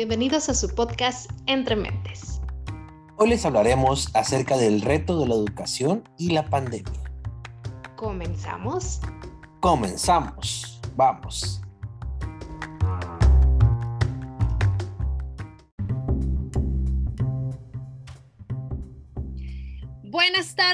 Bienvenidos 0.00 0.48
a 0.48 0.54
su 0.54 0.74
podcast 0.74 1.30
Entre 1.44 1.76
Mentes. 1.76 2.40
Hoy 3.18 3.28
les 3.28 3.44
hablaremos 3.44 4.08
acerca 4.14 4.56
del 4.56 4.80
reto 4.80 5.20
de 5.20 5.28
la 5.28 5.34
educación 5.34 6.08
y 6.16 6.30
la 6.30 6.48
pandemia. 6.48 7.02
¿Comenzamos? 7.96 9.02
Comenzamos. 9.60 10.80
Vamos. 10.96 11.60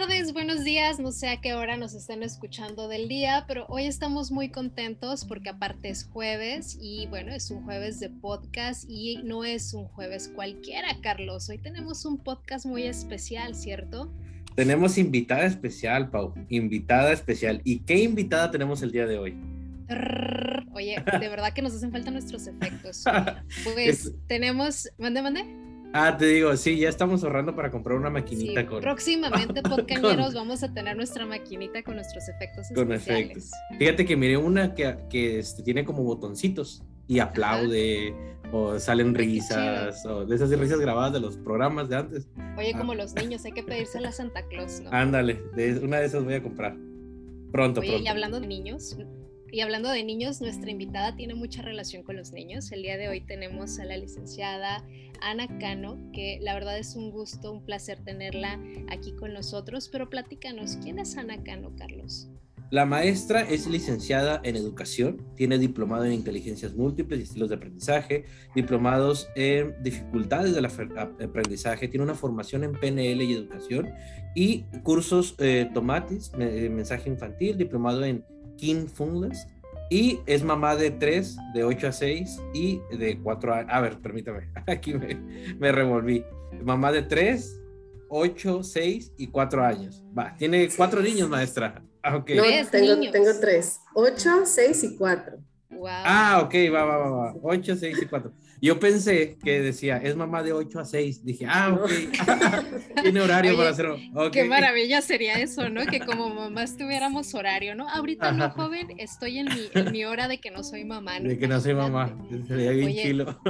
Tardes, 0.07 0.33
buenos 0.33 0.63
días, 0.63 1.01
no 1.01 1.11
sé 1.11 1.29
a 1.29 1.41
qué 1.41 1.55
hora 1.55 1.77
nos 1.77 1.95
estén 1.95 2.23
escuchando 2.23 2.87
del 2.87 3.09
día, 3.09 3.45
pero 3.49 3.67
hoy 3.69 3.87
estamos 3.87 4.31
muy 4.31 4.51
contentos 4.51 5.25
porque 5.25 5.49
aparte 5.49 5.89
es 5.89 6.05
jueves 6.05 6.79
y 6.81 7.07
bueno, 7.07 7.33
es 7.33 7.51
un 7.51 7.65
jueves 7.65 7.99
de 7.99 8.11
podcast 8.11 8.85
y 8.89 9.17
no 9.25 9.45
es 9.45 9.75
un 9.75 9.87
jueves 9.89 10.31
cualquiera, 10.33 10.89
Carlos. 11.03 11.49
Hoy 11.49 11.59
tenemos 11.59 12.05
un 12.05 12.19
podcast 12.19 12.67
muy 12.67 12.85
especial, 12.85 13.57
¿cierto? 13.57 14.13
Tenemos 14.55 14.97
invitada 14.97 15.45
especial, 15.45 16.09
Pau, 16.09 16.35
invitada 16.51 17.11
especial. 17.13 17.61
¿Y 17.65 17.81
qué 17.81 17.99
invitada 17.99 18.53
tenemos 18.53 18.83
el 18.83 18.93
día 18.93 19.07
de 19.07 19.19
hoy? 19.19 19.37
Oye, 20.73 21.03
de 21.21 21.29
verdad 21.29 21.53
que 21.53 21.63
nos 21.63 21.75
hacen 21.75 21.91
falta 21.91 22.13
nuestros 22.13 22.47
efectos. 22.47 23.03
Pues 23.65 24.13
tenemos, 24.29 24.89
mande, 24.99 25.23
mande. 25.23 25.66
Ah, 25.93 26.17
te 26.17 26.27
digo, 26.27 26.57
sí, 26.57 26.79
ya 26.79 26.89
estamos 26.89 27.25
ahorrando 27.25 27.55
para 27.55 27.71
comprar 27.71 27.97
una 27.97 28.11
maquinita 28.11 28.67
con. 28.67 28.81
Próximamente, 28.81 29.63
podcañeros, 29.63 30.35
vamos 30.35 30.63
a 30.63 30.73
tener 30.73 30.97
nuestra 30.97 31.25
maquinita 31.25 31.83
con 31.83 31.97
nuestros 31.97 32.29
efectos 32.29 32.67
con 32.75 32.93
efectos. 32.93 33.51
Fíjate 33.79 34.05
que 34.05 34.17
miré 34.17 34.37
una 34.37 34.75
que, 34.75 34.97
que 35.09 35.39
este, 35.39 35.63
tiene 35.63 35.85
como 35.85 36.03
botoncitos 36.03 36.83
y 37.09 37.19
aplaude 37.19 38.15
o 38.53 38.79
salen 38.79 39.15
risas 39.15 40.05
o 40.07 40.25
de 40.25 40.37
esas 40.37 40.51
risas 40.51 40.79
grabadas 40.79 41.13
de 41.13 41.21
los 41.21 41.37
programas 41.39 41.89
de 41.89 41.97
antes. 41.97 42.29
Oye, 42.57 42.73
ah. 42.75 42.79
como 42.79 42.95
los 42.95 43.15
niños, 43.15 43.45
hay 43.45 43.53
que 43.53 43.63
pedirse 43.63 43.99
a 43.99 44.13
Santa 44.13 44.43
Claus, 44.49 44.81
¿no? 44.81 44.91
Ándale, 44.93 45.43
una 45.83 46.01
de 46.01 46.07
esas 46.07 46.25
voy 46.25 46.35
a 46.35 46.43
comprar. 46.43 46.77
Pronto, 47.53 47.81
Oye, 47.81 47.91
pronto. 47.91 48.05
Y 48.05 48.09
hablando 48.09 48.41
de 48.41 48.47
niños, 48.47 48.97
y 49.53 49.61
hablando 49.61 49.91
de 49.91 50.05
niños, 50.05 50.41
nuestra 50.41 50.71
invitada 50.71 51.15
tiene 51.15 51.35
mucha 51.35 51.63
relación 51.63 52.03
con 52.03 52.17
los 52.17 52.33
niños. 52.33 52.71
El 52.73 52.83
día 52.83 52.97
de 52.97 53.09
hoy 53.09 53.21
tenemos 53.21 53.79
a 53.79 53.85
la 53.85 53.97
licenciada 53.97 54.85
Ana 55.21 55.47
Cano, 55.59 55.99
que 56.13 56.39
la 56.43 56.55
verdad 56.55 56.79
es 56.79 56.97
un 56.97 57.11
gusto, 57.11 57.53
un 57.53 57.65
placer 57.65 58.01
tenerla 58.05 58.61
aquí 58.89 59.13
con 59.13 59.33
nosotros, 59.33 59.89
pero 59.91 60.09
platícanos, 60.11 60.79
¿quién 60.83 60.99
es 60.99 61.17
Ana 61.17 61.43
Cano, 61.43 61.73
Carlos? 61.77 62.29
La 62.71 62.85
maestra 62.85 63.43
es 63.43 63.69
licenciada 63.69 64.41
en 64.43 64.57
educación, 64.57 65.23
tiene 65.37 65.57
diplomado 65.57 66.05
en 66.05 66.13
inteligencias 66.13 66.75
múltiples 66.75 67.21
y 67.21 67.23
estilos 67.23 67.49
de 67.49 67.55
aprendizaje, 67.55 68.25
diplomados 68.57 69.29
en 69.37 69.81
dificultades 69.85 70.53
del 70.53 70.65
aprendizaje, 70.65 71.87
tiene 71.87 72.03
una 72.03 72.17
formación 72.17 72.65
en 72.65 72.73
PNL 72.73 73.23
y 73.23 73.35
educación 73.35 73.93
y 74.35 74.65
cursos 74.83 75.37
eh, 75.39 75.71
tomatis, 75.75 76.33
mensaje 76.35 77.09
infantil, 77.09 77.57
diplomado 77.57 78.05
en 78.05 78.25
King 78.57 78.87
Funless. 78.89 79.47
Y 79.89 80.21
es 80.27 80.43
mamá 80.43 80.75
de 80.75 80.91
tres, 80.91 81.37
de 81.55 81.63
8 81.63 81.89
a 81.89 81.93
6 81.93 82.41
y 82.53 82.81
de 82.97 83.21
4 83.23 83.55
a... 83.55 83.59
A 83.61 83.81
ver, 83.81 83.99
permítame, 83.99 84.51
aquí 84.67 84.95
me, 84.95 85.73
revolví. 85.73 86.25
Mamá 86.65 86.91
de 86.91 87.03
3, 87.03 87.61
8, 88.09 88.63
6 88.63 89.13
y 89.17 89.27
4 89.29 89.65
años. 89.65 90.03
Va, 90.17 90.35
tiene 90.37 90.69
cuatro 90.77 91.01
niños, 91.01 91.29
maestra. 91.29 91.83
Ah, 92.03 92.17
okay. 92.17 92.37
No, 92.37 92.45
tengo, 92.71 93.11
tengo 93.11 93.31
tres. 93.41 93.81
8, 93.95 94.43
6 94.45 94.85
y 94.85 94.97
4. 94.97 95.39
Wow. 95.71 95.89
Ah, 95.89 96.41
ok, 96.45 96.55
va, 96.73 96.85
va, 96.85 96.97
va, 96.99 97.11
va. 97.11 97.35
8, 97.43 97.77
6 97.77 97.99
y 98.03 98.07
4. 98.07 98.33
Yo 98.61 98.81
pensé 98.81 99.37
que 99.43 99.61
decía, 99.61 99.99
es 99.99 100.17
mamá 100.17 100.43
de 100.43 100.53
8 100.53 100.81
a 100.81 100.85
6. 100.85 101.25
Dije, 101.25 101.47
ah, 101.49 101.79
ok. 101.79 101.91
Tiene 103.03 103.21
horario 103.21 103.57
para 103.57 103.71
hacerlo. 103.71 103.99
Qué 104.33 104.45
maravilla 104.45 105.03
sería 105.03 105.35
eso, 105.35 105.69
¿no? 105.69 105.85
Que 105.87 106.01
como 106.01 106.29
mamás 106.31 106.77
tuviéramos 106.77 107.35
horario, 107.35 107.75
¿no? 107.75 107.89
Ahorita 107.89 108.33
no, 108.33 108.51
joven, 108.51 108.95
estoy 108.99 109.39
en 109.39 109.47
mi, 109.47 109.91
mi, 109.91 110.05
hora 110.05 110.29
de 110.29 110.39
que 110.39 110.51
no 110.51 110.65
soy 110.65 110.85
mamá. 110.85 111.21
De 111.21 111.39
que 111.39 111.47
no 111.49 111.61
soy 111.61 111.75
mamá. 111.75 112.17
Sería 112.47 112.71
bien 112.71 112.93
chilo. 112.95 113.41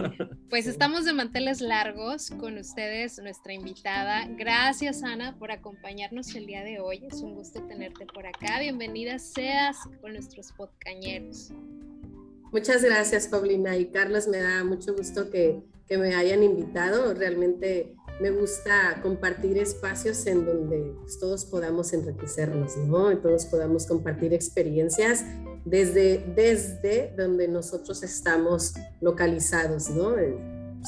Pues 0.50 0.66
estamos 0.76 1.04
de 1.04 1.12
manteles 1.12 1.60
largos 1.60 2.30
con 2.30 2.58
ustedes, 2.58 3.18
nuestra 3.18 3.52
invitada. 3.52 4.26
Gracias, 4.36 5.02
Ana, 5.02 5.36
por 5.38 5.52
acompañarnos 5.52 6.34
el 6.34 6.46
día 6.46 6.62
de 6.64 6.80
hoy. 6.80 7.04
Es 7.10 7.20
un 7.20 7.34
gusto 7.34 7.62
tenerte 7.62 8.06
por 8.06 8.26
acá. 8.26 8.58
Bienvenida 8.60 9.18
seas 9.18 9.76
con 10.00 10.12
nuestros 10.12 10.52
podcañeros. 10.52 11.52
Muchas 12.52 12.82
gracias, 12.82 13.28
Paulina. 13.28 13.76
Y 13.76 13.86
Carlos, 13.86 14.28
me 14.28 14.38
da 14.38 14.64
mucho 14.64 14.94
gusto 14.94 15.30
que, 15.30 15.62
que 15.88 15.98
me 15.98 16.14
hayan 16.14 16.42
invitado. 16.42 17.14
Realmente 17.14 17.96
me 18.20 18.30
gusta 18.30 19.00
compartir 19.02 19.58
espacios 19.58 20.26
en 20.26 20.46
donde 20.46 20.94
pues, 21.00 21.18
todos 21.18 21.44
podamos 21.44 21.92
enriquecernos, 21.92 22.76
¿no? 22.78 23.12
Y 23.12 23.16
todos 23.16 23.46
podamos 23.46 23.86
compartir 23.86 24.32
experiencias 24.32 25.24
desde, 25.64 26.24
desde 26.34 27.12
donde 27.16 27.48
nosotros 27.48 28.02
estamos 28.02 28.74
localizados, 29.00 29.90
¿no? 29.90 30.16
Eh, 30.16 30.34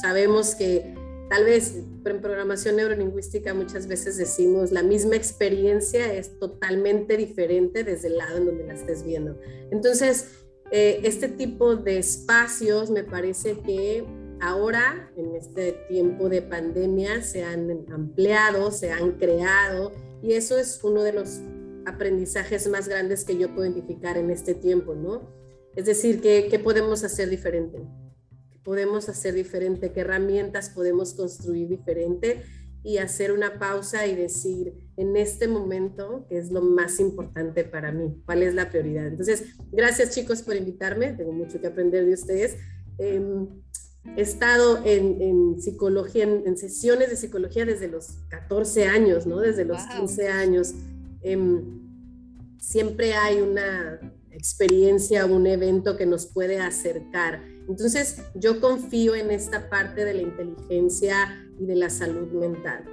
sabemos 0.01 0.55
que 0.55 0.95
tal 1.29 1.45
vez 1.45 1.75
en 2.05 2.21
programación 2.21 2.77
neurolingüística 2.77 3.53
muchas 3.53 3.85
veces 3.85 4.17
decimos 4.17 4.71
la 4.71 4.81
misma 4.81 5.15
experiencia 5.15 6.11
es 6.11 6.39
totalmente 6.39 7.17
diferente 7.17 7.83
desde 7.83 8.07
el 8.07 8.17
lado 8.17 8.37
en 8.37 8.45
donde 8.47 8.65
la 8.65 8.73
estés 8.73 9.03
viendo. 9.03 9.39
Entonces, 9.69 10.29
eh, 10.71 11.01
este 11.03 11.27
tipo 11.27 11.75
de 11.75 11.97
espacios 11.97 12.91
me 12.91 13.03
parece 13.03 13.59
que 13.59 14.05
ahora, 14.39 15.11
en 15.15 15.35
este 15.35 15.73
tiempo 15.89 16.29
de 16.29 16.41
pandemia, 16.41 17.21
se 17.21 17.43
han 17.43 17.85
ampliado, 17.91 18.71
se 18.71 18.91
han 18.91 19.13
creado 19.13 19.91
y 20.21 20.33
eso 20.33 20.57
es 20.57 20.79
uno 20.83 21.03
de 21.03 21.13
los 21.13 21.39
aprendizajes 21.85 22.67
más 22.67 22.87
grandes 22.87 23.25
que 23.25 23.37
yo 23.37 23.53
puedo 23.53 23.65
identificar 23.65 24.17
en 24.17 24.29
este 24.29 24.53
tiempo, 24.53 24.93
¿no? 24.93 25.21
Es 25.75 25.85
decir, 25.85 26.21
¿qué, 26.21 26.47
qué 26.49 26.59
podemos 26.59 27.03
hacer 27.03 27.29
diferente? 27.29 27.79
¿Qué 28.51 28.59
podemos 28.59 29.09
hacer 29.09 29.33
diferente? 29.33 29.91
¿Qué 29.91 30.01
herramientas 30.01 30.69
podemos 30.69 31.13
construir 31.13 31.67
diferente? 31.67 32.43
Y 32.83 32.97
hacer 32.97 33.31
una 33.31 33.59
pausa 33.59 34.07
y 34.07 34.15
decir, 34.15 34.73
en 34.95 35.17
este 35.17 35.47
momento, 35.47 36.25
¿qué 36.29 36.37
es 36.37 36.51
lo 36.51 36.61
más 36.61 36.99
importante 36.99 37.63
para 37.63 37.91
mí? 37.91 38.21
¿Cuál 38.25 38.43
es 38.43 38.53
la 38.53 38.69
prioridad? 38.69 39.07
Entonces, 39.07 39.55
gracias 39.71 40.15
chicos 40.15 40.41
por 40.41 40.55
invitarme, 40.55 41.13
tengo 41.13 41.33
mucho 41.33 41.59
que 41.59 41.67
aprender 41.67 42.05
de 42.05 42.13
ustedes. 42.13 42.57
Em, 42.97 43.47
he 44.15 44.21
estado 44.21 44.81
en, 44.85 45.61
psicología, 45.61 46.23
en, 46.23 46.57
sesiones 46.57 47.09
de 47.09 47.17
psicología 47.17 47.65
desde 47.65 47.87
los 47.87 48.17
14 48.29 48.85
años, 48.85 49.25
¿no? 49.25 49.39
Desde 49.39 49.65
los 49.65 49.81
15 49.97 50.29
años. 50.29 50.73
Em, 51.21 51.79
siempre 52.59 53.13
hay 53.13 53.41
una 53.41 53.99
experiencia, 54.31 55.25
un 55.25 55.47
evento 55.47 55.97
que 55.97 56.05
nos 56.05 56.25
puede 56.25 56.59
acercar. 56.59 57.43
Entonces, 57.67 58.21
yo 58.35 58.61
confío 58.61 59.15
en 59.15 59.31
esta 59.31 59.69
parte 59.69 60.05
de 60.05 60.13
la 60.13 60.21
inteligencia 60.21 61.48
y 61.59 61.65
de 61.65 61.75
la 61.75 61.89
salud 61.89 62.31
mental. 62.31 62.85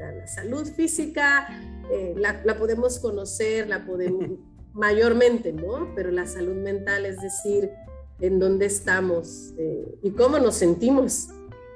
La 0.00 0.26
salud 0.26 0.66
física 0.66 1.48
eh, 1.90 2.14
la, 2.16 2.56
podemos 2.58 2.98
conocer, 2.98 3.68
la 3.68 3.84
podemos 3.84 4.30
mayormente, 4.72 5.52
¿no? 5.52 5.92
Pero 5.94 6.10
la 6.10 6.26
salud 6.26 6.54
mental, 6.54 7.06
es 7.06 7.20
decir, 7.20 7.70
en 8.20 8.38
dónde 8.38 8.66
estamos 8.66 9.52
eh, 9.58 9.98
y 10.02 10.10
cómo 10.10 10.38
nos 10.38 10.56
sentimos. 10.56 11.28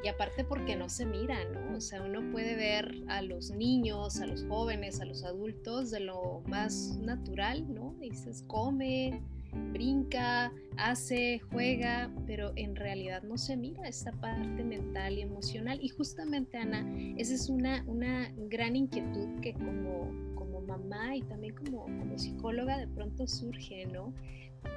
Y 0.02 0.08
aparte 0.08 0.44
porque 0.44 0.76
no 0.76 0.88
se 0.88 1.04
mira, 1.04 1.44
¿no? 1.50 1.76
O 1.76 1.80
sea, 1.80 2.02
uno 2.02 2.32
puede 2.32 2.56
ver 2.56 3.04
a 3.08 3.20
los 3.20 3.50
niños, 3.50 4.20
a 4.20 4.26
los 4.26 4.44
jóvenes, 4.44 5.00
a 5.00 5.04
los 5.04 5.24
adultos 5.24 5.90
de 5.90 6.00
lo 6.00 6.42
más 6.46 6.96
natural, 7.00 7.72
¿no? 7.72 7.94
Dices, 8.00 8.42
come, 8.46 9.22
brinca, 9.52 10.52
hace, 10.76 11.40
juega, 11.50 12.10
pero 12.26 12.52
en 12.56 12.76
realidad 12.76 13.22
no 13.22 13.38
se 13.38 13.56
mira 13.56 13.88
esta 13.88 14.12
parte 14.12 14.64
mental 14.64 15.18
y 15.18 15.22
emocional. 15.22 15.78
Y 15.82 15.88
justamente, 15.88 16.58
Ana, 16.58 16.86
esa 17.16 17.34
es 17.34 17.48
una, 17.48 17.84
una 17.86 18.32
gran 18.48 18.76
inquietud 18.76 19.40
que 19.40 19.54
como, 19.54 20.10
como 20.34 20.60
mamá 20.60 21.16
y 21.16 21.22
también 21.22 21.54
como, 21.54 21.84
como 21.84 22.18
psicóloga 22.18 22.78
de 22.78 22.88
pronto 22.88 23.26
surge, 23.26 23.86
¿no? 23.86 24.12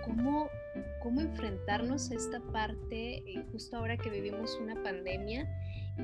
¿Cómo, 0.05 0.49
cómo 1.01 1.21
enfrentarnos 1.21 2.11
a 2.11 2.15
esta 2.15 2.39
parte, 2.51 3.17
eh, 3.17 3.45
justo 3.51 3.77
ahora 3.77 3.97
que 3.97 4.09
vivimos 4.09 4.57
una 4.61 4.81
pandemia, 4.81 5.47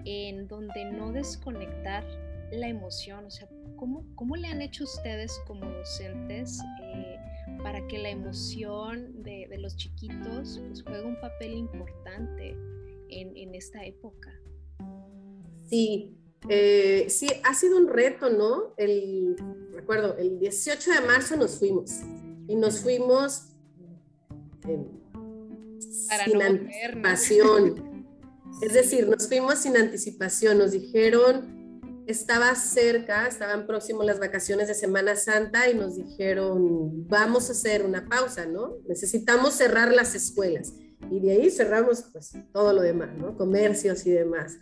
en 0.06 0.48
donde 0.48 0.86
no 0.86 1.12
desconectar 1.12 2.04
la 2.51 2.68
emoción? 2.68 3.25
O 3.25 3.30
sea, 3.30 3.48
¿cómo, 3.77 4.06
cómo 4.15 4.36
le 4.36 4.48
han 4.48 4.62
hecho 4.62 4.83
ustedes 4.83 5.39
como 5.48 5.65
docentes? 5.65 6.60
Eh, 6.83 7.18
para 7.63 7.85
que 7.88 7.97
la 7.97 8.09
emoción 8.09 9.23
de, 9.23 9.47
los 9.59 9.75
chiquitos 9.75 10.61
pues, 10.67 10.83
juegue 10.83 11.03
un 11.03 11.19
papel 11.19 11.53
importante 11.53 12.56
en, 13.09 13.56
esta 13.56 13.83
época. 13.83 14.31
Sí, 15.67 16.15
eh, 16.47 17.06
sí, 17.09 17.27
ha 17.44 17.53
sido 17.53 17.77
un 17.77 17.88
reto, 17.88 18.29
¿no? 18.29 18.73
El, 18.77 19.35
recuerdo, 19.73 20.17
el 20.17 20.39
18 20.39 20.91
de 20.91 21.01
marzo 21.01 21.35
nos 21.35 21.59
fuimos 21.59 21.91
y 22.47 22.56
nos 22.56 22.79
fuimos 22.79 23.50
para 26.07 26.25
sin 26.25 26.39
no 26.39 26.45
anticipación. 26.45 27.89
Es 28.62 28.73
decir, 28.73 29.07
nos 29.07 29.27
fuimos 29.29 29.59
sin 29.59 29.77
anticipación, 29.77 30.57
nos 30.57 30.71
dijeron, 30.71 31.58
estaba 32.11 32.56
cerca, 32.56 33.27
estaban 33.27 33.67
próximos 33.67 34.06
las 34.06 34.19
vacaciones 34.19 34.67
de 34.67 34.73
Semana 34.73 35.15
Santa 35.15 35.69
y 35.69 35.75
nos 35.75 35.95
dijeron, 35.95 37.07
vamos 37.07 37.50
a 37.50 37.51
hacer 37.51 37.85
una 37.85 38.07
pausa, 38.07 38.45
¿no? 38.45 38.77
Necesitamos 38.88 39.53
cerrar 39.53 39.94
las 39.94 40.15
escuelas. 40.15 40.73
Y 41.11 41.19
de 41.19 41.31
ahí 41.31 41.51
cerramos 41.51 42.03
pues 42.11 42.33
todo 42.51 42.73
lo 42.73 42.81
demás, 42.81 43.15
¿no? 43.17 43.38
Comercios 43.38 44.06
y 44.07 44.11
demás. 44.11 44.57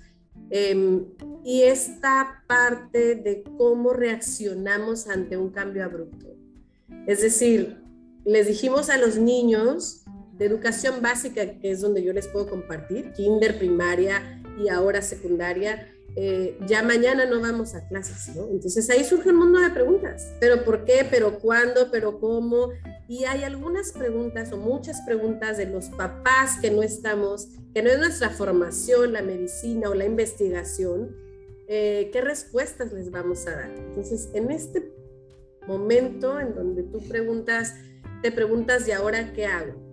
Em, 0.49 1.05
y 1.43 1.63
esta 1.63 2.43
parte 2.47 3.15
de 3.15 3.43
cómo 3.57 3.93
reaccionamos 3.93 5.07
ante 5.07 5.37
un 5.37 5.49
cambio 5.49 5.85
abrupto. 5.85 6.35
Es 7.05 7.21
decir, 7.21 7.81
les 8.25 8.47
dijimos 8.47 8.89
a 8.89 8.97
los 8.97 9.17
niños 9.17 10.03
de 10.33 10.45
educación 10.45 11.01
básica, 11.01 11.59
que 11.59 11.71
es 11.71 11.79
donde 11.79 12.03
yo 12.03 12.11
les 12.11 12.27
puedo 12.27 12.49
compartir, 12.49 13.13
kinder, 13.13 13.57
primaria 13.57 14.41
y 14.61 14.69
ahora 14.69 15.01
secundaria, 15.01 15.87
eh, 16.19 16.57
ya 16.65 16.81
mañana 16.81 17.27
no 17.27 17.39
vamos 17.39 17.75
a 17.75 17.87
clases, 17.87 18.35
¿no? 18.35 18.47
Entonces 18.49 18.89
ahí 18.89 19.03
surge 19.03 19.29
un 19.29 19.35
mundo 19.35 19.59
de 19.59 19.69
preguntas, 19.69 20.33
pero 20.39 20.65
¿por 20.65 20.83
qué? 20.83 21.07
¿Pero 21.07 21.37
cuándo? 21.37 21.91
¿Pero 21.91 22.19
cómo? 22.19 22.71
Y 23.07 23.25
hay 23.25 23.43
algunas 23.43 23.91
preguntas 23.91 24.51
o 24.51 24.57
muchas 24.57 25.01
preguntas 25.01 25.57
de 25.57 25.67
los 25.67 25.89
papás 25.89 26.57
que 26.59 26.71
no 26.71 26.81
estamos, 26.81 27.49
que 27.71 27.83
no 27.83 27.91
es 27.91 27.99
nuestra 27.99 28.31
formación, 28.31 29.13
la 29.13 29.21
medicina 29.21 29.91
o 29.91 29.93
la 29.93 30.05
investigación, 30.05 31.15
eh, 31.67 32.09
¿qué 32.11 32.21
respuestas 32.21 32.91
les 32.93 33.11
vamos 33.11 33.45
a 33.45 33.51
dar? 33.51 33.69
Entonces, 33.69 34.29
en 34.33 34.49
este 34.49 34.91
momento 35.67 36.39
en 36.39 36.55
donde 36.55 36.81
tú 36.81 36.99
preguntas, 37.07 37.75
te 38.23 38.31
preguntas, 38.31 38.87
¿y 38.87 38.91
ahora 38.91 39.33
qué 39.33 39.45
hago? 39.45 39.86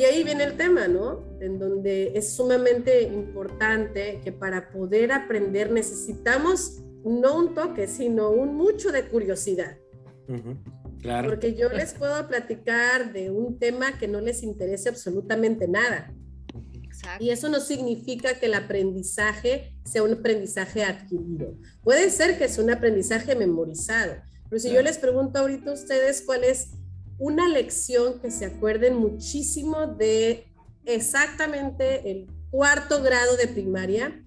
Y 0.00 0.04
ahí 0.04 0.24
viene 0.24 0.44
el 0.44 0.56
tema, 0.56 0.88
¿no? 0.88 1.22
En 1.42 1.58
donde 1.58 2.12
es 2.14 2.32
sumamente 2.32 3.02
importante 3.02 4.22
que 4.24 4.32
para 4.32 4.70
poder 4.70 5.12
aprender 5.12 5.70
necesitamos 5.70 6.80
no 7.04 7.36
un 7.36 7.54
toque, 7.54 7.86
sino 7.86 8.30
un 8.30 8.56
mucho 8.56 8.92
de 8.92 9.06
curiosidad. 9.06 9.76
Claro. 11.02 11.28
Porque 11.28 11.52
yo 11.54 11.68
les 11.68 11.92
puedo 11.92 12.26
platicar 12.28 13.12
de 13.12 13.30
un 13.30 13.58
tema 13.58 13.98
que 13.98 14.08
no 14.08 14.22
les 14.22 14.42
interese 14.42 14.88
absolutamente 14.88 15.68
nada. 15.68 16.10
Exacto. 16.72 17.22
Y 17.22 17.28
eso 17.28 17.50
no 17.50 17.60
significa 17.60 18.40
que 18.40 18.46
el 18.46 18.54
aprendizaje 18.54 19.74
sea 19.84 20.02
un 20.02 20.14
aprendizaje 20.14 20.82
adquirido. 20.82 21.58
Puede 21.82 22.08
ser 22.08 22.38
que 22.38 22.48
sea 22.48 22.64
un 22.64 22.70
aprendizaje 22.70 23.34
memorizado. 23.34 24.14
Pero 24.48 24.60
si 24.60 24.72
yo 24.72 24.80
les 24.80 24.96
pregunto 24.96 25.40
ahorita 25.40 25.72
a 25.72 25.74
ustedes 25.74 26.22
cuál 26.24 26.44
es 26.44 26.70
una 27.20 27.48
lección 27.48 28.18
que 28.18 28.30
se 28.30 28.46
acuerden 28.46 28.96
muchísimo 28.96 29.86
de 29.86 30.46
exactamente 30.86 32.10
el 32.10 32.26
cuarto 32.50 33.02
grado 33.02 33.36
de 33.36 33.46
primaria, 33.46 34.24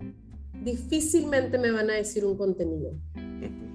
difícilmente 0.63 1.57
me 1.57 1.72
van 1.72 1.90
a 1.90 1.95
decir 1.95 2.24
un 2.24 2.38
contenido. 2.38 2.94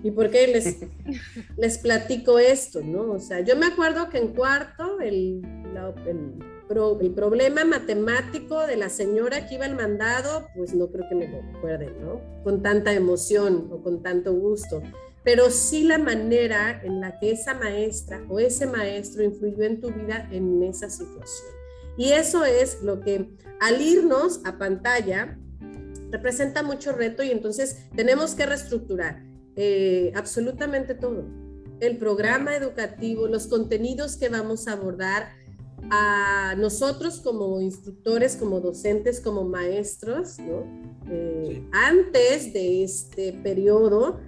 ¿Y 0.04 0.12
por 0.12 0.30
qué 0.30 0.46
les, 0.46 0.76
les 1.58 1.78
platico 1.78 2.38
esto? 2.38 2.80
¿no? 2.80 3.10
O 3.10 3.18
sea, 3.18 3.40
yo 3.40 3.56
me 3.56 3.66
acuerdo 3.66 4.08
que 4.08 4.18
en 4.18 4.28
cuarto 4.28 5.00
el, 5.00 5.42
el, 6.06 7.12
problema 7.14 7.64
matemático 7.64 8.66
de 8.68 8.76
la 8.76 8.88
señora 8.88 9.48
que 9.48 9.56
iba 9.56 9.64
al 9.64 9.74
mandado, 9.74 10.46
pues 10.54 10.74
no 10.74 10.88
creo 10.92 11.08
que 11.08 11.16
me 11.16 11.26
lo 11.26 11.42
recuerden, 11.42 11.94
¿no? 12.00 12.20
Con 12.44 12.62
tanta 12.62 12.92
emoción 12.92 13.68
o 13.72 13.82
con 13.82 14.02
tanto 14.02 14.32
gusto 14.32 14.80
pero 15.24 15.50
sí 15.50 15.84
la 15.84 15.98
manera 15.98 16.80
en 16.82 17.00
la 17.00 17.18
que 17.18 17.32
esa 17.32 17.54
maestra 17.54 18.22
o 18.28 18.38
ese 18.38 18.66
maestro 18.66 19.22
influyó 19.22 19.64
en 19.64 19.80
tu 19.80 19.92
vida 19.92 20.28
en 20.30 20.62
esa 20.62 20.88
situación. 20.88 21.48
Y 21.96 22.12
eso 22.12 22.44
es 22.44 22.82
lo 22.82 23.00
que 23.00 23.28
al 23.60 23.82
irnos 23.82 24.40
a 24.44 24.56
pantalla 24.56 25.38
representa 26.10 26.62
mucho 26.62 26.92
reto 26.92 27.22
y 27.22 27.30
entonces 27.30 27.88
tenemos 27.94 28.34
que 28.34 28.46
reestructurar 28.46 29.22
eh, 29.56 30.12
absolutamente 30.14 30.94
todo. 30.94 31.24
El 31.80 31.98
programa 31.98 32.56
educativo, 32.56 33.26
los 33.28 33.46
contenidos 33.46 34.16
que 34.16 34.28
vamos 34.28 34.68
a 34.68 34.72
abordar, 34.72 35.28
a 35.90 36.54
nosotros 36.56 37.20
como 37.20 37.60
instructores, 37.60 38.36
como 38.36 38.60
docentes, 38.60 39.20
como 39.20 39.44
maestros, 39.44 40.38
¿no? 40.38 40.64
Eh, 41.10 41.62
antes 41.72 42.52
de 42.52 42.84
este 42.84 43.32
periodo, 43.32 44.20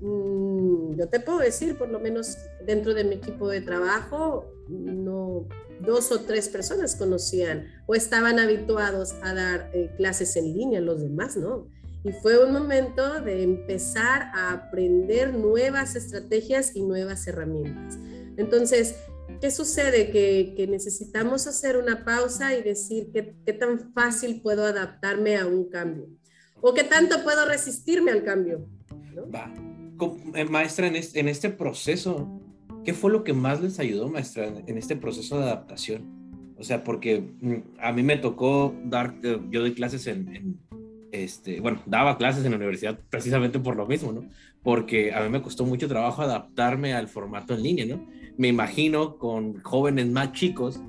yo 0.00 1.08
te 1.08 1.20
puedo 1.20 1.38
decir, 1.38 1.76
por 1.76 1.88
lo 1.88 1.98
menos 2.00 2.36
dentro 2.64 2.94
de 2.94 3.04
mi 3.04 3.16
equipo 3.16 3.48
de 3.48 3.60
trabajo, 3.60 4.52
no 4.68 5.46
dos 5.80 6.10
o 6.12 6.20
tres 6.20 6.48
personas 6.48 6.96
conocían 6.96 7.66
o 7.86 7.94
estaban 7.94 8.38
habituados 8.38 9.14
a 9.22 9.34
dar 9.34 9.70
eh, 9.74 9.90
clases 9.96 10.36
en 10.36 10.54
línea, 10.54 10.80
los 10.80 11.00
demás 11.00 11.36
no. 11.36 11.68
Y 12.04 12.12
fue 12.12 12.42
un 12.44 12.52
momento 12.52 13.20
de 13.20 13.42
empezar 13.42 14.30
a 14.34 14.52
aprender 14.52 15.34
nuevas 15.34 15.96
estrategias 15.96 16.76
y 16.76 16.82
nuevas 16.82 17.26
herramientas. 17.26 17.98
Entonces, 18.36 18.96
¿qué 19.40 19.50
sucede? 19.50 20.10
Que, 20.10 20.66
necesitamos 20.68 21.46
hacer 21.46 21.76
una 21.76 22.04
pausa 22.04 22.54
y 22.54 22.62
decir 22.62 23.10
qué, 23.12 23.34
qué 23.44 23.52
tan 23.52 23.92
fácil 23.92 24.40
puedo 24.40 24.64
adaptarme 24.64 25.36
a 25.36 25.46
un 25.46 25.68
cambio 25.68 26.08
o 26.60 26.74
qué 26.74 26.84
tanto 26.84 27.22
puedo 27.24 27.44
resistirme 27.46 28.10
al 28.12 28.24
cambio. 28.24 28.68
¿no? 29.14 29.30
Va. 29.30 29.52
Eh, 30.34 30.44
maestra, 30.44 30.86
en 30.86 31.28
este, 31.28 31.50
proceso, 31.50 32.40
¿qué 32.84 32.92
fue 32.92 33.10
lo 33.10 33.24
que 33.24 33.32
más 33.32 33.60
les 33.60 33.78
ayudó, 33.78 34.08
maestra, 34.08 34.46
en 34.66 34.78
este 34.78 34.96
proceso 34.96 35.38
de 35.38 35.44
adaptación? 35.44 36.16
O 36.58 36.64
sea, 36.64 36.84
porque 36.84 37.20
mm, 37.40 37.78
a 37.80 37.92
mí 37.92 38.02
me 38.02 38.16
tocó 38.16 38.74
dar, 38.84 39.14
eh, 39.22 39.40
yo 39.50 39.60
doy 39.60 39.74
clases 39.74 40.06
en, 40.06 40.58
este, 41.12 41.60
bueno, 41.60 41.82
daba 41.86 42.18
clases 42.18 42.44
en 42.44 42.50
la 42.52 42.56
universidad 42.56 42.98
precisamente 43.10 43.58
por 43.58 43.76
lo 43.76 43.86
mismo, 43.86 44.12
¿no? 44.12 44.28
Porque 44.62 45.14
a 45.14 45.22
mí 45.22 45.28
me 45.28 45.42
costó 45.42 45.64
mucho 45.64 45.88
trabajo 45.88 46.22
adaptarme 46.22 46.94
al 46.94 47.08
formato 47.08 47.54
en 47.54 47.62
línea, 47.62 47.86
¿no? 47.86 48.06
Me 48.36 48.48
imagino 48.48 49.16
con 49.16 49.60
jóvenes 49.62 50.08
más 50.08 50.32
chicos, 50.32 50.80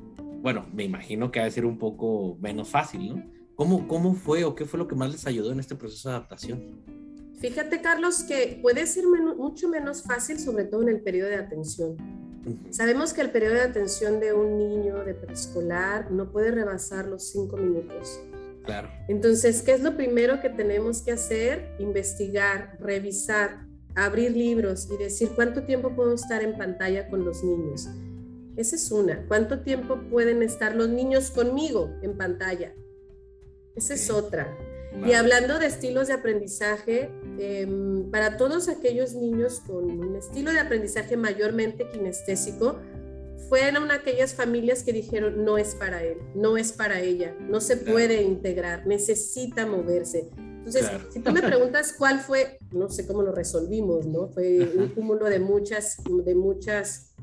bueno, 0.41 0.65
me 0.73 0.83
imagino 0.83 1.31
que 1.31 1.39
ha 1.39 1.45
de 1.45 1.51
ser 1.51 1.65
un 1.65 1.77
poco 1.77 2.37
menos 2.41 2.69
fácil, 2.69 3.09
¿no? 3.09 3.23
¿Cómo, 3.55 3.87
¿Cómo 3.87 4.13
fue 4.13 4.43
o 4.43 4.53
qué 4.53 4.65
fue 4.65 4.77
lo 4.77 4.87
que 4.87 4.95
más 4.95 5.11
les 5.11 5.25
ayudó 5.25 5.51
en 5.51 5.59
este 5.59 5.75
proceso 5.75 6.09
de 6.09 6.15
adaptación? 6.15 6.83
Fíjate, 7.39 7.81
Carlos, 7.81 8.23
que 8.23 8.59
puede 8.61 8.87
ser 8.87 9.05
mucho 9.05 9.69
menos 9.69 10.03
fácil, 10.03 10.39
sobre 10.39 10.65
todo 10.65 10.81
en 10.81 10.89
el 10.89 11.01
periodo 11.01 11.29
de 11.29 11.35
atención. 11.35 11.95
Sabemos 12.71 13.13
que 13.13 13.21
el 13.21 13.29
periodo 13.29 13.55
de 13.55 13.61
atención 13.61 14.19
de 14.19 14.33
un 14.33 14.57
niño 14.57 15.03
de 15.03 15.13
preescolar 15.13 16.11
no 16.11 16.31
puede 16.31 16.51
rebasar 16.51 17.07
los 17.07 17.29
cinco 17.29 17.57
minutos. 17.57 18.19
Claro. 18.63 18.89
Entonces, 19.07 19.61
¿qué 19.61 19.73
es 19.73 19.81
lo 19.81 19.95
primero 19.95 20.41
que 20.41 20.49
tenemos 20.49 21.01
que 21.01 21.11
hacer? 21.11 21.75
Investigar, 21.79 22.77
revisar, 22.79 23.67
abrir 23.95 24.31
libros 24.31 24.89
y 24.91 24.97
decir 24.97 25.29
cuánto 25.35 25.63
tiempo 25.63 25.95
puedo 25.95 26.13
estar 26.15 26.41
en 26.41 26.57
pantalla 26.57 27.07
con 27.09 27.23
los 27.23 27.43
niños. 27.43 27.87
Esa 28.55 28.75
es 28.75 28.91
una. 28.91 29.25
¿Cuánto 29.27 29.61
tiempo 29.61 29.99
pueden 30.09 30.41
estar 30.41 30.75
los 30.75 30.89
niños 30.89 31.29
conmigo 31.29 31.91
en 32.01 32.17
pantalla? 32.17 32.73
Esa 33.75 33.93
es 33.93 34.09
otra. 34.09 34.57
Y 35.05 35.13
hablando 35.13 35.59
de 35.59 35.67
estilos 35.67 36.07
de 36.07 36.13
aprendizaje, 36.13 37.11
em, 37.39 38.09
para 38.09 38.37
todos 38.37 38.67
aquellos 38.67 39.13
niños 39.13 39.61
con 39.65 39.85
un 39.85 40.15
estilo 40.15 40.51
de 40.51 40.59
aprendizaje 40.59 41.15
mayormente 41.15 41.87
kinestésico, 41.89 42.79
fueron 43.49 43.91
aquellas 43.91 44.33
familias 44.33 44.83
que 44.83 44.91
dijeron 44.93 45.45
no 45.45 45.57
es 45.57 45.75
para 45.75 46.03
él, 46.03 46.17
no 46.35 46.57
es 46.57 46.71
para 46.71 47.01
ella, 47.01 47.35
no 47.39 47.61
se 47.61 47.77
puede 47.77 48.21
integrar, 48.23 48.85
necesita 48.87 49.65
moverse. 49.65 50.29
Entonces, 50.35 50.89
si 51.11 51.19
tú 51.19 51.31
me 51.31 51.41
preguntas 51.43 51.93
cuál 51.97 52.19
fue, 52.19 52.57
no 52.71 52.89
sé 52.89 53.07
cómo 53.07 53.21
lo 53.21 53.31
resolvimos, 53.31 54.05
¿no? 54.05 54.27
Fue 54.29 54.59
un 54.75 54.89
cúmulo 54.89 55.25
de 55.25 55.39
muchas, 55.39 55.97
de 56.25 56.35
muchas 56.35 57.13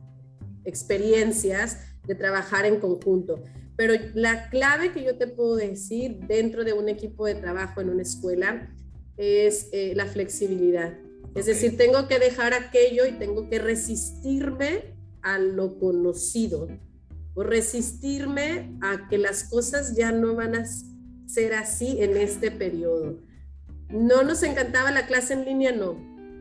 experiencias 0.64 1.78
de 2.06 2.14
trabajar 2.14 2.64
en 2.64 2.80
conjunto. 2.80 3.42
Pero 3.76 3.94
la 4.14 4.48
clave 4.50 4.92
que 4.92 5.02
yo 5.02 5.16
te 5.16 5.26
puedo 5.26 5.56
decir 5.56 6.20
dentro 6.26 6.64
de 6.64 6.72
un 6.72 6.88
equipo 6.88 7.26
de 7.26 7.34
trabajo 7.34 7.80
en 7.80 7.90
una 7.90 8.02
escuela 8.02 8.72
es 9.16 9.68
eh, 9.72 9.92
la 9.96 10.06
flexibilidad. 10.06 10.96
Es 11.34 11.46
decir, 11.46 11.76
tengo 11.76 12.06
que 12.06 12.18
dejar 12.18 12.54
aquello 12.54 13.06
y 13.06 13.12
tengo 13.12 13.48
que 13.48 13.58
resistirme 13.58 14.94
a 15.22 15.38
lo 15.38 15.78
conocido 15.78 16.68
o 17.34 17.42
resistirme 17.42 18.78
a 18.80 19.08
que 19.08 19.18
las 19.18 19.44
cosas 19.44 19.96
ya 19.96 20.12
no 20.12 20.36
van 20.36 20.54
a 20.54 20.64
ser 21.26 21.54
así 21.54 22.00
en 22.00 22.16
este 22.16 22.52
periodo. 22.52 23.18
No 23.88 24.22
nos 24.22 24.44
encantaba 24.44 24.92
la 24.92 25.06
clase 25.06 25.34
en 25.34 25.44
línea, 25.44 25.72
no. 25.72 25.98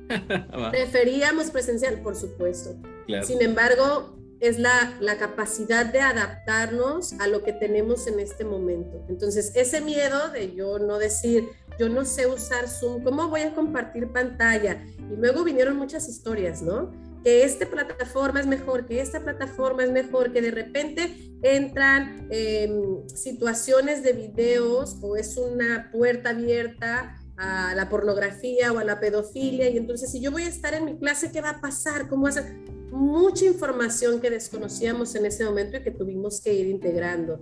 Preferíamos 0.71 1.49
presencial, 1.49 2.01
por 2.01 2.15
supuesto. 2.15 2.75
Sin 3.23 3.41
embargo, 3.41 4.22
es 4.43 4.59
la, 4.59 4.95
la, 4.99 5.17
capacidad 5.17 5.85
de 5.85 6.01
adaptarnos 6.01 7.13
a 7.13 7.27
lo 7.27 7.43
que 7.43 7.53
tenemos 7.53 8.07
en 8.07 8.19
este 8.19 8.43
momento. 8.43 9.05
Entonces, 9.07 9.51
ese 9.55 9.79
miedo 9.79 10.29
de 10.29 10.53
yo 10.53 10.79
no 10.79 10.99
decir, 10.99 11.47
yo 11.79 11.87
no 11.87 12.03
sé 12.03 12.27
usar 12.27 12.67
Zoom, 12.67 13.03
¿cómo 13.03 13.29
voy 13.29 13.41
a 13.41 13.55
compartir 13.55 14.11
pantalla? 14.11 14.83
Y 14.97 15.15
luego 15.15 15.43
vinieron 15.43 15.77
muchas 15.77 16.09
historias, 16.09 16.61
¿no? 16.61 16.91
que 17.23 17.43
esta 17.43 17.65
plataforma 17.65 18.41
es 18.41 18.47
mejor, 18.47 18.85
que 18.85 18.99
esta 18.99 19.21
plataforma 19.21 19.83
es 19.83 19.91
mejor, 19.91 20.33
que 20.33 20.41
de 20.41 20.51
repente 20.51 21.33
entran 21.41 22.27
em, 22.29 23.07
situaciones 23.07 24.03
de 24.03 24.13
videos 24.13 24.97
o 25.01 25.15
es 25.15 25.37
una 25.37 25.89
puerta 25.91 26.31
abierta 26.31 27.17
a 27.37 27.73
la 27.75 27.89
pornografía 27.89 28.71
o 28.73 28.79
a 28.79 28.83
la 28.83 28.99
pedofilia 28.99 29.69
y 29.69 29.77
entonces 29.77 30.11
si 30.11 30.21
yo 30.21 30.31
voy 30.31 30.43
a 30.43 30.49
estar 30.49 30.73
en 30.73 30.85
mi 30.85 30.97
clase, 30.97 31.31
¿qué 31.31 31.41
va 31.41 31.51
a 31.51 31.61
pasar? 31.61 32.07
¿Cómo 32.09 32.29
ser? 32.29 32.43
Mucha 32.93 33.45
información 33.45 34.21
que 34.21 34.29
desconocíamos 34.29 35.15
en 35.15 35.25
ese 35.25 35.43
momento 35.43 35.77
y 35.77 35.81
que 35.81 35.89
tuvimos 35.89 36.39
que 36.39 36.53
ir 36.53 36.67
integrando. 36.67 37.41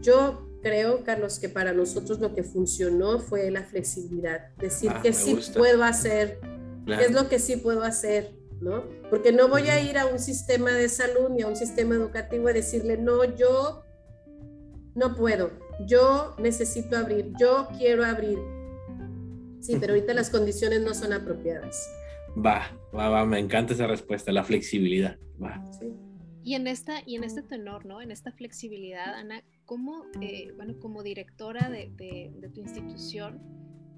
Yo 0.00 0.48
creo, 0.60 1.04
Carlos, 1.04 1.38
que 1.38 1.48
para 1.48 1.72
nosotros 1.72 2.18
lo 2.18 2.34
que 2.34 2.42
funcionó 2.42 3.20
fue 3.20 3.48
la 3.52 3.62
flexibilidad, 3.62 4.52
decir 4.56 4.90
ah, 4.92 5.00
que 5.00 5.12
sí 5.12 5.38
puedo 5.54 5.84
hacer, 5.84 6.40
qué 6.84 7.04
es 7.04 7.12
lo 7.12 7.28
que 7.28 7.38
sí 7.38 7.58
puedo 7.58 7.84
hacer, 7.84 8.34
¿no? 8.60 8.82
Porque 9.08 9.30
no 9.30 9.46
voy 9.46 9.68
a 9.68 9.80
ir 9.80 9.98
a 9.98 10.06
un 10.06 10.18
sistema 10.18 10.72
de 10.72 10.88
salud 10.88 11.30
ni 11.30 11.42
a 11.42 11.46
un 11.46 11.54
sistema 11.54 11.94
educativo 11.94 12.48
a 12.48 12.52
decirle, 12.52 12.98
no, 12.98 13.22
yo 13.36 13.84
no 14.96 15.14
puedo, 15.14 15.52
yo 15.86 16.34
necesito 16.38 16.96
abrir, 16.96 17.30
yo 17.38 17.68
quiero 17.78 18.04
abrir. 18.04 18.38
Sí, 19.60 19.76
pero 19.78 19.92
ahorita 19.92 20.12
las 20.12 20.30
condiciones 20.36 20.82
no 20.82 20.92
son 20.92 21.12
apropiadas. 21.12 21.88
Va, 22.44 22.78
va, 22.94 23.08
va, 23.08 23.24
me 23.24 23.38
encanta 23.38 23.74
esa 23.74 23.86
respuesta, 23.86 24.32
la 24.32 24.44
flexibilidad. 24.44 25.18
Va. 25.42 25.60
Sí. 25.72 25.86
Y 26.44 26.54
en, 26.54 26.66
esta, 26.66 27.02
y 27.04 27.16
en 27.16 27.24
este 27.24 27.42
tenor, 27.42 27.84
¿no? 27.84 28.00
En 28.00 28.10
esta 28.10 28.32
flexibilidad, 28.32 29.14
Ana, 29.14 29.42
¿cómo, 29.66 30.06
eh, 30.20 30.52
bueno, 30.56 30.78
como 30.78 31.02
directora 31.02 31.68
de, 31.68 31.90
de, 31.96 32.32
de 32.34 32.48
tu 32.48 32.60
institución, 32.60 33.40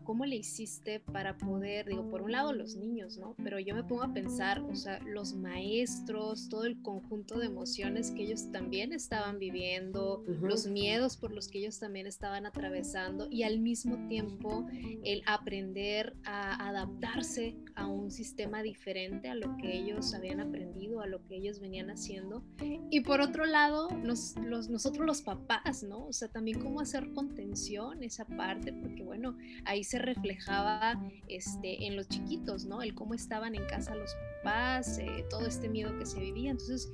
¿cómo 0.05 0.27
le 0.27 0.37
hiciste 0.37 1.01
para 1.01 1.37
poder, 1.39 1.87
digo, 1.87 2.09
por 2.09 2.23
un 2.23 2.33
lado 2.33 2.53
los 2.53 2.77
niños, 2.77 3.19
¿no? 3.19 3.35
Pero 3.43 3.59
yo 3.59 3.75
me 3.75 3.85
pongo 3.85 4.03
a 4.03 4.13
pensar, 4.13 4.61
o 4.61 4.75
sea, 4.75 5.01
los 5.01 5.35
maestros, 5.35 6.49
todo 6.49 6.65
el 6.65 6.81
conjunto 6.83 7.39
de 7.39 7.47
emociones 7.47 8.11
que 8.11 8.23
ellos 8.23 8.51
también 8.53 8.93
estaban 8.93 9.39
viviendo, 9.39 10.25
los 10.43 10.67
miedos 10.67 11.17
por 11.17 11.33
los 11.33 11.49
que 11.49 11.59
ellos 11.59 11.79
también 11.79 12.07
estaban 12.07 12.47
atravesando 12.47 13.29
y 13.31 13.43
al 13.43 13.61
mismo 13.61 14.07
tiempo 14.09 14.67
el 15.05 15.23
aprender 15.27 16.15
a 16.25 16.69
adaptarse 16.69 17.57
a 17.75 17.87
un 17.87 18.11
sistema 18.11 18.63
diferente 18.63 19.29
a 19.29 19.35
lo 19.35 19.57
que 19.57 19.77
ellos 19.77 20.15
habían 20.15 20.41
aprendido, 20.41 21.01
a 21.01 21.07
lo 21.07 21.25
que 21.27 21.37
ellos 21.37 21.61
venían 21.61 21.91
haciendo. 21.91 22.43
Y 22.91 23.01
por 23.01 23.21
otro 23.21 23.45
lado, 23.45 23.89
los, 24.03 24.37
nosotros 24.37 25.07
los 25.07 25.23
papás, 25.23 25.83
¿no? 25.83 26.07
O 26.07 26.13
sea, 26.13 26.29
también 26.29 26.61
cómo 26.61 26.81
hacer 26.81 27.13
contención 27.13 28.03
esa 28.03 28.25
parte, 28.25 28.73
porque 28.73 29.03
bueno, 29.03 29.37
ahí 29.65 29.85
se 29.91 29.99
reflejaba 29.99 31.03
este, 31.27 31.85
en 31.87 31.97
los 31.97 32.09
chiquitos, 32.09 32.65
¿no? 32.65 32.81
El 32.81 32.95
cómo 32.95 33.15
estaban 33.15 33.57
en 33.57 33.67
casa 33.67 33.97
los 33.97 34.15
papás, 34.37 34.99
eh, 34.99 35.25
todo 35.29 35.49
este 35.49 35.69
miedo 35.69 35.99
que 35.99 36.07
se 36.07 36.21
vivía. 36.21 36.53
Entonces, 36.53 36.89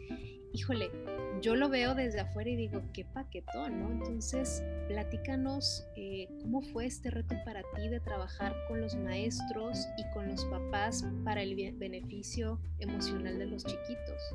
híjole, 0.54 0.90
yo 1.42 1.56
lo 1.56 1.68
veo 1.68 1.94
desde 1.94 2.20
afuera 2.20 2.48
y 2.48 2.56
digo, 2.56 2.82
qué 2.94 3.04
paquetón, 3.04 3.80
¿no? 3.80 3.92
Entonces, 3.92 4.62
platícanos 4.88 5.86
eh, 5.94 6.26
cómo 6.40 6.62
fue 6.62 6.86
este 6.86 7.10
reto 7.10 7.34
para 7.44 7.62
ti 7.74 7.86
de 7.90 8.00
trabajar 8.00 8.56
con 8.66 8.80
los 8.80 8.96
maestros 8.96 9.86
y 9.98 10.14
con 10.14 10.28
los 10.28 10.46
papás 10.46 11.04
para 11.22 11.42
el 11.42 11.54
beneficio 11.74 12.58
emocional 12.78 13.38
de 13.38 13.44
los 13.44 13.62
chiquitos. 13.62 14.34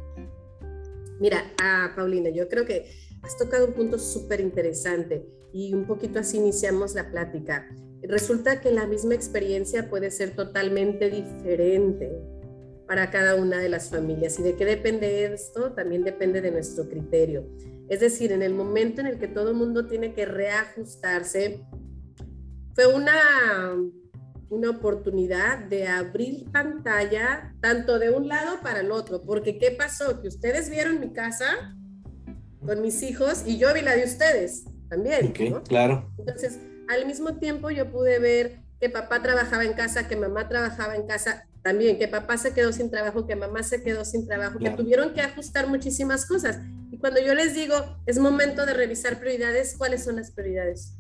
Mira, 1.19 1.51
ah, 1.59 1.93
Paulina, 1.95 2.29
yo 2.29 2.47
creo 2.47 2.65
que 2.67 2.91
has 3.23 3.35
tocado 3.37 3.65
un 3.65 3.73
punto 3.73 3.97
súper 3.97 4.39
interesante 4.39 5.25
y 5.51 5.73
un 5.73 5.85
poquito 5.85 6.19
así 6.19 6.37
iniciamos 6.37 6.93
la 6.93 7.09
plática 7.09 7.67
resulta 8.07 8.61
que 8.61 8.71
la 8.71 8.87
misma 8.87 9.15
experiencia 9.15 9.89
puede 9.89 10.11
ser 10.11 10.35
totalmente 10.35 11.09
diferente 11.09 12.11
para 12.87 13.09
cada 13.09 13.35
una 13.35 13.57
de 13.59 13.69
las 13.69 13.89
familias. 13.89 14.37
¿Y 14.39 14.43
de 14.43 14.55
qué 14.55 14.65
depende 14.65 15.25
esto? 15.33 15.71
También 15.71 16.03
depende 16.03 16.41
de 16.41 16.51
nuestro 16.51 16.89
criterio. 16.89 17.47
Es 17.87 17.99
decir, 17.99 18.31
en 18.31 18.41
el 18.41 18.53
momento 18.53 19.01
en 19.01 19.07
el 19.07 19.17
que 19.17 19.27
todo 19.27 19.51
el 19.51 19.55
mundo 19.55 19.85
tiene 19.85 20.13
que 20.13 20.25
reajustarse, 20.25 21.63
fue 22.73 22.87
una, 22.87 23.13
una 24.49 24.69
oportunidad 24.69 25.59
de 25.65 25.87
abrir 25.87 26.51
pantalla 26.51 27.53
tanto 27.61 27.99
de 27.99 28.11
un 28.11 28.27
lado 28.27 28.59
para 28.61 28.79
el 28.79 28.91
otro, 28.91 29.21
porque 29.21 29.57
¿qué 29.57 29.71
pasó? 29.71 30.21
Que 30.21 30.27
ustedes 30.27 30.69
vieron 30.69 30.99
mi 30.99 31.11
casa 31.13 31.75
con 32.65 32.81
mis 32.81 33.01
hijos 33.03 33.43
y 33.45 33.57
yo 33.57 33.73
vi 33.73 33.81
la 33.81 33.95
de 33.95 34.03
ustedes 34.03 34.65
también. 34.89 35.31
claro. 35.67 36.11
Entonces, 36.17 36.59
al 36.91 37.05
mismo 37.05 37.37
tiempo 37.37 37.69
yo 37.69 37.91
pude 37.91 38.19
ver 38.19 38.59
que 38.79 38.89
papá 38.89 39.21
trabajaba 39.21 39.63
en 39.63 39.73
casa, 39.73 40.07
que 40.07 40.15
mamá 40.15 40.47
trabajaba 40.47 40.95
en 40.95 41.05
casa 41.05 41.45
también, 41.61 41.99
que 41.99 42.07
papá 42.07 42.37
se 42.37 42.53
quedó 42.53 42.73
sin 42.73 42.89
trabajo, 42.89 43.27
que 43.27 43.35
mamá 43.35 43.63
se 43.63 43.83
quedó 43.83 44.03
sin 44.03 44.27
trabajo, 44.27 44.57
que 44.57 44.71
tuvieron 44.71 45.13
que 45.13 45.21
ajustar 45.21 45.67
muchísimas 45.67 46.25
cosas. 46.25 46.59
Y 46.91 46.97
cuando 46.97 47.21
yo 47.21 47.35
les 47.35 47.53
digo, 47.53 47.75
es 48.05 48.17
momento 48.17 48.65
de 48.65 48.73
revisar 48.73 49.19
prioridades, 49.19 49.75
¿cuáles 49.77 50.03
son 50.03 50.15
las 50.15 50.31
prioridades? 50.31 50.93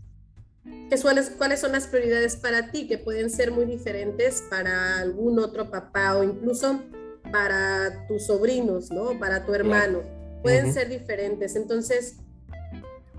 ¿Qué 0.63 0.95
¿Cuáles 1.37 1.59
son 1.59 1.71
las 1.71 1.87
prioridades 1.87 2.35
para 2.35 2.71
ti? 2.71 2.87
Que 2.87 2.99
pueden 2.99 3.29
ser 3.31 3.51
muy 3.51 3.65
diferentes 3.65 4.43
para 4.49 4.99
algún 4.99 5.39
otro 5.39 5.71
papá 5.71 6.15
o 6.17 6.23
incluso 6.23 6.83
para 7.31 8.05
tus 8.07 8.27
sobrinos, 8.27 8.91
¿no? 8.91 9.17
Para 9.17 9.45
tu 9.45 9.53
hermano. 9.53 10.01
Pueden 10.43 10.71
ser 10.71 10.89
diferentes. 10.89 11.55
Entonces, 11.55 12.17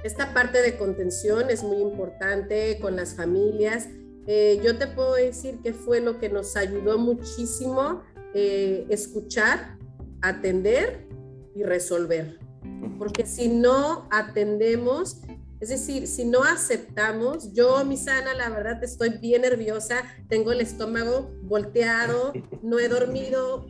esta 0.02 0.34
parte 0.34 0.60
de 0.62 0.76
contención 0.76 1.48
es 1.50 1.62
muy 1.62 1.78
importante 1.78 2.78
con 2.80 2.96
las 2.96 3.14
familias. 3.14 3.88
Eh, 4.26 4.60
yo 4.64 4.76
te 4.78 4.86
puedo 4.86 5.14
decir 5.14 5.60
que 5.62 5.72
fue 5.72 6.00
lo 6.00 6.18
que 6.18 6.28
nos 6.28 6.56
ayudó 6.56 6.98
muchísimo 6.98 8.02
eh, 8.34 8.86
escuchar, 8.88 9.78
atender 10.20 11.06
y 11.54 11.62
resolver. 11.62 12.38
Porque 12.98 13.26
si 13.26 13.48
no 13.48 14.08
atendemos, 14.10 15.18
es 15.60 15.68
decir, 15.68 16.08
si 16.08 16.24
no 16.24 16.42
aceptamos, 16.42 17.52
yo, 17.52 17.84
mi 17.84 17.96
sana, 17.96 18.34
la 18.34 18.48
verdad 18.48 18.82
estoy 18.82 19.10
bien 19.10 19.42
nerviosa, 19.42 20.02
tengo 20.28 20.50
el 20.50 20.60
estómago 20.60 21.30
volteado, 21.42 22.32
no 22.62 22.80
he 22.80 22.88
dormido, 22.88 23.66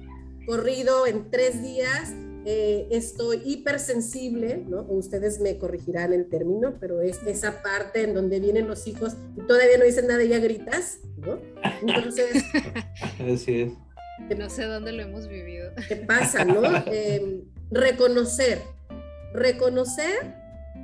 corrido 0.46 1.06
en 1.06 1.30
tres 1.30 1.62
días 1.62 2.12
eh, 2.44 2.88
estoy 2.90 3.40
hipersensible, 3.44 4.64
¿no? 4.68 4.82
Ustedes 4.82 5.40
me 5.40 5.58
corregirán 5.58 6.12
el 6.12 6.28
término, 6.28 6.76
pero 6.80 7.00
es 7.00 7.20
esa 7.26 7.62
parte 7.62 8.02
en 8.02 8.14
donde 8.14 8.40
vienen 8.40 8.66
los 8.66 8.86
hijos 8.86 9.14
y 9.36 9.46
todavía 9.46 9.78
no 9.78 9.84
dicen 9.84 10.06
nada 10.06 10.22
y 10.22 10.28
ya 10.28 10.38
gritas, 10.38 10.98
¿no? 11.18 11.38
Entonces... 11.86 12.44
Así 13.32 13.60
es. 13.62 13.72
Que 14.28 14.34
no 14.34 14.50
sé 14.50 14.64
dónde 14.64 14.92
lo 14.92 15.02
hemos 15.02 15.28
vivido. 15.28 15.70
¿Qué 15.88 15.96
pasa, 15.96 16.44
no? 16.44 16.62
Em, 16.86 17.42
reconocer, 17.70 18.60
reconocer, 19.32 20.34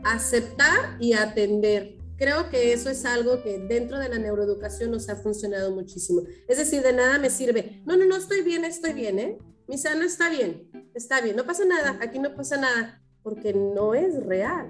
aceptar 0.04 0.96
y 1.00 1.12
atender. 1.12 1.96
Creo 2.16 2.50
que 2.50 2.72
eso 2.72 2.90
es 2.90 3.04
algo 3.04 3.42
que 3.42 3.58
dentro 3.58 3.98
de 3.98 4.08
la 4.08 4.18
neuroeducación 4.18 4.90
nos 4.90 5.08
ha 5.08 5.16
funcionado 5.16 5.70
muchísimo. 5.72 6.22
Es 6.48 6.58
decir, 6.58 6.82
de 6.82 6.92
nada 6.92 7.18
me 7.18 7.30
sirve. 7.30 7.82
No, 7.84 7.96
no, 7.96 8.06
no, 8.06 8.16
estoy 8.16 8.42
bien, 8.42 8.64
estoy 8.64 8.92
bien, 8.92 9.18
¿eh? 9.18 9.38
Mi 9.68 9.78
sana 9.78 10.06
está 10.06 10.30
bien 10.30 10.68
está 10.98 11.20
bien, 11.20 11.36
no 11.36 11.44
pasa 11.44 11.64
nada, 11.64 11.98
aquí 12.02 12.18
no 12.18 12.34
pasa 12.34 12.56
nada, 12.58 13.02
porque 13.22 13.54
no 13.54 13.94
es 13.94 14.22
real. 14.24 14.68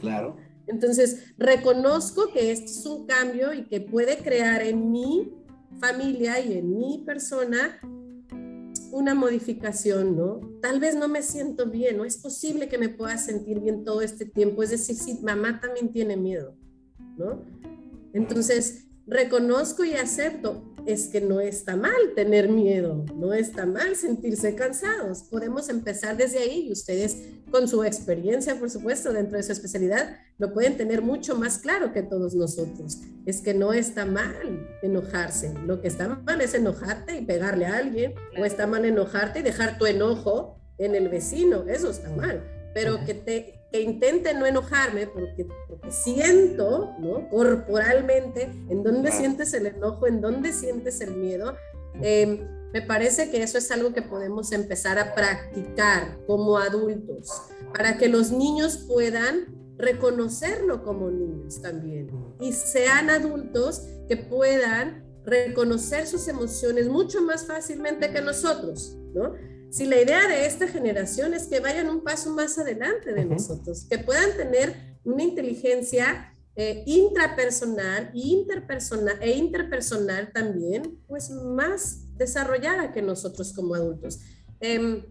Claro. 0.00 0.36
Entonces, 0.66 1.34
reconozco 1.36 2.32
que 2.32 2.52
este 2.52 2.66
es 2.66 2.86
un 2.86 3.06
cambio 3.06 3.52
y 3.52 3.66
que 3.66 3.80
puede 3.80 4.18
crear 4.18 4.62
en 4.62 4.92
mi 4.92 5.32
familia 5.80 6.38
y 6.38 6.58
en 6.58 6.78
mi 6.78 7.02
persona 7.04 7.80
una 8.92 9.14
modificación, 9.14 10.16
¿no? 10.16 10.40
Tal 10.60 10.80
vez 10.80 10.94
no 10.94 11.08
me 11.08 11.22
siento 11.22 11.66
bien, 11.66 11.96
no 11.96 12.04
es 12.04 12.18
posible 12.18 12.68
que 12.68 12.78
me 12.78 12.88
pueda 12.88 13.16
sentir 13.18 13.60
bien 13.60 13.84
todo 13.84 14.02
este 14.02 14.26
tiempo, 14.26 14.62
es 14.62 14.70
decir, 14.70 14.96
si 14.96 15.14
mamá 15.22 15.60
también 15.60 15.92
tiene 15.92 16.16
miedo, 16.16 16.56
¿no? 17.16 17.42
Entonces, 18.12 18.86
reconozco 19.06 19.84
y 19.84 19.94
acepto, 19.94 20.69
es 20.86 21.08
que 21.08 21.20
no 21.20 21.40
está 21.40 21.76
mal 21.76 22.14
tener 22.14 22.48
miedo, 22.48 23.04
no 23.14 23.32
está 23.32 23.66
mal 23.66 23.96
sentirse 23.96 24.54
cansados. 24.54 25.22
Podemos 25.24 25.68
empezar 25.68 26.16
desde 26.16 26.38
ahí 26.38 26.68
y 26.68 26.72
ustedes 26.72 27.16
con 27.50 27.68
su 27.68 27.84
experiencia, 27.84 28.58
por 28.58 28.70
supuesto, 28.70 29.12
dentro 29.12 29.36
de 29.36 29.42
su 29.42 29.52
especialidad, 29.52 30.16
lo 30.38 30.52
pueden 30.52 30.76
tener 30.76 31.02
mucho 31.02 31.36
más 31.36 31.58
claro 31.58 31.92
que 31.92 32.02
todos 32.02 32.34
nosotros. 32.34 32.98
Es 33.26 33.40
que 33.40 33.54
no 33.54 33.72
está 33.72 34.06
mal 34.06 34.68
enojarse. 34.82 35.52
Lo 35.66 35.80
que 35.80 35.88
está 35.88 36.08
mal 36.08 36.40
es 36.40 36.54
enojarte 36.54 37.18
y 37.18 37.24
pegarle 37.24 37.66
a 37.66 37.76
alguien, 37.76 38.14
o 38.38 38.44
está 38.44 38.66
mal 38.66 38.84
enojarte 38.84 39.40
y 39.40 39.42
dejar 39.42 39.78
tu 39.78 39.86
enojo 39.86 40.60
en 40.78 40.94
el 40.94 41.08
vecino. 41.08 41.64
Eso 41.68 41.90
está 41.90 42.10
mal. 42.10 42.42
Pero 42.72 43.04
que 43.04 43.14
te 43.14 43.59
que 43.70 43.80
intente 43.80 44.34
no 44.34 44.46
enojarme 44.46 45.06
porque, 45.06 45.46
porque 45.68 45.90
siento, 45.90 46.94
¿no? 46.98 47.28
Corporalmente, 47.28 48.50
en 48.68 48.82
dónde 48.82 49.12
sientes 49.12 49.54
el 49.54 49.66
enojo, 49.66 50.06
en 50.06 50.20
dónde 50.20 50.52
sientes 50.52 51.00
el 51.00 51.14
miedo. 51.16 51.54
Em, 52.02 52.40
me 52.72 52.82
parece 52.82 53.30
que 53.30 53.42
eso 53.42 53.58
es 53.58 53.70
algo 53.70 53.92
que 53.92 54.02
podemos 54.02 54.52
empezar 54.52 54.98
a 54.98 55.14
practicar 55.14 56.18
como 56.26 56.58
adultos, 56.58 57.42
para 57.72 57.98
que 57.98 58.08
los 58.08 58.30
niños 58.30 58.86
puedan 58.88 59.60
reconocerlo 59.76 60.84
como 60.84 61.10
niños 61.10 61.62
también 61.62 62.10
y 62.38 62.52
sean 62.52 63.08
adultos 63.08 63.86
que 64.08 64.16
puedan 64.16 65.04
reconocer 65.24 66.06
sus 66.06 66.28
emociones 66.28 66.88
mucho 66.88 67.22
más 67.22 67.46
fácilmente 67.46 68.10
que 68.10 68.20
nosotros, 68.20 68.96
¿no? 69.14 69.34
Si 69.70 69.86
la 69.86 70.00
idea 70.00 70.26
de 70.28 70.46
esta 70.46 70.66
generación 70.66 71.34
es 71.34 71.46
que 71.46 71.60
vayan 71.60 71.88
un 71.88 72.02
paso 72.02 72.30
más 72.34 72.58
adelante 72.58 73.12
de 73.12 73.24
nosotros, 73.24 73.86
que 73.88 73.98
puedan 73.98 74.36
tener 74.36 74.74
una 75.04 75.22
inteligencia 75.22 76.34
eh, 76.56 76.82
intrapersonal 76.84 78.10
interpersonal, 78.12 79.16
e 79.20 79.30
interpersonal 79.30 80.32
también, 80.32 80.98
pues 81.06 81.30
más 81.30 82.06
desarrollada 82.16 82.92
que 82.92 83.00
nosotros 83.00 83.52
como 83.52 83.74
adultos. 83.74 84.20
Em, 84.60 85.04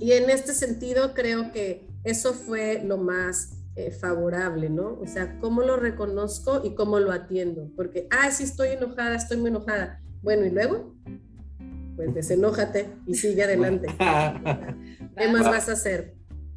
y 0.00 0.12
en 0.12 0.30
este 0.30 0.54
sentido 0.54 1.14
creo 1.14 1.52
que 1.52 1.86
eso 2.02 2.32
fue 2.32 2.82
lo 2.82 2.96
más 2.96 3.50
eh, 3.76 3.90
favorable, 3.90 4.68
¿no? 4.70 4.98
O 5.00 5.06
sea, 5.06 5.38
cómo 5.40 5.62
lo 5.62 5.76
reconozco 5.76 6.62
y 6.64 6.74
cómo 6.74 6.98
lo 6.98 7.12
atiendo. 7.12 7.70
Porque, 7.76 8.08
ah, 8.10 8.30
sí 8.30 8.44
estoy 8.44 8.68
enojada, 8.70 9.16
estoy 9.16 9.36
muy 9.36 9.50
enojada. 9.50 10.00
Bueno, 10.22 10.46
¿y 10.46 10.50
luego? 10.50 10.94
Pues 11.96 12.14
desenójate 12.14 12.88
y 13.06 13.14
sigue 13.14 13.44
adelante. 13.44 13.88
¿Qué 15.16 15.28
más 15.28 15.44
vas 15.44 15.68
a 15.68 15.72
hacer? 15.72 16.14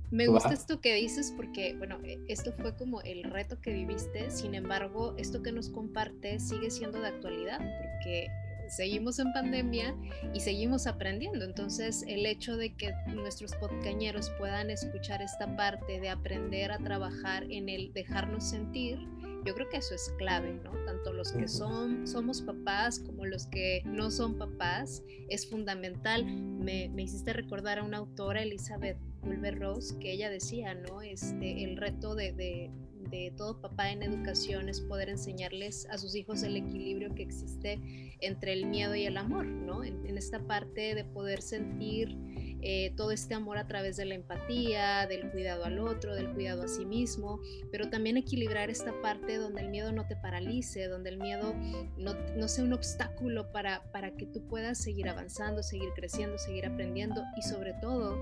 Me 0.09 0.27
gusta 0.27 0.53
esto 0.53 0.79
que 0.79 0.95
dices 0.95 1.33
porque, 1.35 1.75
bueno, 1.77 1.99
e, 2.03 2.19
esto 2.29 2.53
fue 2.53 2.75
como 2.75 3.01
el 3.01 3.23
reto 3.23 3.59
que 3.59 3.73
viviste, 3.73 4.31
sin 4.31 4.55
embargo, 4.55 5.13
esto 5.17 5.43
que 5.43 5.51
nos 5.51 5.69
compartes 5.69 6.47
sigue 6.47 6.71
siendo 6.71 7.01
de 7.01 7.07
actualidad, 7.07 7.59
porque 7.59 8.27
seguimos 8.69 9.19
en 9.19 9.33
pandemia 9.33 9.95
y 10.33 10.39
seguimos 10.39 10.87
aprendiendo. 10.87 11.43
Entonces, 11.43 12.03
el 12.07 12.25
hecho 12.25 12.55
de 12.55 12.73
que 12.75 12.93
nuestros 13.07 13.53
podcañeros 13.55 14.31
puedan 14.37 14.69
escuchar 14.69 15.21
esta 15.21 15.55
parte 15.55 15.99
de 15.99 16.09
aprender 16.09 16.71
a 16.71 16.77
trabajar 16.77 17.43
en 17.49 17.67
el 17.67 17.91
dejarnos 17.93 18.49
sentir, 18.49 18.99
yo 19.47 19.55
creo 19.55 19.69
que 19.69 19.77
eso 19.77 19.95
es 19.95 20.13
clave, 20.17 20.59
¿no? 20.61 20.71
Tanto 20.85 21.13
los 21.13 21.31
que 21.31 21.47
son, 21.47 22.05
somos 22.05 22.41
papás 22.41 22.99
como 22.99 23.25
los 23.25 23.47
que 23.47 23.81
no 23.85 24.11
son 24.11 24.37
papás, 24.37 25.03
es 25.29 25.49
fundamental. 25.49 26.25
Me, 26.25 26.89
me 26.89 27.03
hiciste 27.03 27.31
recordar 27.31 27.79
a 27.79 27.83
una 27.83 27.97
autora, 27.97 28.41
Elizabeth 28.41 28.97
Culver 29.21 29.57
Rose, 29.57 29.97
que 29.99 30.11
ella 30.11 30.29
decía, 30.29 30.73
¿no? 30.75 31.01
Este, 31.01 31.63
el 31.63 31.77
reto 31.77 32.13
de, 32.13 32.33
de 32.33 32.71
de 33.09 33.31
todo 33.35 33.61
papá 33.61 33.91
en 33.91 34.03
educación 34.03 34.69
es 34.69 34.81
poder 34.81 35.09
enseñarles 35.09 35.87
a 35.89 35.97
sus 35.97 36.15
hijos 36.15 36.43
el 36.43 36.57
equilibrio 36.57 37.13
que 37.15 37.23
existe 37.23 37.79
entre 38.19 38.53
el 38.53 38.65
miedo 38.65 38.95
y 38.95 39.05
el 39.05 39.17
amor, 39.17 39.45
¿no? 39.45 39.83
En, 39.83 40.17
esta 40.17 40.39
parte 40.39 40.95
de 40.95 41.03
poder 41.03 41.43
sentir 41.43 42.17
eh, 42.61 42.93
todo 42.95 43.11
este 43.11 43.33
amor 43.33 43.57
a 43.57 43.67
través 43.67 43.97
de 43.97 44.05
la 44.05 44.15
empatía, 44.15 45.05
del 45.07 45.29
cuidado 45.31 45.65
al 45.65 45.79
otro, 45.79 46.15
del 46.15 46.29
cuidado 46.29 46.63
a 46.63 46.67
sí 46.67 46.85
mismo, 46.85 47.39
pero 47.71 47.89
también 47.89 48.17
equilibrar 48.17 48.69
esta 48.69 48.99
parte 49.01 49.37
donde 49.37 49.61
el 49.61 49.69
miedo 49.69 49.91
no 49.91 50.07
te 50.07 50.15
paralice, 50.15 50.87
donde 50.87 51.09
el 51.09 51.17
miedo 51.17 51.53
no, 51.97 52.13
no 52.35 52.47
sea 52.47 52.63
un 52.63 52.73
obstáculo 52.73 53.51
para, 53.51 53.91
para 53.91 54.15
que 54.15 54.25
tú 54.25 54.47
puedas 54.47 54.77
seguir 54.77 55.07
avanzando, 55.09 55.63
seguir 55.63 55.89
creciendo, 55.95 56.37
seguir 56.37 56.65
aprendiendo 56.65 57.23
y 57.35 57.41
sobre 57.41 57.73
todo 57.73 58.17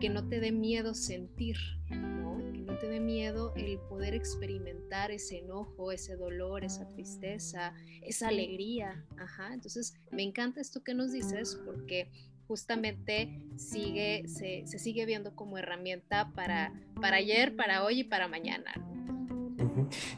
que 0.00 0.08
no 0.08 0.28
te 0.28 0.40
dé 0.40 0.52
miedo 0.52 0.94
sentir, 0.94 1.56
no 1.90 2.78
te 2.78 2.88
dé 2.88 3.00
miedo 3.00 3.52
el 3.56 3.78
poder 3.78 4.14
experimentar 4.14 5.10
ese 5.10 5.38
enojo, 5.38 5.90
ese 5.90 6.16
dolor, 6.16 6.64
esa 6.64 6.86
tristeza, 6.88 7.74
esa 8.02 8.28
alegría. 8.28 9.04
Ajá. 9.16 9.54
Entonces, 9.54 9.94
me 10.12 10.22
encanta 10.22 10.60
esto 10.60 10.84
que 10.84 10.94
nos 10.94 11.12
dices 11.12 11.58
porque 11.64 12.10
justamente 12.48 13.40
sigue, 13.56 14.24
se, 14.26 14.66
sigue 14.66 15.06
viendo 15.06 15.36
como 15.36 15.58
herramienta 15.58 16.32
para, 16.34 16.72
para 17.00 17.18
ayer, 17.18 17.54
para 17.54 17.84
hoy 17.84 18.00
y 18.00 18.04
para 18.04 18.26
mañana. 18.26 18.72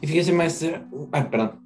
Y 0.01 0.07
fíjese, 0.07 0.31
maestra, 0.31 0.87
ah, 1.11 1.29
perdón, 1.29 1.63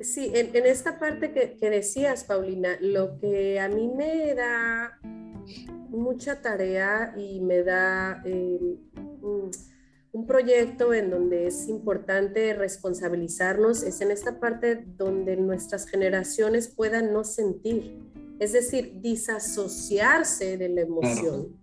Sí, 0.00 0.32
en, 0.34 0.64
esta 0.64 0.98
parte 0.98 1.32
que, 1.32 1.56
que, 1.58 1.68
decías, 1.68 2.24
Paulina, 2.24 2.78
lo 2.80 3.18
que 3.18 3.60
a 3.60 3.68
mí 3.68 3.86
me 3.86 4.34
da 4.34 4.98
mucha 5.90 6.40
tarea 6.40 7.14
y 7.16 7.40
me 7.40 7.62
da 7.62 8.22
eh, 8.24 8.58
un, 9.22 9.50
proyecto 10.26 10.94
en 10.94 11.10
donde 11.10 11.46
es 11.46 11.68
importante 11.68 12.54
responsabilizarnos, 12.54 13.82
es 13.82 14.00
en 14.00 14.10
esta 14.10 14.38
parte 14.38 14.84
donde 14.96 15.36
nuestras 15.36 15.86
generaciones 15.86 16.68
puedan 16.68 17.12
no 17.12 17.24
sentir, 17.24 17.98
es 18.40 18.52
decir, 18.52 19.00
disasociarse 19.00 20.56
de 20.56 20.68
la 20.70 20.80
emoción. 20.80 21.56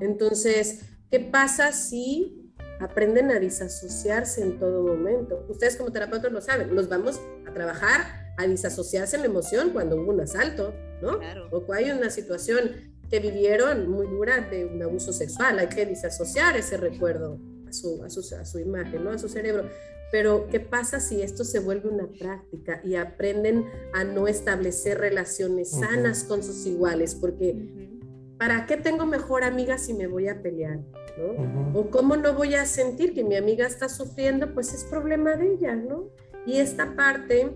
Entonces, 0.00 0.80
¿qué 1.08 1.20
pasa 1.20 1.72
si 1.72 2.52
aprenden 2.80 3.30
a 3.30 3.38
disasociarse 3.38 4.42
en 4.42 4.58
todo 4.58 4.82
momento? 4.82 5.46
Ustedes 5.48 5.76
como 5.76 5.92
terapeutas 5.92 6.32
lo 6.32 6.40
saben, 6.40 6.74
los 6.74 6.88
vamos 6.88 7.20
a 7.48 7.54
trabajar 7.54 8.34
a 8.36 8.46
disasociarse 8.46 9.16
en 9.16 9.22
la 9.22 9.28
emoción 9.28 9.70
cuando 9.70 9.96
hubo 9.96 10.10
un 10.10 10.20
asalto, 10.20 10.74
¿no? 11.00 11.20
O 11.52 11.64
cuando 11.64 11.86
hay 11.86 11.96
una 11.96 12.10
situación 12.10 12.72
que 13.08 13.20
vivieron 13.20 13.88
muy 13.88 14.08
dura 14.08 14.40
de 14.40 14.66
un 14.66 14.82
abuso 14.82 15.12
sexual. 15.12 15.60
Hay 15.60 15.68
que 15.68 15.86
disasociar 15.86 16.56
ese 16.56 16.76
recuerdo 16.76 17.38
a 17.68 17.72
su, 17.72 18.02
a 18.02 18.10
su, 18.10 18.34
a 18.34 18.44
su 18.44 18.58
imagen, 18.58 19.04
¿no? 19.04 19.10
a 19.10 19.18
su 19.18 19.28
cerebro. 19.28 19.70
Pero, 20.12 20.46
¿qué 20.48 20.60
pasa 20.60 21.00
si 21.00 21.22
esto 21.22 21.44
se 21.44 21.58
vuelve 21.58 21.88
una 21.88 22.06
práctica 22.06 22.80
y 22.84 22.94
aprenden 22.94 23.66
a 23.92 24.04
no 24.04 24.28
establecer 24.28 24.98
relaciones 24.98 25.70
sanas 25.70 26.24
con 26.24 26.42
sus 26.42 26.66
iguales? 26.66 27.14
Porque, 27.14 27.90
¿para 28.38 28.66
qué 28.66 28.76
tengo 28.76 29.06
mejor 29.06 29.44
amiga 29.44 29.78
si 29.78 29.94
me 29.94 30.06
voy 30.06 30.28
a 30.28 30.42
pelear? 30.42 30.80
¿no? 31.18 31.78
O 31.78 31.90
cómo 31.90 32.16
no 32.16 32.34
voy 32.34 32.54
a 32.54 32.66
sentir 32.66 33.14
que 33.14 33.24
mi 33.24 33.36
amiga 33.36 33.66
está 33.66 33.88
sufriendo, 33.88 34.54
pues 34.54 34.72
es 34.74 34.84
problema 34.84 35.36
de 35.36 35.54
ella, 35.54 35.74
¿no? 35.74 36.10
Y 36.46 36.58
esta 36.58 36.94
parte 36.94 37.52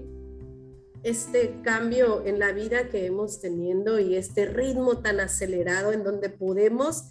este 1.02 1.60
cambio 1.62 2.24
en 2.26 2.38
la 2.38 2.52
vida 2.52 2.88
que 2.88 3.06
hemos 3.06 3.40
teniendo 3.40 3.98
y 3.98 4.16
este 4.16 4.44
ritmo 4.46 4.98
tan 4.98 5.20
acelerado 5.20 5.92
en 5.92 6.04
donde 6.04 6.28
podemos 6.28 7.08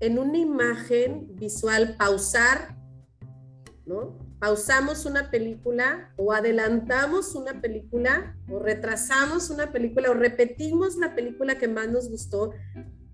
en 0.00 0.18
una 0.18 0.38
imagen 0.38 1.34
visual 1.34 1.96
pausar, 1.96 2.76
¿no? 3.86 4.18
Pausamos 4.44 5.06
una 5.06 5.30
película 5.30 6.12
o 6.18 6.30
adelantamos 6.30 7.34
una 7.34 7.62
película 7.62 8.36
o 8.52 8.58
retrasamos 8.58 9.48
una 9.48 9.72
película 9.72 10.10
o 10.10 10.12
repetimos 10.12 10.96
la 10.96 11.14
película 11.14 11.56
que 11.56 11.66
más 11.66 11.88
nos 11.88 12.10
gustó 12.10 12.52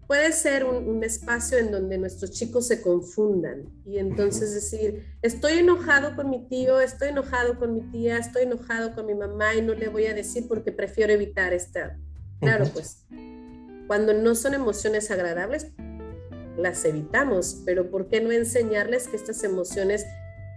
puede 0.08 0.32
ser 0.32 0.64
un, 0.64 1.04
espacio 1.04 1.56
en 1.58 1.70
donde 1.70 1.98
nuestros 1.98 2.32
chicos 2.32 2.66
se 2.66 2.82
confundan 2.82 3.66
y 3.86 3.98
entonces 3.98 4.52
decir, 4.52 5.06
estoy 5.22 5.58
enojado 5.58 6.16
con 6.16 6.30
mi 6.30 6.48
tío, 6.48 6.80
estoy 6.80 7.10
enojado 7.10 7.60
con 7.60 7.74
mi 7.74 7.82
tía, 7.92 8.18
estoy 8.18 8.42
enojado 8.42 8.92
con 8.96 9.06
mi 9.06 9.14
mamá 9.14 9.54
y 9.54 9.62
no 9.62 9.72
le 9.74 9.86
voy 9.86 10.06
a 10.06 10.14
decir 10.14 10.48
porque 10.48 10.72
prefiero 10.72 11.12
evitar 11.12 11.52
esta. 11.52 11.96
Claro, 12.40 12.64
pues 12.72 13.06
cuando 13.86 14.14
no 14.14 14.34
son 14.34 14.54
emociones 14.54 15.12
agradables, 15.12 15.68
las 16.56 16.84
evitamos, 16.84 17.62
pero 17.64 17.88
¿por 17.88 18.08
qué 18.08 18.20
no 18.20 18.32
enseñarles 18.32 19.06
que 19.06 19.14
estas 19.14 19.44
emociones 19.44 20.04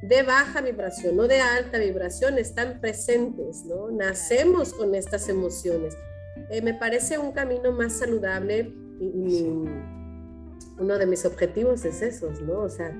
de 0.03 0.21
baja 0.21 0.59
vibración 0.59 1.17
o 1.17 1.27
de 1.27 1.39
alta 1.39 1.77
vibración 1.77 2.37
están 2.37 2.81
presentes, 2.81 3.63
¿no? 3.63 3.89
Nacemos 3.89 4.73
con 4.73 4.95
estas 4.95 5.29
emociones. 5.29 5.95
Eh, 6.49 6.61
me 6.61 6.73
parece 6.73 7.17
un 7.17 7.31
camino 7.31 7.71
más 7.71 7.93
saludable 7.93 8.73
y, 8.99 9.47
uno 10.79 10.97
de 10.97 11.05
mis 11.05 11.23
objetivos 11.23 11.85
es 11.85 12.01
eso, 12.01 12.31
¿no? 12.45 12.61
O 12.61 12.69
sea, 12.69 12.97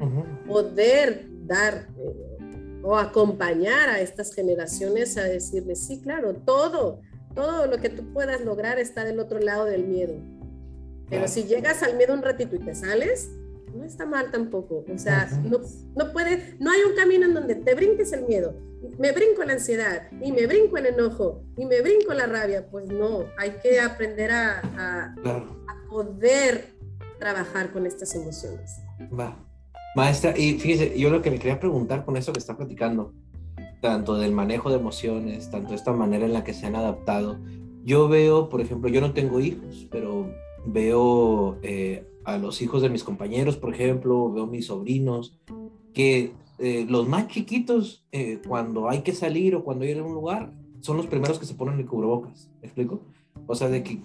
poder 0.47 1.25
dar 1.45 1.87
eh, 1.97 2.79
o 2.83 2.95
acompañar 2.95 3.89
a 3.89 3.99
estas 3.99 4.33
generaciones 4.33 5.17
a 5.17 5.23
decirles, 5.23 5.85
sí, 5.85 5.99
claro, 5.99 6.35
todo, 6.35 7.01
todo 7.33 7.65
lo 7.65 7.79
que 7.79 7.89
tú 7.89 8.13
puedas 8.13 8.41
lograr 8.41 8.79
está 8.79 9.03
del 9.03 9.19
otro 9.19 9.39
lado 9.39 9.65
del 9.65 9.85
miedo. 9.85 10.13
Pero 11.09 11.27
si 11.27 11.43
llegas 11.43 11.83
al 11.83 11.97
miedo 11.97 12.13
un 12.13 12.21
ratito 12.21 12.55
y 12.55 12.59
te 12.59 12.75
sales, 12.75 13.29
no 13.75 13.83
está 13.83 14.05
mal 14.05 14.31
tampoco. 14.31 14.85
O 14.93 14.97
sea, 14.97 15.29
no, 15.43 15.59
no, 15.95 16.11
puede, 16.11 16.55
no 16.59 16.71
hay 16.71 16.81
un 16.89 16.95
camino 16.95 17.25
en 17.25 17.33
donde 17.33 17.55
te 17.55 17.75
brinques 17.75 18.13
el 18.13 18.25
miedo. 18.25 18.55
Me 18.97 19.11
brinco 19.11 19.43
la 19.43 19.53
ansiedad 19.53 20.09
y 20.21 20.31
me 20.31 20.45
brinco 20.45 20.77
el 20.77 20.87
enojo 20.87 21.43
y 21.57 21.65
me 21.65 21.81
brinco 21.81 22.13
la 22.13 22.25
rabia. 22.25 22.67
Pues 22.69 22.87
no, 22.87 23.25
hay 23.37 23.51
que 23.61 23.79
aprender 23.79 24.31
a, 24.31 24.59
a, 24.77 25.15
poder 25.89 26.73
trabajar 27.19 27.71
con 27.71 27.85
estas 27.85 28.15
emociones. 28.15 28.79
Va. 29.17 29.37
Maestra, 29.95 30.35
y 30.35 30.57
fíjese, 30.57 30.97
yo 30.97 31.11
lo 31.11 31.21
que 31.21 31.29
le 31.29 31.37
quería 31.37 31.59
preguntar 31.59 32.03
con 32.03 32.17
eso 32.17 32.33
que 32.33 32.39
está 32.39 32.57
platicando, 32.57 33.13
tanto 33.79 34.15
del 34.15 34.31
manejo 34.31 34.69
de 34.69 34.77
emociones, 34.77 35.51
tanto 35.51 35.75
esta 35.75 35.93
manera 35.93 36.25
en 36.25 36.33
la 36.33 36.43
que 36.43 36.53
se 36.53 36.65
han 36.65 36.75
adaptado, 36.75 37.37
yo 37.83 38.07
veo, 38.07 38.49
por 38.49 38.61
ejemplo, 38.61 38.89
yo 38.89 39.01
no 39.01 39.13
tengo 39.13 39.39
hijos, 39.39 39.87
pero 39.91 40.33
veo 40.65 41.57
eh, 41.61 42.05
a 42.23 42.37
los 42.37 42.61
hijos 42.61 42.81
de 42.81 42.89
mis 42.89 43.03
compañeros, 43.03 43.57
por 43.57 43.73
ejemplo, 43.73 44.31
veo 44.31 44.47
mis 44.47 44.67
sobrinos, 44.67 45.37
que 45.93 46.31
eh, 46.59 46.85
los 46.87 47.07
más 47.07 47.27
chiquitos, 47.27 48.05
eh, 48.11 48.39
cuando 48.47 48.89
hay 48.89 49.01
que 49.01 49.13
salir 49.13 49.55
o 49.55 49.63
cuando 49.63 49.85
ir 49.85 49.99
a 49.99 50.03
un 50.03 50.13
lugar, 50.13 50.53
son 50.81 50.97
los 50.97 51.07
primeros 51.07 51.39
que 51.39 51.45
se 51.45 51.55
ponen 51.55 51.79
el 51.79 51.85
cubrebocas, 51.85 52.49
¿me 52.61 52.67
explico? 52.67 53.01
O 53.47 53.55
sea, 53.55 53.69
de 53.69 53.83
que 53.83 53.99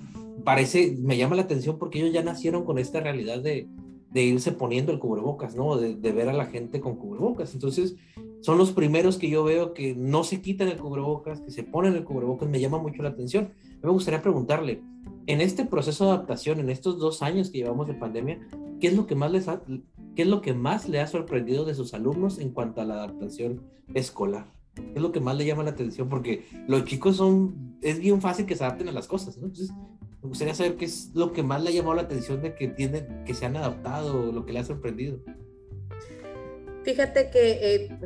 parece, 0.44 0.96
me 1.00 1.16
llama 1.16 1.36
la 1.36 1.42
atención 1.42 1.78
porque 1.78 2.00
ellos 2.00 2.12
ya 2.12 2.22
nacieron 2.22 2.64
con 2.64 2.78
esta 2.78 3.00
realidad 3.00 3.40
de, 3.40 3.68
irse 4.14 4.52
poniendo 4.52 4.90
el 4.90 4.98
cubrebocas, 4.98 5.54
¿no? 5.54 5.76
De, 5.76 5.94
de, 5.94 6.12
ver 6.12 6.28
a 6.28 6.32
la 6.32 6.46
gente 6.46 6.80
con 6.80 6.96
cubrebocas. 6.96 7.54
Entonces, 7.54 7.94
son 8.40 8.58
los 8.58 8.72
primeros 8.72 9.18
que 9.18 9.28
yo 9.28 9.44
veo 9.44 9.74
que 9.74 9.94
no 9.94 10.24
se 10.24 10.40
quitan 10.40 10.68
el 10.68 10.78
cubrebocas, 10.78 11.40
que 11.40 11.50
se 11.50 11.64
ponen 11.64 11.94
el 11.94 12.04
cubrebocas, 12.04 12.48
me 12.48 12.60
llama 12.60 12.78
mucho 12.78 13.02
la 13.02 13.10
atención. 13.10 13.52
Me 13.82 13.90
gustaría 13.90 14.22
preguntarle, 14.22 14.82
en 15.26 15.40
este 15.40 15.64
proceso 15.64 16.04
de 16.04 16.12
adaptación, 16.12 16.60
en 16.60 16.70
estos 16.70 16.98
dos 16.98 17.22
años 17.22 17.50
que 17.50 17.58
llevamos 17.58 17.86
de 17.86 17.94
pandemia, 17.94 18.40
¿qué 18.80 18.88
es 18.88 18.96
lo 18.96 19.06
que 19.06 19.14
más 19.14 19.30
les 19.30 19.46
qué 20.16 20.22
es 20.22 20.28
lo 20.28 20.40
que 20.40 20.54
más 20.54 20.88
le 20.88 21.00
ha 21.00 21.06
sorprendido 21.06 21.64
de 21.64 21.74
sus 21.74 21.94
alumnos 21.94 22.38
en 22.38 22.50
cuanto 22.50 22.80
a 22.80 22.84
la 22.84 22.94
adaptación 22.94 23.62
escolar? 23.94 24.52
¿Qué 24.74 24.94
es 24.94 25.02
lo 25.02 25.12
que 25.12 25.20
más 25.20 25.36
le 25.36 25.44
llama 25.44 25.64
la 25.64 25.70
atención? 25.70 26.08
Porque 26.08 26.44
los 26.66 26.84
chicos 26.84 27.16
son, 27.16 27.76
es 27.82 27.98
bien 27.98 28.20
fácil 28.20 28.46
que 28.46 28.56
se 28.56 28.64
adapten 28.64 28.88
a 28.88 28.92
las 28.92 29.06
cosas, 29.06 29.36
¿no? 29.36 29.46
Entonces, 29.46 29.74
me 30.22 30.28
gustaría 30.28 30.54
saber 30.54 30.76
qué 30.76 30.84
es 30.84 31.10
lo 31.14 31.32
que 31.32 31.42
más 31.42 31.62
le 31.62 31.70
ha 31.70 31.72
llamado 31.72 31.94
la 31.94 32.02
atención 32.02 32.40
de 32.42 32.54
que 32.54 32.68
tienen, 32.68 33.24
que 33.24 33.34
se 33.34 33.46
han 33.46 33.56
adaptado, 33.56 34.32
lo 34.32 34.44
que 34.44 34.52
le 34.52 34.60
ha 34.60 34.64
sorprendido. 34.64 35.20
Fíjate 36.84 37.30
que 37.30 37.74
eh, 37.74 37.98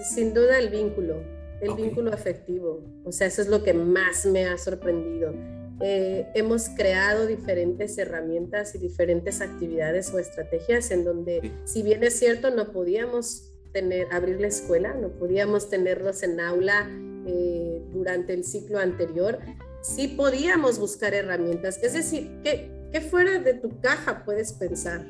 sin 0.00 0.32
duda 0.34 0.58
el 0.58 0.70
vínculo, 0.70 1.22
el 1.60 1.74
vínculo 1.74 2.12
afectivo, 2.12 2.82
o 3.04 3.12
sea, 3.12 3.26
eso 3.26 3.42
es 3.42 3.48
lo 3.48 3.62
que 3.62 3.74
más 3.74 4.26
me 4.26 4.46
ha 4.46 4.58
sorprendido. 4.58 5.32
Eh, 5.80 6.28
hemos 6.34 6.68
creado 6.68 7.26
diferentes 7.26 7.98
herramientas 7.98 8.74
y 8.74 8.78
diferentes 8.78 9.40
actividades 9.40 10.12
o 10.14 10.18
estrategias 10.18 10.90
en 10.90 11.04
donde, 11.04 11.52
si 11.64 11.82
bien 11.82 12.04
es 12.04 12.18
cierto, 12.18 12.50
no 12.50 12.72
podíamos 12.72 13.52
tener, 13.72 14.06
abrir 14.12 14.40
la 14.40 14.46
escuela, 14.46 14.94
no 14.94 15.08
podíamos 15.08 15.70
tenerlos 15.70 16.22
en 16.22 16.40
aula 16.40 16.88
eh, 17.26 17.82
durante 17.90 18.32
el 18.32 18.44
ciclo 18.44 18.78
anterior, 18.78 19.38
sí 19.82 20.08
podíamos 20.08 20.78
buscar 20.78 21.14
herramientas. 21.14 21.80
Es 21.82 21.94
decir, 21.94 22.30
¿qué, 22.44 22.70
¿qué, 22.92 23.00
fuera 23.00 23.38
de 23.38 23.54
tu 23.54 23.80
caja 23.80 24.24
puedes 24.24 24.52
pensar? 24.52 25.06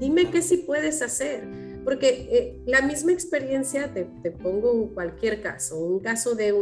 Dime 0.00 0.30
qué 0.30 0.42
sí 0.42 0.58
puedes 0.58 1.02
hacer. 1.02 1.44
Porque 1.86 2.28
eh, 2.32 2.62
la 2.66 2.82
misma 2.82 3.12
experiencia, 3.12 3.94
te, 3.94 4.04
pongo 4.32 4.72
en 4.72 4.88
cualquier 4.88 5.40
caso, 5.40 5.78
un 5.78 6.00
caso 6.00 6.34
de, 6.34 6.52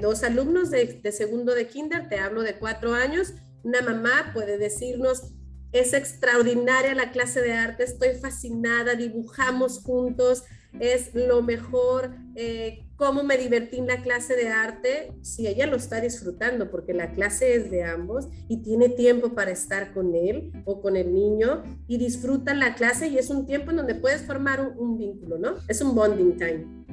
dos 0.00 0.22
alumnos 0.22 0.70
de 0.70 1.12
segundo 1.12 1.52
de 1.52 1.66
kinder, 1.66 2.08
te 2.08 2.20
hablo 2.20 2.42
de 2.42 2.54
cuatro 2.54 2.94
años, 2.94 3.34
una 3.64 3.82
mamá 3.82 4.30
puede 4.32 4.56
decirnos, 4.56 5.32
es 5.72 5.92
extraordinaria 5.92 6.94
la 6.94 7.10
clase 7.10 7.42
de 7.42 7.54
arte, 7.54 7.82
estoy 7.82 8.14
fascinada, 8.14 8.94
dibujamos 8.94 9.82
juntos, 9.82 10.44
es 10.80 11.14
lo 11.14 11.42
mejor, 11.42 12.10
eh, 12.34 12.86
cómo 12.96 13.22
me 13.22 13.36
divertí 13.36 13.78
en 13.78 13.86
la 13.86 14.02
clase 14.02 14.34
de 14.36 14.48
arte, 14.48 15.12
si 15.22 15.46
ella 15.46 15.66
lo 15.66 15.76
está 15.76 16.00
disfrutando, 16.00 16.70
porque 16.70 16.94
la 16.94 17.12
clase 17.12 17.54
es 17.54 17.70
de 17.70 17.84
ambos 17.84 18.28
y 18.48 18.62
tiene 18.62 18.88
tiempo 18.88 19.34
para 19.34 19.50
estar 19.50 19.92
con 19.92 20.14
él 20.14 20.52
o 20.64 20.80
con 20.80 20.96
el 20.96 21.12
niño 21.14 21.62
y 21.86 21.98
disfruta 21.98 22.54
la 22.54 22.74
clase 22.74 23.08
y 23.08 23.18
es 23.18 23.30
un 23.30 23.46
tiempo 23.46 23.70
en 23.70 23.78
donde 23.78 23.94
puedes 23.94 24.22
formar 24.22 24.74
un, 24.76 24.96
vínculo, 24.96 25.38
¿no? 25.38 25.56
Es 25.68 25.82
un 25.82 25.94
bonding 25.94 26.38
time. 26.38 26.86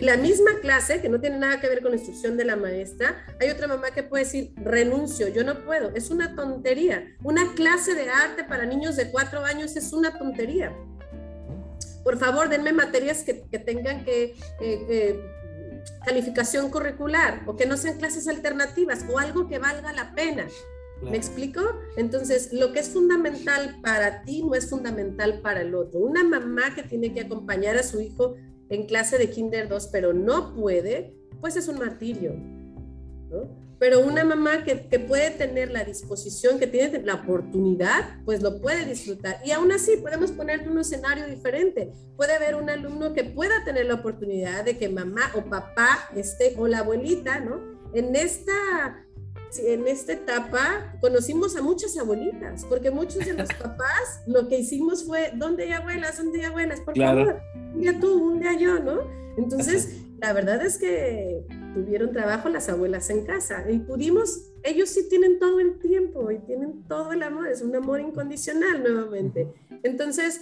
La 0.00 0.16
misma 0.16 0.50
clase, 0.60 1.00
que 1.00 1.08
no 1.08 1.20
tiene 1.20 1.38
nada 1.38 1.58
que 1.58 1.68
ver 1.68 1.80
con 1.80 1.90
la 1.90 1.96
instrucción 1.96 2.36
de 2.36 2.44
la 2.44 2.54
maestra, 2.54 3.24
hay 3.40 3.48
otra 3.48 3.66
mamá 3.66 3.90
que 3.92 4.02
puede 4.02 4.24
decir, 4.24 4.52
renuncio, 4.56 5.26
yo 5.28 5.42
no 5.42 5.64
puedo, 5.64 5.90
es 5.94 6.10
una 6.10 6.36
tontería. 6.36 7.16
Una 7.24 7.54
clase 7.54 7.94
de 7.94 8.08
arte 8.08 8.44
para 8.44 8.66
niños 8.66 8.94
de 8.96 9.10
cuatro 9.10 9.42
años 9.44 9.76
es 9.76 9.92
una 9.92 10.16
tontería 10.16 10.76
por 12.04 12.18
favor, 12.18 12.48
denme 12.48 12.72
materias 12.72 13.22
que, 13.24 13.34
tengan 13.58 14.04
que, 14.04 14.34
calificación 16.04 16.70
curricular 16.70 17.42
o 17.46 17.56
que 17.56 17.66
no 17.66 17.76
sean 17.76 17.98
clases 17.98 18.28
alternativas 18.28 19.04
o 19.12 19.18
algo 19.18 19.48
que 19.48 19.58
valga 19.58 19.92
la 19.92 20.14
pena. 20.14 20.46
¿Me 21.02 21.16
explico? 21.16 21.62
Entonces, 21.96 22.52
lo 22.52 22.72
que 22.72 22.80
es 22.80 22.90
fundamental 22.90 23.80
para 23.82 24.22
ti 24.22 24.42
no 24.42 24.54
es 24.54 24.68
fundamental 24.68 25.40
para 25.40 25.62
el 25.62 25.74
otro. 25.74 26.00
Una 26.00 26.22
mamá 26.22 26.74
que 26.74 26.82
tiene 26.82 27.14
que 27.14 27.22
acompañar 27.22 27.76
a 27.76 27.82
su 27.82 28.00
hijo 28.00 28.36
en 28.68 28.86
clase 28.86 29.16
de 29.16 29.30
Kinder 29.30 29.68
2, 29.68 29.88
pero 29.90 30.12
no 30.12 30.54
puede, 30.54 31.16
pues 31.40 31.56
es 31.56 31.68
un 31.68 31.78
martirio. 31.78 32.34
¿no? 32.34 33.69
Pero 33.80 34.00
una 34.00 34.24
mamá 34.24 34.62
que, 34.62 34.76
puede 34.76 35.30
tener 35.30 35.70
la 35.70 35.84
disposición, 35.84 36.58
que 36.58 36.66
tiene 36.66 37.02
la 37.02 37.14
oportunidad, 37.14 38.22
pues 38.26 38.42
lo 38.42 38.60
puede 38.60 38.84
disfrutar. 38.84 39.38
Y 39.42 39.52
aún 39.52 39.72
así 39.72 39.96
podemos 39.96 40.32
poner 40.32 40.68
un 40.68 40.78
escenario 40.78 41.26
diferente. 41.26 41.90
Puede 42.14 42.34
haber 42.34 42.56
un 42.56 42.68
alumno 42.68 43.14
que 43.14 43.24
pueda 43.24 43.64
tener 43.64 43.86
la 43.86 43.94
oportunidad 43.94 44.66
de 44.66 44.76
que 44.76 44.90
mamá 44.90 45.32
o 45.34 45.46
papá 45.46 46.10
esté, 46.14 46.54
o 46.58 46.68
la 46.68 46.80
abuelita, 46.80 47.40
¿no? 47.40 47.58
En 47.94 48.14
esta, 48.14 48.52
en 49.58 49.88
esta 49.88 50.12
etapa 50.12 50.94
conocimos 51.00 51.56
a 51.56 51.62
muchas 51.62 51.96
abuelitas, 51.96 52.66
porque 52.66 52.90
muchos 52.90 53.24
de 53.24 53.32
los 53.32 53.48
papás 53.62 54.20
lo 54.26 54.46
que 54.46 54.58
hicimos 54.58 55.06
fue, 55.06 55.32
¿dónde 55.34 55.64
hay 55.64 55.72
abuelas? 55.72 56.18
¿Dónde 56.18 56.40
hay 56.40 56.44
abuelas? 56.44 56.80
Por 56.82 56.98
favor, 56.98 57.40
un 57.72 57.80
día 57.80 57.98
tú, 57.98 58.32
un 58.32 58.40
día 58.40 58.58
yo, 58.58 58.78
¿no? 58.78 59.00
Entonces, 59.38 60.02
la 60.18 60.34
verdad 60.34 60.60
es 60.60 60.76
que 60.76 61.46
tuvieron 61.74 62.12
trabajo 62.12 62.48
las 62.48 62.68
abuelas 62.68 63.10
en 63.10 63.24
casa 63.24 63.64
y 63.70 63.78
pudimos, 63.78 64.52
ellos 64.62 64.88
sí 64.88 65.08
tienen 65.08 65.38
todo 65.38 65.60
el 65.60 65.78
tiempo 65.78 66.30
y 66.30 66.38
tienen 66.38 66.84
todo 66.88 67.12
el 67.12 67.22
amor, 67.22 67.48
es 67.48 67.62
un 67.62 67.74
amor 67.74 68.00
incondicional 68.00 68.82
nuevamente. 68.82 69.52
Entonces, 69.82 70.40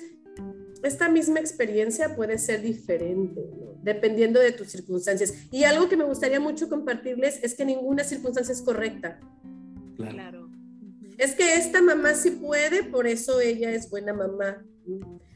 esta 0.83 1.09
misma 1.09 1.41
experiencia 1.41 2.15
puede 2.15 2.39
ser 2.39 2.63
diferente, 2.63 3.43
dependiendo 3.83 4.41
de 4.41 4.53
tus 4.53 4.69
circunstancias. 4.69 5.35
Y 5.51 5.65
algo 5.65 5.89
que 5.89 5.97
me 5.97 6.05
gustaría 6.05 6.41
mucho 6.41 6.69
compartirles 6.69 7.41
es 7.43 7.55
que 7.55 7.65
ninguna 7.65 8.05
circunstancia 8.05 8.53
es 8.53 8.63
correcta. 8.63 9.21
Claro. 9.97 10.49
Es 11.17 11.35
que 11.35 11.55
esta 11.57 11.83
mamá 11.83 12.15
sí 12.15 12.31
puede, 12.31 12.85
por 12.85 13.09
eso 13.09 13.41
ella 13.41 13.73
es 13.73 13.91
buena 13.91 14.13
mamá 14.13 14.65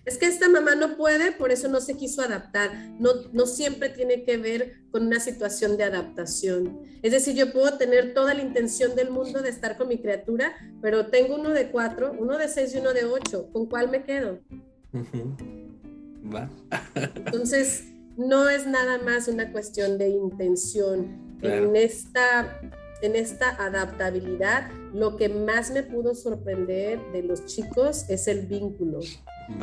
es 0.05 0.19
que 0.19 0.27
esta 0.27 0.49
mamá 0.49 0.75
no 0.75 0.97
puede, 0.97 1.33
por 1.33 1.53
eso 1.53 1.69
no 1.69 1.81
se 1.81 1.97
quiso 1.97 2.23
adaptar. 2.23 2.71
No, 2.99 3.11
no 3.33 3.47
siempre 3.47 3.89
tiene 3.89 4.25
que 4.25 4.37
ver 4.37 4.83
con 4.91 5.07
una 5.07 5.21
situación 5.21 5.77
de 5.77 5.85
adaptación. 5.85 6.81
Es 7.03 7.13
decir, 7.13 7.37
yo 7.37 7.53
puedo 7.53 7.79
tener 7.79 8.13
toda 8.13 8.35
la 8.35 8.43
intención 8.43 8.97
del 8.97 9.11
mundo 9.11 9.43
de 9.43 9.51
estar 9.51 9.77
con 9.77 9.89
mi 9.89 9.99
criatura, 9.99 10.55
pero 10.81 11.07
tengo 11.07 11.37
uno 11.37 11.51
de 11.51 11.71
cuatro, 11.71 12.17
uno 12.19 12.37
de 12.37 12.49
seis 12.49 12.75
y 12.75 12.79
uno 12.79 12.93
de 12.93 13.05
ocho. 13.05 13.49
¿Con 13.53 13.67
cuál 13.67 13.91
me 13.91 14.03
quedo? 14.03 14.41
Entonces, 16.95 17.85
no 18.17 18.49
es 18.49 18.67
nada 18.67 18.99
más 18.99 19.29
una 19.29 19.53
cuestión 19.53 19.99
de 19.99 20.09
intención. 20.09 21.31
En, 21.43 21.75
esta, 21.75 22.61
en 23.03 23.17
esta 23.17 23.51
adaptabilidad, 23.65 24.71
lo 24.93 25.17
que 25.17 25.29
más 25.29 25.73
me 25.73 25.83
pudo 25.83 26.15
sorprender 26.15 27.01
de 27.13 27.25
los 27.25 27.47
chicos 27.47 28.09
es 28.09 28.29
el 28.29 28.47
vínculo 28.47 29.01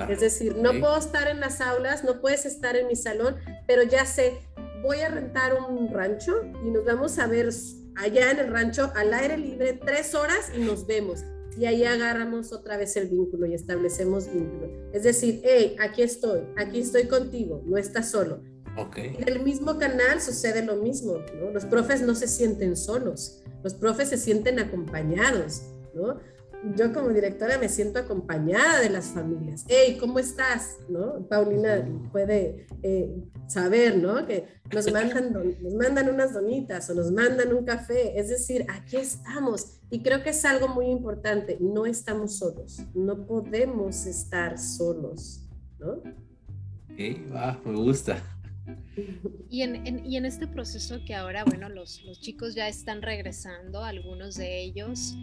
es 0.09 0.19
decir, 0.19 0.55
no 0.57 0.71
puedo 0.79 0.97
estar 0.97 1.27
en 1.27 1.39
las 1.39 1.61
aulas, 1.61 2.03
no 2.03 2.21
puedes 2.21 2.45
estar 2.45 2.75
en 2.75 2.87
mi 2.87 2.95
salón, 2.95 3.35
pero 3.67 3.83
ya 3.83 4.05
sé, 4.05 4.39
voy 4.81 4.99
a 4.99 5.09
rentar 5.09 5.53
un 5.55 5.93
rancho 5.93 6.41
y 6.65 6.69
nos 6.69 6.85
vamos 6.85 7.19
a 7.19 7.27
ver 7.27 7.49
allá 7.95 8.31
en 8.31 8.39
el 8.39 8.51
rancho 8.51 8.91
al 8.95 9.13
aire 9.13 9.37
libre 9.37 9.73
tres 9.73 10.15
horas 10.15 10.51
y 10.55 10.59
nos 10.59 10.87
vemos. 10.87 11.23
Y 11.57 11.65
ahí 11.65 11.83
agarramos 11.83 12.53
otra 12.53 12.77
vez 12.77 12.95
el 12.95 13.09
vínculo 13.09 13.45
y 13.45 13.53
establecemos 13.53 14.31
vínculo. 14.31 14.69
Es 14.93 15.03
decir, 15.03 15.41
hey, 15.43 15.75
aquí 15.79 16.03
estoy, 16.03 16.41
aquí 16.57 16.79
estoy 16.79 17.07
contigo, 17.07 17.61
no 17.65 17.77
estás 17.77 18.11
solo. 18.11 18.41
Okay. 18.77 19.17
En 19.19 19.27
el 19.27 19.41
mismo 19.41 19.77
canal 19.77 20.21
sucede 20.21 20.63
lo 20.63 20.77
mismo, 20.77 21.17
¿no? 21.35 21.51
Los 21.51 21.65
profes 21.65 22.01
no 22.01 22.15
se 22.15 22.27
sienten 22.27 22.77
solos, 22.77 23.41
los 23.63 23.73
profes 23.73 24.09
se 24.09 24.17
sienten 24.17 24.59
acompañados, 24.59 25.63
¿no? 25.93 26.19
Yo 26.75 26.93
como 26.93 27.09
directora 27.09 27.57
me 27.57 27.69
siento 27.69 27.99
acompañada 27.99 28.81
de 28.81 28.89
las 28.89 29.07
familias. 29.07 29.65
Hey, 29.67 29.97
¿cómo 29.99 30.19
estás? 30.19 30.77
¿No? 30.89 31.25
Paulina 31.27 31.87
puede 32.11 32.67
eh, 32.83 33.23
saber, 33.47 33.97
¿no? 33.97 34.25
Que 34.25 34.45
nos 34.73 34.91
mandan, 34.91 35.33
nos 35.33 35.73
mandan 35.73 36.09
unas 36.09 36.33
donitas 36.33 36.89
o 36.89 36.93
nos 36.93 37.11
mandan 37.11 37.53
un 37.53 37.63
café. 37.63 38.19
Es 38.19 38.29
decir, 38.29 38.65
aquí 38.69 38.97
estamos. 38.97 39.79
Y 39.89 40.01
creo 40.01 40.21
que 40.21 40.31
es 40.31 40.43
algo 40.45 40.67
muy 40.67 40.87
importante. 40.87 41.57
No 41.61 41.85
estamos 41.85 42.37
solos. 42.37 42.81
No 42.93 43.25
podemos 43.25 44.05
estar 44.05 44.57
solos, 44.57 45.47
¿no? 45.79 45.93
Ok, 45.93 47.33
va, 47.33 47.59
me 47.65 47.75
gusta. 47.75 48.21
Y 49.49 49.61
en, 49.61 50.05
y 50.05 50.17
en, 50.17 50.25
este 50.25 50.45
proceso 50.45 50.99
que 51.05 51.15
ahora, 51.15 51.43
bueno, 51.43 51.69
los, 51.69 52.03
los 52.03 52.21
chicos 52.21 52.53
ya 52.53 52.67
están 52.67 53.01
regresando, 53.01 53.83
algunos 53.83 54.35
de 54.35 54.61
ellos, 54.61 55.15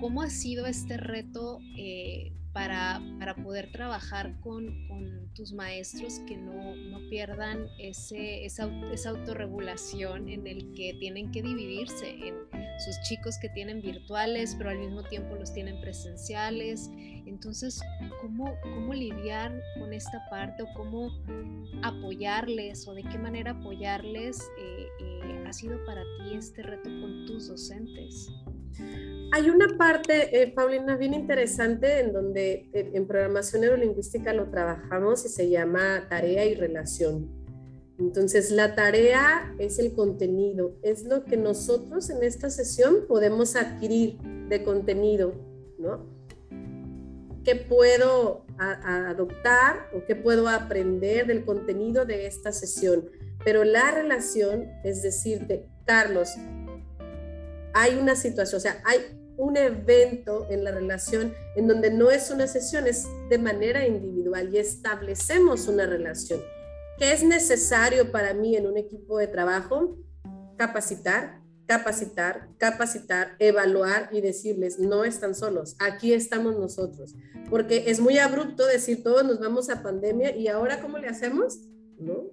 ¿Cómo 0.00 0.22
ha 0.22 0.30
sido 0.30 0.66
este 0.66 0.96
reto 0.98 1.58
eh, 1.76 2.32
para, 2.52 3.02
poder 3.42 3.70
trabajar 3.70 4.40
con, 4.40 4.86
tus 5.34 5.52
maestros 5.52 6.20
que 6.26 6.34
no, 6.34 6.74
pierdan 7.10 7.66
ese, 7.78 8.46
esa, 8.46 8.70
autorregulación 9.10 10.30
en 10.30 10.46
el 10.46 10.72
que 10.72 10.96
tienen 10.98 11.30
que 11.30 11.42
dividirse 11.42 12.08
en 12.26 12.34
sus 12.78 12.98
chicos 13.02 13.36
que 13.38 13.50
tienen 13.50 13.82
virtuales, 13.82 14.54
pero 14.56 14.70
al 14.70 14.78
mismo 14.78 15.02
tiempo 15.02 15.34
los 15.34 15.52
tienen 15.52 15.78
presenciales? 15.82 16.90
Entonces, 17.26 17.82
¿cómo, 18.22 18.54
cómo 18.62 18.94
lidiar 18.94 19.60
con 19.78 19.92
esta 19.92 20.26
parte 20.30 20.62
o 20.62 20.66
cómo 20.74 21.10
apoyarles 21.82 22.88
o 22.88 22.94
de 22.94 23.02
qué 23.02 23.18
manera 23.18 23.50
apoyarles 23.50 24.40
eh, 24.58 24.86
eh, 25.00 25.44
ha 25.46 25.52
sido 25.52 25.84
para 25.84 26.02
ti 26.02 26.34
este 26.34 26.62
reto 26.62 26.88
con 26.88 27.26
tus 27.26 27.48
docentes? 27.48 28.30
Hay 29.32 29.50
una 29.50 29.76
parte, 29.76 30.42
eh, 30.42 30.52
Paulina, 30.52 30.96
bien 30.96 31.14
interesante 31.14 32.00
en 32.00 32.12
donde 32.12 32.70
en 32.72 33.06
programación 33.06 33.62
neurolingüística 33.62 34.32
lo 34.32 34.50
trabajamos 34.50 35.24
y 35.24 35.28
se 35.28 35.50
llama 35.50 36.06
tarea 36.08 36.44
y 36.44 36.54
relación. 36.54 37.46
Entonces, 37.98 38.50
la 38.50 38.74
tarea 38.74 39.54
es 39.58 39.78
el 39.78 39.94
contenido, 39.94 40.76
es 40.82 41.04
lo 41.04 41.24
que 41.24 41.36
nosotros 41.36 42.10
en 42.10 42.22
esta 42.22 42.50
sesión 42.50 43.06
podemos 43.08 43.56
adquirir 43.56 44.18
de 44.48 44.62
contenido, 44.62 45.32
¿no? 45.78 46.06
¿Qué 47.42 47.56
puedo 47.56 48.44
adoptar 48.58 49.88
o 49.94 50.04
qué 50.04 50.14
puedo 50.14 50.48
aprender 50.48 51.26
del 51.26 51.44
contenido 51.44 52.04
de 52.04 52.26
esta 52.26 52.52
sesión? 52.52 53.08
Pero 53.44 53.64
la 53.64 53.92
relación 53.92 54.68
es 54.84 55.02
decirte, 55.02 55.66
Carlos, 55.86 56.30
hay 57.76 57.94
una 57.96 58.16
situación, 58.16 58.58
o 58.58 58.60
sea, 58.60 58.82
hay 58.84 58.98
un 59.36 59.56
evento 59.56 60.46
en 60.50 60.64
la 60.64 60.72
relación 60.72 61.34
en 61.56 61.68
donde 61.68 61.90
no 61.90 62.10
es 62.10 62.30
una 62.30 62.46
sesión, 62.46 62.86
es 62.86 63.04
de 63.28 63.38
manera 63.38 63.86
individual 63.86 64.52
y 64.52 64.58
establecemos 64.58 65.68
una 65.68 65.84
relación 65.84 66.40
¿Qué 66.98 67.12
es 67.12 67.22
necesario 67.22 68.10
para 68.10 68.32
mí 68.32 68.56
en 68.56 68.66
un 68.66 68.78
equipo 68.78 69.18
de 69.18 69.26
trabajo? 69.26 69.98
Capacitar, 70.56 71.42
capacitar, 71.66 72.48
capacitar, 72.56 73.36
evaluar 73.38 74.08
y 74.12 74.22
decirles, 74.22 74.78
no 74.78 75.04
están 75.04 75.34
solos, 75.34 75.76
aquí 75.78 76.14
estamos 76.14 76.58
nosotros. 76.58 77.14
Porque 77.50 77.90
es 77.90 78.00
muy 78.00 78.16
abrupto 78.16 78.64
decir, 78.64 79.02
todos 79.02 79.24
nos 79.24 79.38
vamos 79.38 79.68
a 79.68 79.82
pandemia 79.82 80.34
y 80.34 80.48
ahora 80.48 80.80
¿cómo 80.80 80.96
le 80.96 81.08
hacemos? 81.08 81.58
¿No? 81.98 82.30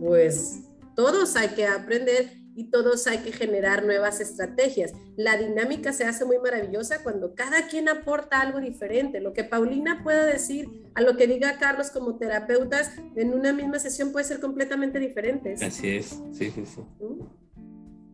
Pues 0.00 0.62
todos 0.96 1.36
hay 1.36 1.50
que 1.50 1.66
aprender 1.66 2.39
y 2.54 2.70
todos 2.70 3.06
hay 3.06 3.18
que 3.18 3.32
generar 3.32 3.84
nuevas 3.84 4.20
estrategias. 4.20 4.92
La 5.16 5.36
dinámica 5.36 5.92
se 5.92 6.04
hace 6.04 6.24
muy 6.24 6.38
maravillosa 6.38 7.02
cuando 7.02 7.34
cada 7.34 7.68
quien 7.68 7.88
aporta 7.88 8.40
algo 8.40 8.60
diferente. 8.60 9.20
Lo 9.20 9.32
que 9.32 9.44
Paulina 9.44 10.02
pueda 10.02 10.24
decir 10.24 10.84
a 10.94 11.02
lo 11.02 11.16
que 11.16 11.26
diga 11.26 11.58
Carlos 11.58 11.90
como 11.90 12.16
terapeutas 12.16 12.92
en 13.16 13.32
una 13.32 13.52
misma 13.52 13.78
sesión 13.78 14.12
puede 14.12 14.24
ser 14.24 14.40
completamente 14.40 14.98
diferente. 14.98 15.54
Así 15.60 15.96
es, 15.96 16.20
sí, 16.32 16.50
sí, 16.50 16.64
sí. 16.66 16.80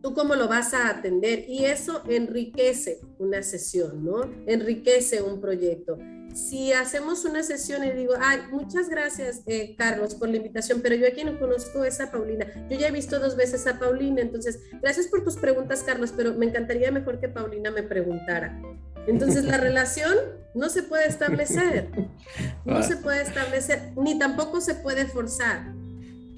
Tú 0.01 0.13
cómo 0.13 0.35
lo 0.35 0.47
vas 0.47 0.73
a 0.73 0.89
atender 0.89 1.45
y 1.47 1.65
eso 1.65 2.03
enriquece 2.07 2.99
una 3.17 3.41
sesión, 3.41 4.05
¿no? 4.05 4.21
Enriquece 4.45 5.21
un 5.21 5.41
proyecto 5.41 5.97
si 6.37 6.71
hacemos 6.71 7.25
una 7.25 7.41
sesión 7.41 7.83
y 7.83 7.91
digo, 7.91 8.13
ay, 8.19 8.39
muchas 8.51 8.89
gracias, 8.89 9.41
eh, 9.47 9.75
Carlos, 9.75 10.13
por 10.13 10.29
la 10.29 10.37
invitación, 10.37 10.81
pero 10.81 10.95
yo 10.95 11.07
aquí 11.07 11.23
no 11.23 11.39
conozco 11.39 11.81
a 11.81 11.87
esa 11.87 12.11
Paulina. 12.11 12.45
Yo 12.69 12.77
ya 12.77 12.87
he 12.87 12.91
visto 12.91 13.19
dos 13.19 13.35
veces 13.35 13.65
a 13.65 13.79
Paulina, 13.79 14.21
entonces, 14.21 14.59
gracias 14.81 15.07
por 15.07 15.23
tus 15.23 15.35
preguntas, 15.35 15.81
Carlos, 15.83 16.13
pero 16.15 16.35
me 16.35 16.45
encantaría 16.45 16.91
mejor 16.91 17.19
que 17.19 17.27
Paulina 17.27 17.71
me 17.71 17.81
preguntara. 17.81 18.61
Entonces, 19.07 19.45
la 19.45 19.57
relación 19.57 20.15
no 20.53 20.69
se 20.69 20.83
puede 20.83 21.07
establecer, 21.07 21.89
no 22.65 22.83
se 22.83 22.97
puede 22.97 23.23
establecer, 23.23 23.93
ni 23.97 24.19
tampoco 24.19 24.61
se 24.61 24.75
puede 24.75 25.05
forzar. 25.07 25.73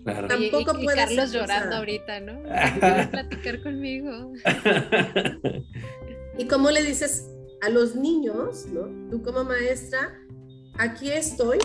Tampoco 0.05 0.79
y, 0.79 0.85
Carlos 0.87 1.33
llorando 1.33 1.75
ahorita, 1.75 2.21
¿no? 2.21 2.41
¿Quieres 2.79 3.07
platicar 3.07 3.61
conmigo? 3.61 4.31
¿Y 6.37 6.45
cómo 6.45 6.71
le 6.71 6.83
dices, 6.83 7.27
a 7.61 7.69
los 7.69 7.95
niños, 7.95 8.65
¿no? 8.67 8.87
Tú 9.09 9.21
como 9.21 9.43
maestra, 9.43 10.17
aquí 10.77 11.11
estoy, 11.11 11.59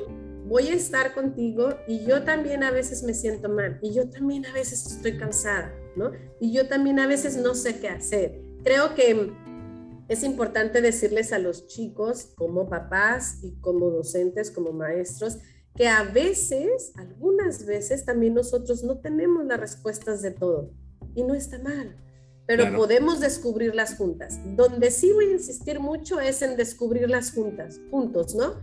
voy 0.47 0.69
a 0.69 0.75
estar 0.75 1.15
contigo 1.15 1.71
y 1.87 2.05
yo 2.05 2.25
también 2.25 2.63
a 2.63 2.71
veces 2.71 3.03
me 3.03 3.15
siento 3.15 3.49
mal 3.49 3.79
y 3.83 3.93
yo 3.95 4.09
también 4.11 4.47
a 4.47 4.53
veces 4.53 4.87
estoy 4.87 5.17
cansada, 5.17 5.73
¿no? 5.97 6.13
Y 6.41 6.53
yo 6.53 6.69
también 6.69 6.99
a 6.99 7.07
veces 7.07 7.37
no 7.37 7.55
sé 7.55 7.79
qué 7.81 7.89
hacer. 7.89 8.41
Creo 8.63 8.95
que 8.95 9.33
es 10.09 10.23
importante 10.23 10.83
decirles 10.83 11.33
a 11.33 11.39
los 11.39 11.67
chicos 11.67 12.33
como 12.37 12.69
papás 12.69 13.39
y 13.43 13.59
como 13.61 13.91
docentes, 13.91 14.51
como 14.51 14.73
maestros, 14.73 15.39
que 15.75 15.89
a 15.89 16.05
veces, 16.05 16.93
algunas 16.97 17.67
veces 17.67 18.05
también 18.05 18.35
nosotros 18.35 18.85
no 18.85 18.99
tenemos 19.01 19.45
las 19.45 19.59
respuestas 19.59 20.23
de 20.23 20.31
todo 20.31 20.71
y 21.15 21.25
no 21.25 21.35
está 21.35 21.59
mal 21.59 22.04
pero 22.47 22.75
podemos 22.77 23.21
descubrirlas 23.21 23.97
juntas. 23.97 24.39
Donde 24.57 24.91
sí 24.91 25.13
voy 25.13 25.27
a 25.27 25.33
insistir 25.33 25.81
mucho 25.81 26.21
es 26.21 26.43
en 26.43 26.57
descubrirlas 26.57 27.33
juntas, 27.33 27.81
juntos, 27.91 28.35
¿no? 28.35 28.55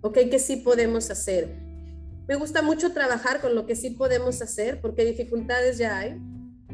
Ok, 0.00 0.18
que 0.30 0.38
sí 0.38 0.56
podemos 0.56 1.10
hacer. 1.10 1.56
Me 2.26 2.36
gusta 2.36 2.62
mucho 2.62 2.92
trabajar 2.92 3.40
con 3.40 3.54
lo 3.54 3.66
que 3.66 3.76
sí 3.76 3.90
podemos 3.90 4.40
hacer, 4.40 4.80
porque 4.80 5.04
dificultades 5.04 5.76
ya 5.76 5.98
hay, 5.98 6.18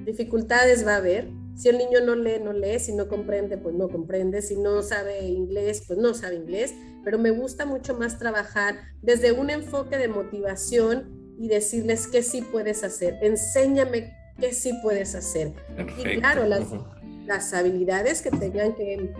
dificultades 0.04 0.86
va 0.86 0.94
a 0.94 0.98
haber. 0.98 1.28
Si 1.56 1.68
el 1.68 1.78
niño 1.78 2.00
no 2.00 2.14
lee, 2.14 2.40
no 2.42 2.52
lee, 2.52 2.78
si 2.78 2.94
no 2.94 3.08
comprende, 3.08 3.58
pues 3.58 3.74
no 3.74 3.88
comprende, 3.88 4.40
si 4.40 4.56
no 4.56 4.82
sabe 4.82 5.26
inglés, 5.26 5.82
pues 5.86 5.98
no 5.98 6.14
sabe 6.14 6.36
inglés, 6.36 6.72
pero 7.04 7.18
me 7.18 7.32
gusta 7.32 7.66
mucho 7.66 7.96
más 7.96 8.18
trabajar 8.18 8.76
desde 9.02 9.32
un 9.32 9.50
enfoque 9.50 9.98
de 9.98 10.08
motivación 10.08 11.34
y 11.38 11.48
decirles 11.48 12.06
qué 12.06 12.22
sí 12.22 12.42
puedes 12.42 12.84
hacer. 12.84 13.18
Enséñame 13.20 14.14
qué 14.40 14.52
sí 14.52 14.72
puedes 14.82 15.14
hacer. 15.14 15.52
Y 15.98 16.18
claro, 16.18 16.46
las, 16.46 16.64
las, 17.26 17.52
habilidades 17.52 18.22
que 18.22 18.30
tengan 18.30 18.74
que 18.74 19.12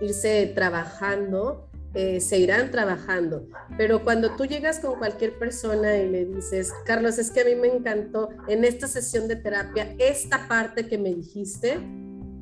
irse 0.00 0.52
trabajando, 0.54 1.68
eh, 1.94 2.20
se 2.20 2.38
irán 2.38 2.70
trabajando. 2.70 3.46
Pero 3.76 4.02
cuando 4.02 4.34
tú 4.34 4.46
llegas 4.46 4.80
con 4.80 4.98
cualquier 4.98 5.38
persona 5.38 5.96
y 5.96 6.08
le 6.08 6.24
dices, 6.24 6.72
Carlos, 6.84 7.18
es 7.18 7.30
que 7.30 7.42
a 7.42 7.44
mí 7.44 7.54
me 7.54 7.68
encantó 7.68 8.30
en 8.48 8.64
esta 8.64 8.88
sesión 8.88 9.28
de 9.28 9.36
terapia 9.36 9.94
esta 9.98 10.48
parte 10.48 10.88
que 10.88 10.98
me 10.98 11.14
dijiste, 11.14 11.74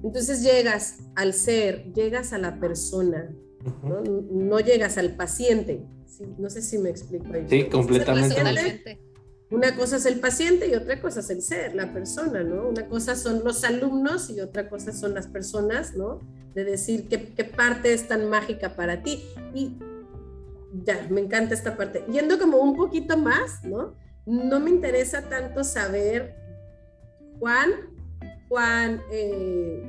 entonces 0.02 0.42
llegas 0.42 1.00
al 1.14 1.34
ser, 1.34 1.92
llegas 1.92 2.32
a 2.32 2.38
la 2.38 2.58
persona, 2.58 3.30
no, 3.82 4.58
llegas 4.60 4.98
al 4.98 5.16
paciente. 5.16 5.82
No 6.38 6.50
sé 6.50 6.62
si 6.62 6.78
me 6.78 6.90
explico 6.90 7.26
ahí. 7.32 7.46
Sí, 7.48 7.64
completamente. 7.64 8.98
Una 9.52 9.76
cosa 9.76 9.96
es 9.96 10.06
el 10.06 10.18
paciente 10.18 10.66
y 10.66 10.74
otra 10.74 10.98
cosa 10.98 11.20
es 11.20 11.28
el 11.28 11.42
ser, 11.42 11.74
la 11.74 11.92
persona, 11.92 12.42
¿no? 12.42 12.70
Una 12.70 12.86
cosa 12.86 13.14
son 13.14 13.44
los 13.44 13.64
alumnos 13.64 14.30
y 14.30 14.40
otra 14.40 14.70
cosa 14.70 14.92
son 14.94 15.12
las 15.12 15.26
personas, 15.26 15.94
¿no? 15.94 16.20
De 16.54 16.64
decir 16.64 17.06
qué, 17.06 17.44
parte 17.44 17.92
es 17.92 18.08
tan 18.08 18.30
mágica 18.30 18.74
para 18.74 19.02
ti. 19.02 19.22
Y 19.52 19.76
ya, 20.84 21.06
me 21.10 21.20
encanta 21.20 21.52
esta 21.52 21.76
parte. 21.76 22.02
Yendo 22.10 22.38
como 22.38 22.60
un 22.60 22.74
poquito 22.74 23.18
más, 23.18 23.62
¿no? 23.62 23.94
No 24.24 24.58
me 24.58 24.70
interesa 24.70 25.28
tanto 25.28 25.64
saber 25.64 26.34
Juan, 27.38 27.72
Juan 28.48 29.02
eh, 29.12 29.82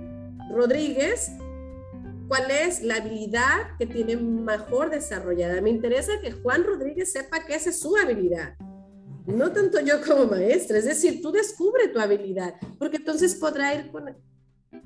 Rodríguez, 0.53 1.31
cuál 2.27 2.51
es 2.51 2.83
la 2.83 2.95
habilidad 2.95 3.77
que 3.79 3.85
tiene 3.85 4.17
mejor 4.17 4.89
desarrollada. 4.89 5.61
Me 5.61 5.69
interesa 5.69 6.19
que 6.21 6.33
Juan 6.33 6.65
Rodríguez 6.65 7.13
sepa 7.13 7.45
que 7.45 7.55
esa 7.55 7.69
es 7.69 7.79
su 7.79 7.95
habilidad 7.95 8.57
no 9.25 9.51
tanto 9.51 9.79
yo 9.81 10.01
como 10.05 10.25
maestra, 10.25 10.77
es 10.77 10.85
decir, 10.85 11.21
tú 11.21 11.31
descubre 11.31 11.87
tu 11.87 11.99
habilidad, 11.99 12.55
porque 12.77 12.97
entonces 12.97 13.35
podrá 13.35 13.73
ir 13.75 13.91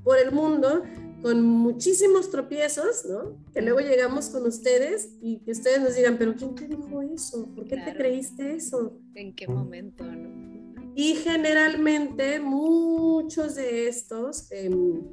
por 0.03 0.17
el 0.17 0.31
mundo 0.31 0.83
con 1.21 1.41
muchísimos 1.41 2.29
tropiezos, 2.29 3.05
¿no? 3.05 3.43
Que 3.51 3.61
luego 3.61 3.79
llegamos 3.79 4.29
con 4.29 4.45
ustedes 4.45 5.09
y 5.19 5.39
que 5.39 5.51
ustedes 5.51 5.81
nos 5.81 5.95
digan, 5.95 6.17
pero 6.17 6.35
¿quién 6.35 6.53
te 6.53 6.67
dijo 6.67 7.01
eso? 7.01 7.49
¿Por 7.55 7.67
qué 7.67 7.77
te 7.77 7.95
creíste 7.95 8.55
eso? 8.55 8.99
¿En 9.15 9.35
qué 9.35 9.47
momento? 9.47 10.03
No? 10.03 10.36
Y 10.97 11.13
generalmente 11.13 12.39
muchos 12.39 13.53
de 13.53 13.87
estos 13.87 14.51
em, 14.51 15.03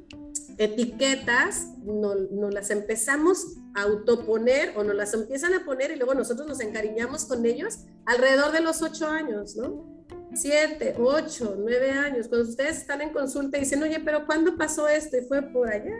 etiquetas 0.57 1.77
no, 1.83 2.15
no, 2.15 2.49
las 2.49 2.71
empezamos 2.71 3.57
a 3.75 3.83
autoponer 3.83 4.73
o 4.75 4.83
nos 4.83 4.95
las 4.95 5.13
empiezan 5.13 5.53
a 5.53 5.63
poner 5.63 5.91
y 5.91 5.97
luego 5.97 6.15
nosotros 6.15 6.47
nos 6.47 6.59
encariñamos 6.59 7.25
con 7.25 7.45
ellos 7.45 7.81
alrededor 8.07 8.51
de 8.51 8.61
los 8.61 8.81
ocho 8.81 9.07
años, 9.07 9.55
¿no? 9.57 10.03
Siete, 10.33 10.95
ocho, 10.97 11.55
nueve 11.55 11.91
años, 11.91 12.29
cuando 12.29 12.49
ustedes 12.49 12.77
están 12.77 13.03
en 13.03 13.13
consulta 13.13 13.57
y 13.57 13.59
dicen, 13.59 13.83
oye, 13.83 13.99
pero 14.03 14.25
¿cuándo 14.25 14.57
pasó 14.57 14.87
esto? 14.87 15.17
Y 15.17 15.21
fue 15.21 15.43
por 15.43 15.69
allá. 15.69 15.93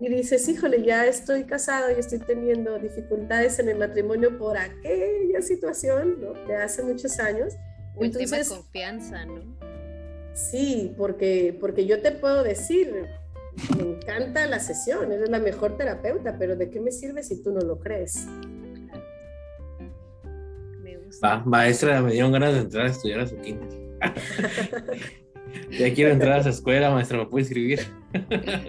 Y 0.00 0.08
dices, 0.08 0.48
híjole, 0.48 0.82
ya 0.82 1.06
estoy 1.06 1.44
casado 1.44 1.90
y 1.90 1.98
estoy 1.98 2.18
teniendo 2.18 2.78
dificultades 2.78 3.58
en 3.58 3.68
el 3.68 3.78
matrimonio 3.78 4.36
por 4.38 4.56
aquella 4.56 5.40
situación, 5.42 6.20
¿no? 6.20 6.32
De 6.46 6.56
hace 6.56 6.82
muchos 6.82 7.18
años. 7.18 7.54
Entonces, 7.98 8.48
confianza, 8.48 9.24
¿no? 9.24 9.42
Sí, 10.32 10.92
porque, 10.96 11.56
porque 11.60 11.86
yo 11.86 12.02
te 12.02 12.10
puedo 12.10 12.42
decir, 12.42 13.06
me 13.76 13.82
encanta 13.82 14.46
la 14.46 14.58
sesión, 14.58 15.12
eres 15.12 15.30
la 15.30 15.38
mejor 15.38 15.76
terapeuta, 15.76 16.36
pero 16.38 16.56
¿de 16.56 16.70
qué 16.70 16.80
me 16.80 16.90
sirve 16.90 17.22
si 17.22 17.40
tú 17.40 17.52
no 17.52 17.60
lo 17.60 17.78
crees? 17.78 18.26
Me 20.82 20.96
gusta. 20.96 21.42
maestra, 21.44 22.02
me 22.02 22.12
dieron 22.12 22.32
ganas 22.32 22.54
de 22.54 22.60
entrar 22.60 22.86
a 22.86 22.90
estudiar 22.90 23.20
a 23.20 23.26
su 23.28 23.36
quinta. 23.36 23.76
ya 25.78 25.94
quiero 25.94 26.10
entrar 26.10 26.32
a 26.32 26.40
esa 26.40 26.50
escuela, 26.50 26.90
maestra, 26.90 27.18
¿me 27.18 27.26
puede 27.26 27.44
escribir? 27.44 27.80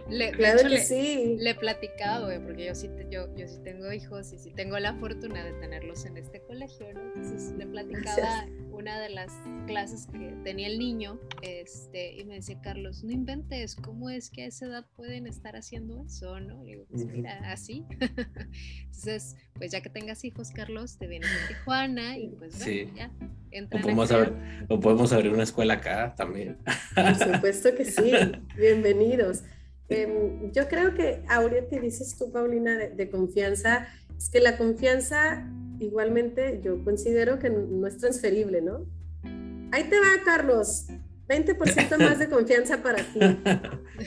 Le, 0.09 0.31
claro 0.31 0.67
que 0.69 0.79
sí. 0.79 1.37
Le 1.39 1.51
he 1.51 1.55
platicado, 1.55 2.29
porque 2.43 2.65
yo 2.65 2.75
sí, 2.75 2.89
yo, 3.11 3.33
yo 3.35 3.47
sí 3.47 3.59
tengo 3.63 3.91
hijos 3.91 4.33
y 4.33 4.37
sí 4.37 4.51
tengo 4.51 4.77
la 4.79 4.95
fortuna 4.95 5.43
de 5.43 5.53
tenerlos 5.53 6.05
en 6.05 6.17
este 6.17 6.41
colegio, 6.41 6.93
¿no? 6.93 7.01
Entonces 7.01 7.53
le 7.57 7.67
platicaba 7.67 8.47
una 8.71 8.99
de 8.99 9.09
las 9.09 9.31
clases 9.67 10.07
que 10.07 10.35
tenía 10.43 10.67
el 10.67 10.77
niño 10.79 11.19
este, 11.41 12.13
y 12.13 12.25
me 12.25 12.35
decía, 12.35 12.59
Carlos, 12.61 13.03
no 13.03 13.11
inventes, 13.11 13.75
¿cómo 13.75 14.09
es 14.09 14.29
que 14.29 14.43
a 14.43 14.47
esa 14.47 14.65
edad 14.65 14.85
pueden 14.95 15.27
estar 15.27 15.55
haciendo 15.55 16.03
eso, 16.05 16.39
no? 16.39 16.63
Y 16.63 16.71
digo, 16.71 16.85
pues 16.89 17.05
mira, 17.05 17.39
así. 17.51 17.85
Entonces, 18.85 19.35
pues 19.55 19.71
ya 19.71 19.81
que 19.81 19.89
tengas 19.89 20.23
hijos, 20.25 20.51
Carlos, 20.51 20.97
te 20.97 21.07
vienes 21.07 21.29
a 21.29 21.47
Tijuana 21.47 22.17
y 22.17 22.29
pues 22.29 22.55
sí. 22.55 22.89
ya. 22.95 23.11
O 23.55 23.69
podemos, 23.69 24.11
abrir, 24.11 24.33
o 24.67 24.79
podemos 24.81 25.13
abrir 25.13 25.31
una 25.31 25.43
escuela 25.43 25.75
acá 25.75 26.13
también. 26.17 26.57
Por 26.93 27.15
supuesto 27.15 27.73
que 27.73 27.85
sí, 27.85 28.11
bienvenidos. 28.57 29.34
Em, 29.89 30.51
yo 30.51 30.67
creo 30.67 30.93
que 30.93 31.23
ahorita 31.27 31.79
dices 31.79 32.17
tú, 32.17 32.31
Paulina, 32.31 32.77
de 32.77 33.09
confianza, 33.09 33.87
es 34.17 34.29
que 34.29 34.39
la 34.39 34.57
confianza 34.57 35.47
igualmente 35.79 36.61
yo 36.63 36.83
considero 36.83 37.39
que 37.39 37.49
no 37.49 37.85
es 37.85 37.97
transferible, 37.97 38.61
¿no? 38.61 38.85
Ahí 39.71 39.83
te 39.89 39.99
va, 39.99 40.23
Carlos, 40.23 40.87
20% 41.27 41.97
más 41.97 42.19
de 42.19 42.29
confianza 42.29 42.81
para 42.81 43.03
ti. 43.03 43.19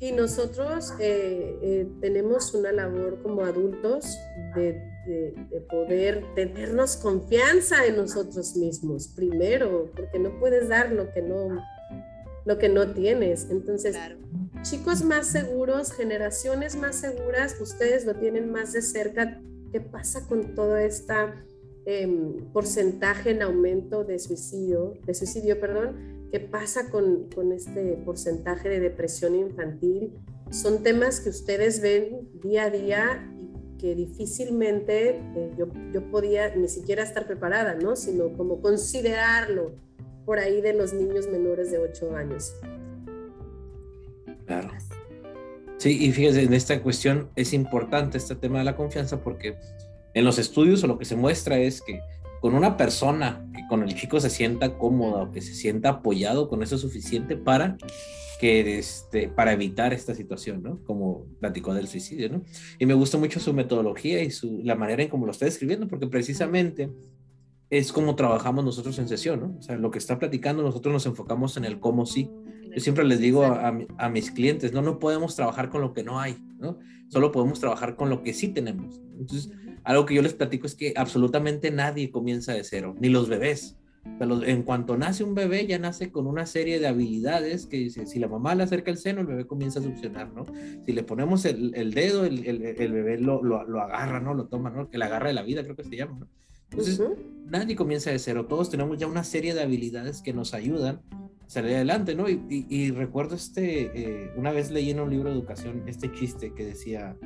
Y 0.00 0.12
nosotros 0.12 0.94
eh, 0.98 1.58
eh, 1.62 1.86
tenemos 2.00 2.54
una 2.54 2.72
labor 2.72 3.22
como 3.22 3.42
adultos 3.42 4.18
de, 4.54 4.88
poder 5.68 6.24
tenernos 6.34 6.96
confianza 6.96 7.84
en 7.84 7.96
nosotros 7.96 8.56
mismos, 8.56 9.08
primero, 9.08 9.90
porque 9.94 10.18
no 10.18 10.38
puedes 10.38 10.68
dar 10.68 10.92
lo 10.92 11.12
que 11.12 11.20
no, 11.20 11.62
lo 12.44 12.58
que 12.58 12.68
no 12.68 12.92
tienes. 12.92 13.48
Entonces, 13.50 13.96
chicos 14.62 15.02
más 15.02 15.26
seguros, 15.26 15.92
generaciones 15.92 16.76
más 16.76 16.96
seguras, 16.96 17.60
ustedes 17.60 18.04
lo 18.04 18.14
tienen 18.14 18.50
más 18.50 18.72
de 18.72 18.82
cerca, 18.82 19.40
¿Qué 19.72 19.80
pasa 19.80 20.26
con 20.26 20.54
todo 20.54 20.76
este 20.76 21.14
porcentaje 22.52 23.30
en 23.30 23.42
aumento 23.42 24.04
de 24.04 24.18
suicidio, 24.18 24.94
de 25.06 25.14
suicidio, 25.14 25.60
perdón? 25.60 26.28
¿Qué 26.32 26.40
pasa 26.40 26.90
con, 26.90 27.28
este 27.52 27.96
porcentaje 28.04 28.68
de 28.68 28.80
depresión 28.80 29.36
infantil? 29.36 30.12
Son 30.50 30.82
temas 30.82 31.20
que 31.20 31.28
ustedes 31.28 31.80
ven 31.80 32.28
día 32.42 32.64
a 32.64 32.70
día 32.70 33.32
y 33.40 33.78
que 33.78 33.94
difícilmente 33.94 35.20
eh, 35.36 35.52
yo, 35.56 35.68
yo 35.92 36.10
podía 36.10 36.54
ni 36.56 36.68
siquiera 36.68 37.04
estar 37.04 37.26
preparada, 37.26 37.74
¿no? 37.74 37.94
Sino 37.94 38.32
como 38.36 38.60
considerarlo 38.60 39.76
por 40.26 40.40
ahí 40.40 40.60
de 40.60 40.74
los 40.74 40.92
niños 40.92 41.28
menores 41.28 41.70
de 41.70 41.78
8 41.78 42.16
años. 42.16 42.54
Claro. 44.50 44.70
Sí, 45.76 45.96
y 46.06 46.10
fíjese, 46.10 46.42
en 46.42 46.54
esta 46.54 46.82
cuestión 46.82 47.30
es 47.36 47.52
importante 47.52 48.18
este 48.18 48.34
tema 48.34 48.58
de 48.58 48.64
la 48.64 48.74
confianza 48.74 49.22
porque 49.22 49.54
en 50.12 50.24
los 50.24 50.40
estudios 50.40 50.82
o 50.82 50.88
lo 50.88 50.98
que 50.98 51.04
se 51.04 51.14
muestra 51.14 51.56
es 51.56 51.80
que 51.80 52.00
con 52.40 52.56
una 52.56 52.76
persona 52.76 53.48
que 53.54 53.62
con 53.68 53.84
el 53.84 53.94
chico 53.94 54.18
se 54.18 54.28
sienta 54.28 54.76
cómoda 54.76 55.22
o 55.22 55.30
que 55.30 55.40
se 55.40 55.54
sienta 55.54 55.90
apoyado, 55.90 56.48
con 56.48 56.64
eso 56.64 56.74
es 56.74 56.80
suficiente 56.80 57.36
para 57.36 57.76
que 58.40 58.80
este, 58.80 59.28
para 59.28 59.52
evitar 59.52 59.92
esta 59.92 60.16
situación, 60.16 60.64
¿no? 60.64 60.82
Como 60.84 61.26
platicó 61.38 61.72
del 61.72 61.86
suicidio, 61.86 62.28
¿no? 62.28 62.42
Y 62.80 62.86
me 62.86 62.94
gusta 62.94 63.18
mucho 63.18 63.38
su 63.38 63.54
metodología 63.54 64.20
y 64.20 64.32
su, 64.32 64.62
la 64.64 64.74
manera 64.74 65.04
en 65.04 65.10
cómo 65.10 65.26
lo 65.26 65.32
está 65.32 65.44
describiendo, 65.44 65.86
porque 65.86 66.08
precisamente 66.08 66.90
es 67.70 67.92
como 67.92 68.16
trabajamos 68.16 68.64
nosotros 68.64 68.98
en 68.98 69.06
sesión, 69.06 69.40
¿no? 69.40 69.56
O 69.60 69.62
sea, 69.62 69.76
lo 69.76 69.92
que 69.92 69.98
está 69.98 70.18
platicando, 70.18 70.64
nosotros 70.64 70.92
nos 70.92 71.06
enfocamos 71.06 71.56
en 71.56 71.64
el 71.66 71.78
cómo 71.78 72.04
sí. 72.04 72.28
Yo 72.74 72.80
siempre 72.80 73.04
les 73.04 73.20
digo 73.20 73.44
a, 73.44 74.08
mis 74.08 74.30
clientes, 74.30 74.72
no, 74.72 74.82
no 74.82 74.98
podemos 74.98 75.36
trabajar 75.36 75.70
con 75.70 75.80
lo 75.80 75.92
que 75.92 76.04
no 76.04 76.20
hay, 76.20 76.36
¿no? 76.58 76.78
Solo 77.08 77.32
podemos 77.32 77.58
trabajar 77.60 77.96
con 77.96 78.10
lo 78.10 78.22
que 78.22 78.32
sí 78.32 78.48
tenemos. 78.48 79.00
Entonces, 79.18 79.50
algo 79.84 80.06
que 80.06 80.14
yo 80.14 80.22
les 80.22 80.34
platico 80.34 80.66
es 80.66 80.74
que 80.74 80.92
absolutamente 80.96 81.70
nadie 81.70 82.10
comienza 82.10 82.52
de 82.52 82.64
cero, 82.64 82.94
ni 83.00 83.08
los 83.08 83.28
bebés. 83.28 83.76
en 84.20 84.62
cuanto 84.62 84.96
nace 84.96 85.24
un 85.24 85.34
bebé, 85.34 85.66
ya 85.66 85.78
nace 85.78 86.10
con 86.10 86.26
una 86.26 86.46
serie 86.46 86.78
de 86.78 86.86
habilidades 86.86 87.66
que 87.66 87.90
si 87.90 88.18
la 88.18 88.28
mamá 88.28 88.54
le 88.54 88.62
acerca 88.62 88.90
el 88.90 88.98
seno, 88.98 89.20
el 89.20 89.26
bebé 89.26 89.46
comienza 89.46 89.80
a 89.80 89.82
succionar, 89.82 90.32
¿no? 90.32 90.46
Si 90.86 90.92
le 90.92 91.02
ponemos 91.02 91.44
el, 91.44 91.92
dedo, 91.92 92.24
el, 92.24 92.46
el, 92.46 92.92
bebé 92.92 93.18
lo, 93.18 93.42
lo, 93.42 93.64
lo, 93.64 93.80
agarra, 93.80 94.20
¿no? 94.20 94.34
Lo 94.34 94.46
toma, 94.46 94.70
¿no? 94.70 94.88
Que 94.88 94.98
la 94.98 95.06
agarra 95.06 95.28
de 95.28 95.34
la 95.34 95.42
vida, 95.42 95.62
creo 95.64 95.76
que 95.76 95.84
se 95.84 95.96
llama, 95.96 96.18
¿no? 96.20 96.28
Entonces, 96.70 97.00
nadie 97.46 97.76
comienza 97.76 98.10
de 98.10 98.18
cero, 98.18 98.46
todos 98.46 98.70
tenemos 98.70 98.98
ya 98.98 99.06
una 99.06 99.24
serie 99.24 99.54
de 99.54 99.62
habilidades 99.62 100.22
que 100.22 100.32
nos 100.32 100.54
ayudan 100.54 101.02
salir 101.50 101.74
adelante, 101.74 102.14
¿no? 102.14 102.26
Y, 102.28 102.92
recuerdo 102.92 103.34
este, 103.34 103.90
eh, 103.92 104.30
una 104.36 104.52
vez 104.52 104.70
leí 104.70 104.90
en 104.90 105.00
un 105.00 105.10
libro 105.10 105.30
de 105.30 105.34
educación 105.34 105.82
este 105.88 106.12
chiste 106.12 106.54
que 106.54 106.64
decía, 106.64 107.16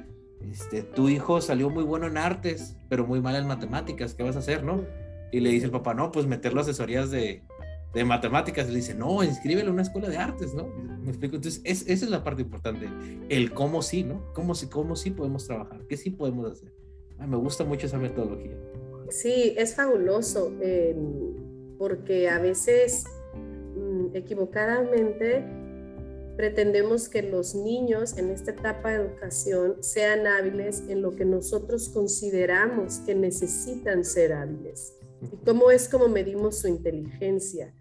este, 0.50 0.82
tu 0.82 1.10
hijo 1.10 1.42
salió 1.42 1.68
muy 1.68 1.84
bueno 1.84 2.06
en 2.06 2.16
artes, 2.16 2.74
pero 2.88 3.06
muy 3.06 3.20
mal 3.20 3.36
en 3.36 3.46
matemáticas, 3.46 4.14
¿qué 4.14 4.22
vas 4.22 4.36
a 4.36 4.38
hacer, 4.38 4.64
no? 4.64 4.82
Y 5.30 5.40
le 5.40 5.50
dice 5.50 5.66
el 5.66 5.72
papá, 5.72 5.92
no, 5.92 6.10
pues 6.10 6.26
meterlo 6.26 6.60
a 6.60 6.62
asesorías 6.62 7.10
de, 7.10 7.42
de 7.92 8.04
matemáticas. 8.06 8.66
Y 8.68 8.70
le 8.70 8.76
dice, 8.76 8.94
no, 8.94 9.22
inscríbelo 9.22 9.68
en 9.68 9.74
una 9.74 9.82
escuela 9.82 10.08
de 10.08 10.16
artes, 10.16 10.54
¿no? 10.54 10.68
Me 11.02 11.10
explico. 11.10 11.36
Entonces, 11.36 11.60
esa 11.64 11.92
es 11.92 12.10
la 12.10 12.24
parte 12.24 12.40
importante, 12.40 12.88
el 13.28 13.52
cómo 13.52 13.82
sí, 13.82 14.04
¿no? 14.04 14.32
Cómo 14.32 14.54
sí, 14.54 14.68
cómo 14.68 14.96
sí 14.96 15.10
podemos 15.10 15.46
trabajar, 15.46 15.86
qué 15.86 15.98
sí 15.98 16.08
podemos 16.08 16.50
hacer. 16.50 16.72
me 17.18 17.36
gusta 17.36 17.64
mucho 17.64 17.86
esa 17.86 17.98
metodología. 17.98 18.56
Sí, 19.10 19.54
es 19.56 19.74
fabuloso, 19.74 20.52
eh, 20.60 20.96
porque 21.78 22.28
a 22.28 22.38
veces 22.38 23.04
equivocadamente 24.14 25.44
pretendemos 26.36 27.08
que 27.08 27.22
los 27.22 27.54
niños 27.54 28.16
en 28.18 28.30
esta 28.30 28.52
etapa 28.52 28.90
de 28.90 28.96
educación 28.96 29.76
sean 29.82 30.26
hábiles 30.26 30.82
en 30.88 31.02
lo 31.02 31.14
que 31.14 31.24
nosotros 31.24 31.88
consideramos 31.88 32.98
que 32.98 33.14
necesitan 33.14 34.04
ser 34.04 34.32
hábiles. 34.32 34.94
¿Y 35.32 35.36
cómo 35.44 35.70
es 35.70 35.88
como 35.88 36.08
medimos 36.08 36.58
su 36.58 36.68
inteligencia? 36.68 37.72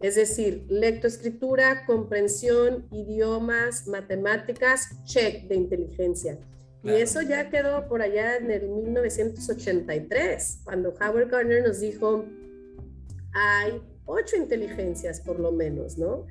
Es 0.00 0.16
decir, 0.16 0.66
lectoescritura, 0.68 1.86
comprensión, 1.86 2.88
idiomas, 2.90 3.86
matemáticas, 3.86 4.88
check 5.04 5.46
de 5.46 5.54
inteligencia. 5.54 6.38
Y 6.84 6.90
eso 6.90 7.22
ya 7.22 7.48
quedó 7.48 7.86
por 7.88 8.02
allá 8.02 8.36
en 8.36 8.50
el 8.50 8.68
1983, 8.68 10.60
cuando 10.64 10.90
Howard 11.00 11.30
Gardner 11.30 11.62
nos 11.62 11.80
dijo, 11.80 12.24
hay 13.32 13.80
ocho 14.04 14.36
inteligencias 14.36 15.20
por 15.20 15.38
lo 15.38 15.52
menos, 15.52 15.96
¿no? 15.96 16.26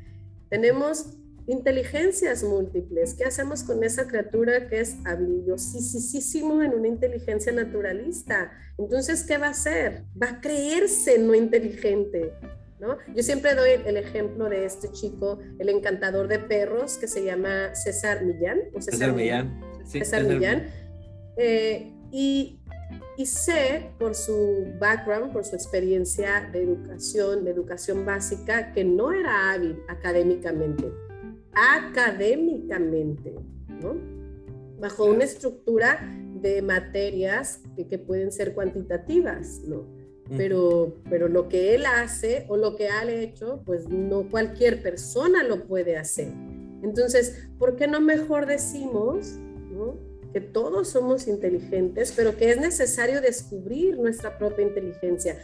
Tenemos 0.49 1.17
inteligencias 1.47 2.43
múltiples. 2.43 3.13
¿Qué 3.13 3.23
hacemos 3.23 3.63
con 3.63 3.83
esa 3.83 4.07
criatura 4.07 4.67
que 4.67 4.81
es 4.81 4.97
habilidosísimo 5.05 6.61
en 6.61 6.73
una 6.73 6.87
inteligencia 6.87 7.51
naturalista? 7.51 8.51
Entonces, 8.77 9.23
¿qué 9.23 9.37
va 9.37 9.47
a 9.47 9.51
hacer? 9.51 10.03
Va 10.21 10.29
a 10.29 10.41
creerse 10.41 11.17
no 11.17 11.33
inteligente. 11.33 12.33
¿No? 12.79 12.97
Yo 13.15 13.21
siempre 13.21 13.53
doy 13.53 13.69
el 13.85 13.95
ejemplo 13.95 14.49
de 14.49 14.65
este 14.65 14.91
chico, 14.91 15.37
el 15.59 15.69
encantador 15.69 16.27
de 16.27 16.39
perros, 16.39 16.97
que 16.97 17.07
se 17.07 17.23
llama 17.23 17.75
César 17.75 18.25
Millán. 18.25 18.59
César, 18.79 19.13
Millán. 19.13 19.70
César, 19.85 20.23
Millán. 20.23 20.67
Eh, 21.37 21.93
y 22.11 22.61
y 23.17 23.25
sé 23.25 23.91
por 23.99 24.15
su 24.15 24.65
background, 24.79 25.31
por 25.31 25.45
su 25.45 25.55
experiencia 25.55 26.49
de 26.51 26.63
educación, 26.63 27.43
de 27.43 27.51
educación 27.51 28.05
básica, 28.05 28.71
que 28.73 28.83
no 28.83 29.11
era 29.11 29.51
hábil 29.51 29.77
académicamente, 29.87 30.91
académicamente, 31.53 33.35
¿no? 33.67 33.95
Bajo 34.79 35.05
una 35.05 35.23
estructura 35.23 35.99
de 36.41 36.61
materias 36.61 37.61
que, 37.75 37.99
pueden 37.99 38.31
ser 38.31 38.55
cuantitativas, 38.55 39.61
¿no? 39.67 39.85
Pero, 40.37 40.95
pero 41.09 41.27
lo 41.27 41.49
que 41.49 41.75
él 41.75 41.85
hace 41.85 42.45
o 42.47 42.55
lo 42.55 42.77
que 42.77 42.87
ha 42.87 43.03
hecho, 43.03 43.61
pues 43.65 43.89
no 43.89 44.29
cualquier 44.29 44.81
persona 44.81 45.43
lo 45.43 45.67
puede 45.67 45.97
hacer. 45.97 46.29
Entonces, 46.81 47.49
¿por 47.59 47.75
qué 47.75 47.85
no 47.85 47.99
mejor 47.99 48.45
decimos, 48.45 49.37
¿no? 49.81 50.11
que 50.31 50.41
todos 50.41 50.89
somos 50.89 51.27
inteligentes, 51.27 52.13
pero 52.15 52.37
que 52.37 52.51
es 52.51 52.57
necesario 52.57 53.21
descubrir 53.21 53.97
nuestra 53.97 54.37
propia 54.37 54.65
inteligencia. 54.65 55.37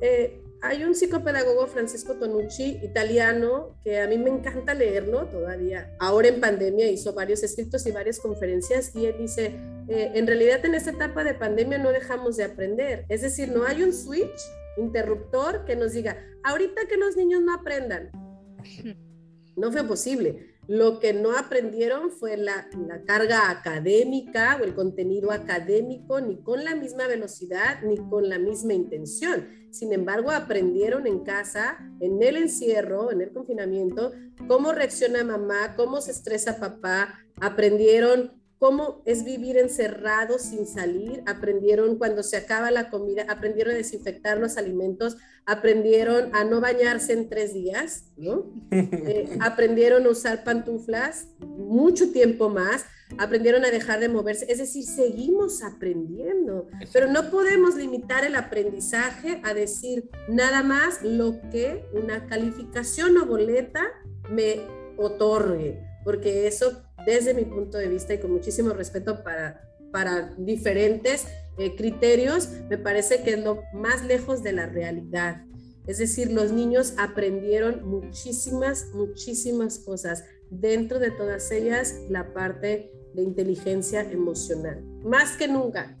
Eh, 0.00 0.42
hay 0.62 0.84
un 0.84 0.94
psicopedagogo, 0.94 1.66
Francisco 1.68 2.16
Tonucci, 2.16 2.80
italiano, 2.82 3.76
que 3.82 4.00
a 4.00 4.06
mí 4.06 4.18
me 4.18 4.30
encanta 4.30 4.74
leerlo 4.74 5.26
todavía. 5.26 5.94
Ahora 5.98 6.28
en 6.28 6.40
pandemia 6.40 6.90
hizo 6.90 7.14
varios 7.14 7.42
escritos 7.42 7.86
y 7.86 7.92
varias 7.92 8.18
conferencias 8.18 8.94
y 8.94 9.06
él 9.06 9.14
dice, 9.18 9.54
eh, 9.88 10.12
en 10.14 10.26
realidad 10.26 10.64
en 10.66 10.74
esta 10.74 10.90
etapa 10.90 11.24
de 11.24 11.34
pandemia 11.34 11.78
no 11.78 11.92
dejamos 11.92 12.36
de 12.36 12.44
aprender. 12.44 13.06
Es 13.08 13.22
decir, 13.22 13.50
no 13.50 13.64
hay 13.64 13.82
un 13.82 13.92
switch 13.92 14.40
interruptor 14.76 15.64
que 15.64 15.76
nos 15.76 15.92
diga, 15.92 16.18
ahorita 16.42 16.86
que 16.88 16.96
los 16.96 17.16
niños 17.16 17.42
no 17.42 17.54
aprendan. 17.54 18.10
No 19.56 19.70
fue 19.70 19.84
posible 19.84 20.49
Lo 20.70 21.00
que 21.00 21.12
no 21.12 21.36
aprendieron 21.36 22.12
fue 22.12 22.36
la, 22.36 22.68
carga 23.04 23.50
académica 23.50 24.56
o 24.60 24.62
el 24.62 24.72
contenido 24.72 25.32
académico, 25.32 26.20
ni 26.20 26.40
con 26.44 26.62
la 26.62 26.76
misma 26.76 27.08
velocidad, 27.08 27.82
ni 27.82 27.96
con 27.96 28.28
la 28.28 28.38
misma 28.38 28.74
intención. 28.74 29.48
Sin 29.72 29.92
embargo, 29.92 30.30
aprendieron 30.30 31.08
en 31.08 31.24
casa, 31.24 31.76
en 31.98 32.22
el 32.22 32.36
encierro, 32.36 33.10
en 33.10 33.20
el 33.20 33.32
confinamiento, 33.32 34.12
cómo 34.46 34.70
reacciona 34.70 35.24
mamá, 35.24 35.74
cómo 35.74 36.00
se 36.00 36.12
estresa 36.12 36.60
papá, 36.60 37.18
aprendieron 37.40 38.39
cómo 38.60 39.00
es 39.06 39.24
vivir 39.24 39.56
encerrados 39.56 40.42
sin 40.42 40.66
salir, 40.66 41.22
aprendieron 41.26 41.96
cuando 41.96 42.22
se 42.22 42.36
acaba 42.36 42.70
la 42.70 42.90
comida, 42.90 43.24
aprendieron 43.26 43.72
a 43.72 43.78
desinfectar 43.78 44.36
los 44.36 44.58
alimentos, 44.58 45.16
aprendieron 45.46 46.28
a 46.34 46.44
no 46.44 46.60
bañarse 46.60 47.14
en 47.14 47.30
tres 47.30 47.54
días, 47.54 48.04
¿no? 48.16 48.52
Eh, 49.10 49.38
aprendieron 49.40 50.04
a 50.04 50.10
usar 50.10 50.44
pantuflas 50.44 51.28
mucho 51.38 52.12
tiempo 52.12 52.50
más, 52.50 52.84
aprendieron 53.18 53.64
a 53.64 53.70
dejar 53.70 53.98
de 53.98 54.10
moverse, 54.10 54.44
es 54.48 54.58
decir, 54.58 54.84
seguimos 54.84 55.62
aprendiendo, 55.62 56.68
pero 56.92 57.10
no 57.10 57.30
podemos 57.30 57.76
limitar 57.76 58.24
el 58.24 58.36
aprendizaje 58.36 59.40
a 59.42 59.54
decir 59.54 60.10
nada 60.28 60.62
más 60.62 61.02
lo 61.02 61.40
que 61.50 61.86
una 61.94 62.26
calificación 62.26 63.16
o 63.16 63.26
boleta 63.26 63.86
me 64.30 64.60
otorgue, 64.98 65.82
porque 66.04 66.46
eso 66.46 66.84
desde 67.06 67.34
mi 67.34 67.44
punto 67.44 67.78
de 67.78 67.88
vista 67.88 68.14
y 68.14 68.18
con 68.18 68.32
muchísimo 68.32 68.70
respeto 68.70 69.22
para, 69.22 69.68
para 69.92 70.34
diferentes 70.38 71.26
eh, 71.58 71.74
criterios, 71.76 72.48
me 72.68 72.78
parece 72.78 73.22
que 73.22 73.34
es 73.34 73.44
lo 73.44 73.62
más 73.72 74.04
lejos 74.04 74.42
de 74.42 74.52
la 74.52 74.66
realidad. 74.66 75.44
Es 75.86 75.98
decir, 75.98 76.30
los 76.30 76.52
niños 76.52 76.94
aprendieron 76.98 77.84
muchísimas, 77.88 78.86
muchísimas 78.94 79.78
cosas. 79.78 80.24
Dentro 80.50 80.98
de 80.98 81.10
todas 81.10 81.50
ellas, 81.50 81.96
la 82.08 82.32
parte 82.32 82.92
de 83.14 83.22
inteligencia 83.22 84.02
emocional. 84.02 84.82
Más 85.02 85.36
que 85.36 85.48
nunca, 85.48 85.96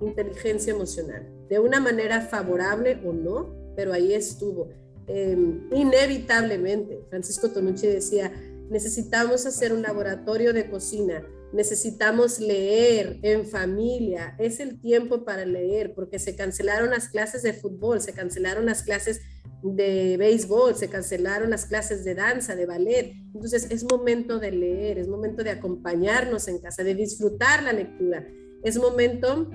inteligencia 0.00 0.72
emocional. 0.72 1.26
De 1.48 1.58
una 1.58 1.80
manera 1.80 2.20
favorable 2.20 3.00
o 3.04 3.12
no, 3.12 3.72
pero 3.76 3.92
ahí 3.92 4.12
estuvo. 4.12 4.68
Em, 5.06 5.68
inevitablemente, 5.72 7.04
Francisco 7.08 7.50
Tonucci 7.50 7.86
decía, 7.86 8.32
necesitamos 8.70 9.46
hacer 9.46 9.72
un 9.72 9.82
laboratorio 9.82 10.52
de 10.52 10.70
cocina, 10.70 11.26
necesitamos 11.52 12.38
leer 12.38 13.18
en 13.22 13.44
familia, 13.44 14.36
es 14.38 14.60
el 14.60 14.80
tiempo 14.80 15.24
para 15.24 15.44
leer, 15.44 15.92
porque 15.94 16.18
se 16.18 16.36
cancelaron 16.36 16.90
las 16.90 17.08
clases 17.08 17.42
de 17.42 17.52
fútbol, 17.52 18.00
se 18.00 18.12
cancelaron 18.12 18.66
las 18.66 18.82
clases 18.82 19.20
de 19.62 20.16
béisbol, 20.16 20.76
se 20.76 20.88
cancelaron 20.88 21.50
las 21.50 21.66
clases 21.66 22.04
de 22.04 22.14
danza, 22.14 22.54
de 22.54 22.66
ballet. 22.66 23.12
Entonces 23.34 23.70
es 23.70 23.84
momento 23.84 24.38
de 24.38 24.52
leer, 24.52 24.98
es 24.98 25.08
momento 25.08 25.42
de 25.42 25.50
acompañarnos 25.50 26.48
en 26.48 26.60
casa, 26.60 26.84
de 26.84 26.94
disfrutar 26.94 27.62
la 27.62 27.72
lectura. 27.72 28.26
Es 28.62 28.78
momento 28.78 29.50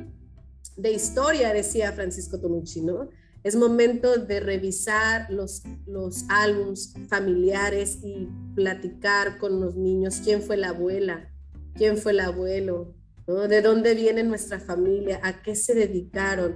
de 0.76 0.92
historia, 0.92 1.54
decía 1.54 1.92
Francisco 1.94 2.40
Tonucci, 2.40 2.82
¿no? 2.82 3.10
Es 3.46 3.56
momento 3.56 4.18
de 4.18 4.40
revisar 4.40 5.30
los, 5.30 5.62
los 5.86 6.26
álbums 6.30 6.96
familiares 7.08 8.00
y 8.04 8.28
platicar 8.56 9.38
con 9.38 9.62
los 9.62 9.76
niños. 9.76 10.20
Quién 10.24 10.42
fue 10.42 10.58
la 10.58 10.70
abuela, 10.70 11.32
quién 11.76 12.00
fue 12.00 12.14
el 12.14 12.22
abuelo, 12.22 12.96
de 13.28 13.62
dónde 13.62 13.94
viene 13.94 14.24
nuestra 14.24 14.60
familia, 14.60 15.20
a 15.22 15.44
qué 15.44 15.56
se 15.56 15.76
dedicaron. 15.76 16.56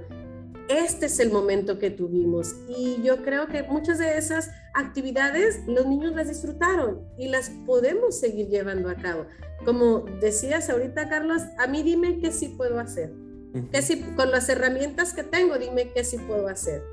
Este 0.67 1.05
es 1.05 1.19
el 1.19 1.29
momento 1.31 1.77
que 1.77 1.91
tuvimos. 1.91 2.55
Y 2.67 2.99
yo 3.03 3.21
creo 3.21 3.45
que 3.45 3.61
muchas 3.61 3.99
de 3.99 4.17
esas 4.17 4.49
actividades 4.73 5.59
los 5.67 5.85
niños 5.85 6.15
las 6.15 6.27
disfrutaron 6.27 7.01
y 7.19 7.27
las 7.27 7.51
podemos 7.67 8.19
seguir 8.19 8.47
llevando 8.47 8.89
a 8.89 8.95
cabo. 8.95 9.27
Como 9.63 10.05
decías 10.21 10.71
ahorita, 10.71 11.07
Carlos, 11.07 11.43
a 11.59 11.67
mí 11.67 11.83
dime 11.83 12.17
qué 12.17 12.31
sí 12.31 12.47
puedo 12.57 12.79
hacer 12.79 13.28
¿Qué 13.71 13.81
si, 13.81 14.01
con 14.15 14.31
las 14.31 14.47
herramientas 14.49 15.13
que 15.13 15.23
tengo, 15.23 15.57
dime 15.57 15.91
qué 15.93 16.03
sí 16.03 16.17
puedo 16.19 16.47
hacer, 16.47 16.83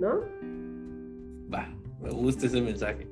¿no? 0.00 0.22
Va, 1.52 1.72
me 2.00 2.10
gusta 2.10 2.46
ese 2.46 2.60
mensaje. 2.60 3.08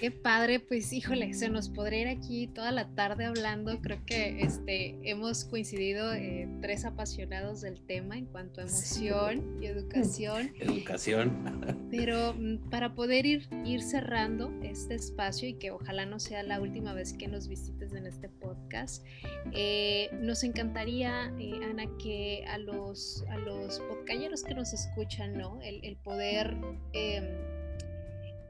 Qué 0.00 0.10
padre, 0.10 0.60
pues 0.60 0.92
híjole, 0.92 1.34
se 1.34 1.48
nos 1.48 1.68
podría 1.68 2.02
ir 2.02 2.08
aquí 2.08 2.46
toda 2.48 2.72
la 2.72 2.88
tarde 2.94 3.26
hablando. 3.26 3.80
Creo 3.80 4.04
que 4.06 4.42
este, 4.42 4.98
hemos 5.02 5.44
coincidido 5.44 6.14
eh, 6.14 6.48
tres 6.60 6.84
apasionados 6.84 7.60
del 7.60 7.80
tema 7.86 8.16
en 8.16 8.26
cuanto 8.26 8.60
a 8.60 8.64
emoción 8.64 9.58
y 9.60 9.66
educación. 9.66 10.52
Educación. 10.60 11.88
Pero 11.90 12.34
mm, 12.34 12.70
para 12.70 12.94
poder 12.94 13.26
ir, 13.26 13.48
ir 13.64 13.82
cerrando 13.82 14.52
este 14.62 14.94
espacio 14.94 15.48
y 15.48 15.54
que 15.54 15.70
ojalá 15.70 16.06
no 16.06 16.18
sea 16.18 16.42
la 16.42 16.60
última 16.60 16.94
vez 16.94 17.12
que 17.12 17.28
nos 17.28 17.48
visites 17.48 17.92
en 17.92 18.06
este 18.06 18.28
podcast, 18.28 19.04
eh, 19.52 20.10
nos 20.20 20.44
encantaría, 20.44 21.32
eh, 21.38 21.60
Ana, 21.68 21.84
que 21.98 22.44
a 22.48 22.58
los, 22.58 23.24
a 23.30 23.36
los 23.38 23.80
podcasteros 23.80 24.42
que 24.42 24.54
nos 24.54 24.72
escuchan, 24.72 25.36
¿no? 25.36 25.60
El, 25.62 25.84
el 25.84 25.96
poder 25.96 26.56
em, 26.92 27.24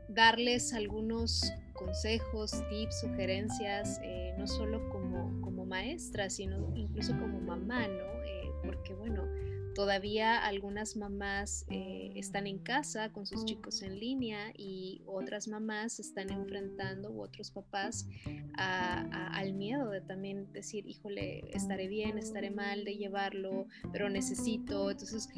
darles 0.08 0.72
algunos 0.72 1.52
consejos, 1.78 2.52
tips, 2.68 3.00
sugerencias, 3.00 4.00
eh, 4.02 4.34
no 4.36 4.46
solo 4.46 4.88
como, 4.90 5.40
como 5.40 5.64
maestra, 5.64 6.28
sino 6.28 6.74
incluso 6.76 7.16
como 7.18 7.40
mamá, 7.40 7.86
¿no? 7.86 8.22
Eh, 8.24 8.50
porque 8.64 8.94
bueno, 8.94 9.24
todavía 9.74 10.44
algunas 10.44 10.96
mamás 10.96 11.64
eh, 11.70 12.12
están 12.16 12.48
en 12.48 12.58
casa 12.58 13.12
con 13.12 13.26
sus 13.26 13.44
chicos 13.44 13.82
en 13.82 14.00
línea 14.00 14.52
y 14.56 15.02
otras 15.06 15.46
mamás 15.46 16.00
están 16.00 16.30
enfrentando, 16.30 17.10
u 17.10 17.22
otros 17.22 17.52
papás, 17.52 18.08
al 18.56 19.52
miedo 19.52 19.90
de 19.90 20.00
también 20.00 20.52
decir, 20.52 20.84
híjole, 20.88 21.44
estaré 21.54 21.86
bien, 21.86 22.18
estaré 22.18 22.50
mal 22.50 22.84
de 22.84 22.96
llevarlo, 22.96 23.68
pero 23.92 24.08
necesito. 24.08 24.90
Entonces, 24.90 25.28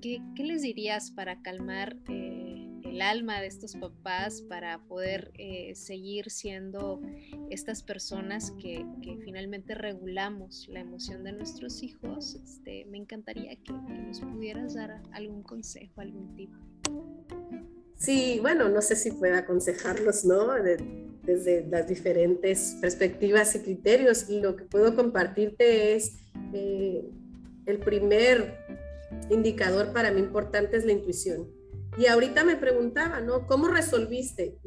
¿qué, 0.00 0.22
qué 0.36 0.44
les 0.44 0.62
dirías 0.62 1.10
para 1.10 1.42
calmar? 1.42 1.96
El 2.90 3.02
alma 3.02 3.40
de 3.40 3.46
estos 3.46 3.76
papás 3.76 4.42
para 4.42 4.80
poder 4.88 5.30
eh, 5.38 5.74
seguir 5.76 6.28
siendo 6.28 7.00
estas 7.48 7.84
personas 7.84 8.52
que, 8.60 8.84
finalmente 9.24 9.74
regulamos 9.74 10.66
la 10.68 10.80
emoción 10.80 11.22
de 11.22 11.32
nuestros 11.32 11.82
hijos, 11.84 12.34
este, 12.34 12.84
me 12.86 12.98
encantaría 12.98 13.54
que, 13.56 13.72
nos 13.72 14.20
pudieras 14.20 14.74
dar 14.74 15.02
algún 15.12 15.42
consejo, 15.42 16.00
algún 16.00 16.34
tip. 16.34 16.50
Sí, 17.94 18.38
bueno, 18.40 18.68
no 18.68 18.82
sé 18.82 18.96
si 18.96 19.12
pueda 19.12 19.38
aconsejarlos, 19.38 20.24
¿no? 20.24 20.48
desde 21.22 21.66
las 21.68 21.86
diferentes 21.86 22.76
perspectivas 22.80 23.54
y 23.54 23.60
criterios. 23.60 24.28
Lo 24.28 24.56
que 24.56 24.64
puedo 24.64 24.96
compartirte 24.96 25.94
es 25.94 26.16
eh, 26.54 27.04
el 27.66 27.78
primer 27.78 28.58
indicador 29.28 29.92
para 29.92 30.10
mí 30.10 30.20
importante 30.20 30.76
es 30.76 30.84
la 30.84 30.92
intuición 30.92 31.59
y 31.98 32.06
ahorita 32.06 32.44
me 32.44 32.56
preguntaba, 32.56 33.20
¿no? 33.20 33.46
¿Cómo 33.46 33.68
resolviste? 33.68 34.58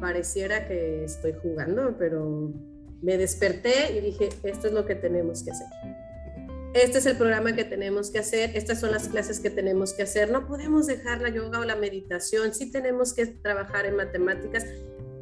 pareciera 0.00 0.66
que 0.66 1.04
estoy 1.04 1.34
jugando, 1.40 1.96
pero 1.98 2.52
me 3.02 3.16
desperté 3.16 3.96
y 3.96 4.00
dije, 4.00 4.30
esto 4.42 4.66
es 4.66 4.72
lo 4.72 4.84
que 4.84 4.94
tenemos 4.94 5.42
que 5.42 5.52
hacer. 5.52 5.66
Este 6.74 6.98
es 6.98 7.06
el 7.06 7.16
programa 7.16 7.54
que 7.54 7.64
tenemos 7.64 8.10
que 8.10 8.18
hacer, 8.18 8.56
estas 8.56 8.80
son 8.80 8.92
las 8.92 9.08
clases 9.08 9.40
que 9.40 9.50
tenemos 9.50 9.92
que 9.92 10.02
hacer. 10.02 10.30
No 10.30 10.46
podemos 10.46 10.86
dejar 10.86 11.20
la 11.20 11.28
yoga 11.28 11.60
o 11.60 11.64
la 11.64 11.76
meditación, 11.76 12.54
sí 12.54 12.70
tenemos 12.72 13.12
que 13.12 13.26
trabajar 13.26 13.86
en 13.86 13.96
matemáticas. 13.96 14.64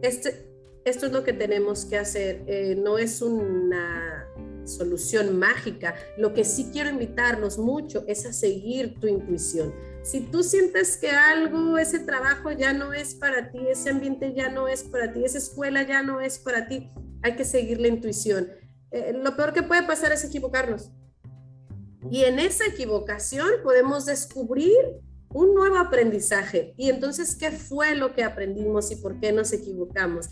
Este, 0.01 0.47
esto 0.85 1.07
es 1.07 1.13
lo 1.13 1.25
que 1.25 1.33
tenemos 1.33 1.85
que 1.85 1.99
hacer. 1.99 2.43
Eh, 2.47 2.77
no 2.77 2.99
es 2.99 3.21
una 3.21 4.27
solución 4.65 5.39
mágica. 5.39 5.95
Lo 6.17 6.33
que 6.33 6.45
sí 6.45 6.71
quiero 6.73 6.89
invitarlos 6.89 7.59
mucho 7.59 8.05
es 8.07 8.25
a 8.27 8.33
seguir 8.33 8.99
tu 9.01 9.09
intuición 9.09 9.75
si 10.03 10.21
tú 10.21 10.43
sientes 10.43 10.97
que 10.97 11.11
algo, 11.11 11.79
ese 11.79 11.99
trabajo 12.01 12.51
ya 12.53 12.73
no 12.73 12.93
es 12.93 13.15
para 13.15 13.51
ti, 13.51 13.59
ese 13.69 13.91
ambiente 13.91 14.33
ya 14.35 14.51
no 14.51 14.69
es 14.69 14.83
para 14.83 15.13
ti, 15.13 15.25
esa 15.25 15.39
escuela 15.39 15.83
ya 15.83 16.03
no 16.03 16.21
es 16.21 16.39
para 16.39 16.67
ti, 16.69 16.91
hay 17.23 17.37
que 17.37 17.45
seguir 17.45 17.81
la 17.81 17.89
intuición. 17.89 18.49
Eh, 18.91 19.13
lo 19.15 19.37
peor 19.37 19.53
que 19.53 19.63
puede 19.63 19.83
pasar 19.83 20.13
es 20.13 20.25
equivocarnos. 20.25 20.91
Y 22.11 22.25
en 22.25 22.39
esa 22.39 22.67
equivocación 22.67 23.49
podemos 23.63 24.07
descubrir 24.07 24.75
un 25.33 25.55
nuevo 25.55 25.77
aprendizaje. 25.77 26.75
Y 26.77 26.89
entonces, 26.89 27.37
¿qué 27.37 27.51
fue 27.51 27.95
lo 27.95 28.15
que 28.15 28.25
aprendimos 28.25 28.91
y 28.91 28.97
por 28.97 29.21
qué 29.21 29.33
nos 29.33 29.53
equivocamos? 29.53 30.29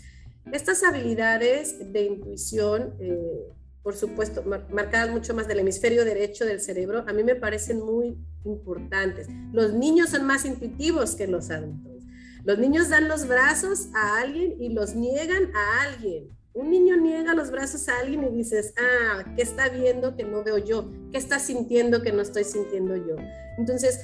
Estas 0.51 0.83
habilidades 0.83 1.91
de 1.93 2.03
intuición 2.05 2.95
eh, 2.99 3.47
por 3.83 3.95
supuesto, 3.95 4.43
marcadas 4.43 5.09
mucho 5.09 5.33
más 5.33 5.47
del 5.47 5.59
hemisferio 5.59 6.03
derecho 6.05 6.45
del 6.45 6.59
cerebro, 6.59 7.05
a 7.07 7.13
mí 7.13 7.23
me 7.23 7.35
parecen 7.35 7.79
muy 7.79 8.17
importantes. 8.43 9.27
Los 9.53 9.73
niños 9.73 10.09
son 10.09 10.25
más 10.25 10.45
intuitivos 10.45 11.15
que 11.15 11.27
los 11.27 11.49
adultos. 11.49 12.03
Los 12.43 12.57
niños 12.57 12.89
dan 12.89 13.07
los 13.07 13.27
brazos 13.27 13.89
a 13.93 14.19
alguien 14.19 14.55
y 14.59 14.69
los 14.69 14.95
niegan 14.95 15.51
a 15.55 15.83
alguien. 15.83 16.29
Un 16.53 16.71
niño 16.71 16.97
niega 16.97 17.33
los 17.33 17.51
brazos 17.51 17.87
a 17.89 17.99
alguien 17.99 18.23
y 18.23 18.35
dices, 18.35 18.73
ah, 18.77 19.23
¿qué 19.35 19.43
está 19.43 19.69
viendo 19.69 20.15
que 20.15 20.23
no 20.23 20.43
veo 20.43 20.57
yo? 20.57 20.91
¿Qué 21.11 21.17
está 21.17 21.39
sintiendo 21.39 22.01
que 22.01 22.11
no 22.11 22.21
estoy 22.21 22.43
sintiendo 22.43 22.95
yo? 22.95 23.15
Entonces, 23.57 24.01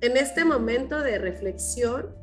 en 0.00 0.16
este 0.16 0.44
momento 0.44 1.00
de 1.02 1.18
reflexión, 1.18 2.14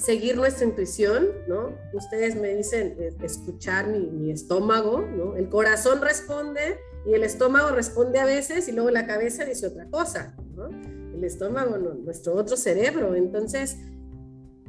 seguir 0.00 0.36
nuestra 0.36 0.66
intuición, 0.66 1.28
¿no? 1.48 1.74
Ustedes 1.92 2.36
me 2.36 2.54
dicen 2.54 2.96
eh, 2.98 3.16
escuchar 3.22 3.88
mi, 3.88 4.30
estómago, 4.30 5.02
¿no? 5.02 5.36
El 5.36 5.48
corazón 5.48 6.00
responde 6.02 6.78
y 7.06 7.14
el 7.14 7.22
estómago 7.22 7.70
responde 7.70 8.18
a 8.18 8.24
veces 8.24 8.68
y 8.68 8.72
luego 8.72 8.90
la 8.90 9.06
cabeza 9.06 9.44
dice 9.44 9.66
otra 9.66 9.86
cosa, 9.86 10.36
¿no? 10.54 10.68
El 11.14 11.24
estómago, 11.24 11.78
nuestro 11.78 12.34
otro 12.34 12.56
cerebro. 12.56 13.14
Entonces, 13.14 13.76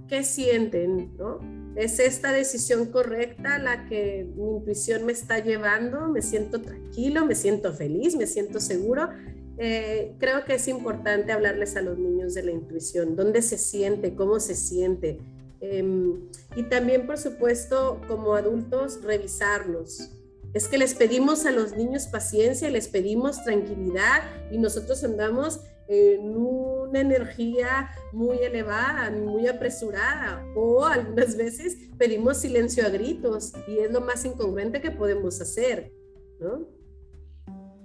¿qué 0.07 0.23
sienten, 0.23 1.15
no? 1.17 1.39
¿Es 1.75 1.99
esta 1.99 2.31
decisión 2.31 2.87
correcta 2.87 3.59
la 3.59 3.85
que 3.85 4.27
mi 4.35 4.49
intuición 4.57 5.05
me 5.05 5.11
está 5.11 5.37
llevando? 5.39 6.07
¿Me 6.07 6.23
siento 6.23 6.59
tranquilo? 6.59 7.23
¿Me 7.25 7.35
siento 7.35 7.71
feliz? 7.71 8.15
¿Me 8.15 8.25
siento 8.25 8.59
seguro? 8.59 9.09
Eh, 9.57 10.15
creo 10.19 10.45
que 10.45 10.55
es 10.55 10.67
importante 10.67 11.31
hablarles 11.31 11.75
a 11.75 11.81
los 11.81 11.97
niños 11.97 12.33
de 12.33 12.43
la 12.43 12.51
intuición, 12.51 13.15
dónde 13.15 13.41
se 13.41 13.57
siente, 13.57 14.15
cómo 14.15 14.39
se 14.39 14.55
siente. 14.55 15.19
Em, 15.59 16.29
y 16.55 16.63
también, 16.63 17.07
por 17.07 17.17
supuesto, 17.17 17.99
como 18.07 18.35
adultos, 18.35 19.01
revisarlos. 19.03 20.11
Es 20.53 20.67
que 20.67 20.77
les 20.77 20.93
pedimos 20.93 21.45
a 21.45 21.51
los 21.51 21.75
niños 21.75 22.07
paciencia, 22.07 22.69
les 22.69 22.87
pedimos 22.87 23.43
tranquilidad 23.43 24.21
y 24.51 24.57
nosotros 24.57 25.03
andamos 25.03 25.59
en 25.87 26.35
una 26.35 26.99
energía 26.99 27.89
muy 28.11 28.37
elevada, 28.39 29.09
muy 29.09 29.47
apresurada, 29.47 30.45
o 30.55 30.85
algunas 30.85 31.35
veces 31.35 31.77
pedimos 31.97 32.37
silencio 32.37 32.85
a 32.85 32.89
gritos 32.89 33.53
y 33.67 33.79
es 33.79 33.91
lo 33.91 34.01
más 34.01 34.25
incongruente 34.25 34.81
que 34.81 34.91
podemos 34.91 35.39
hacer, 35.41 35.91
¿no? 36.39 36.76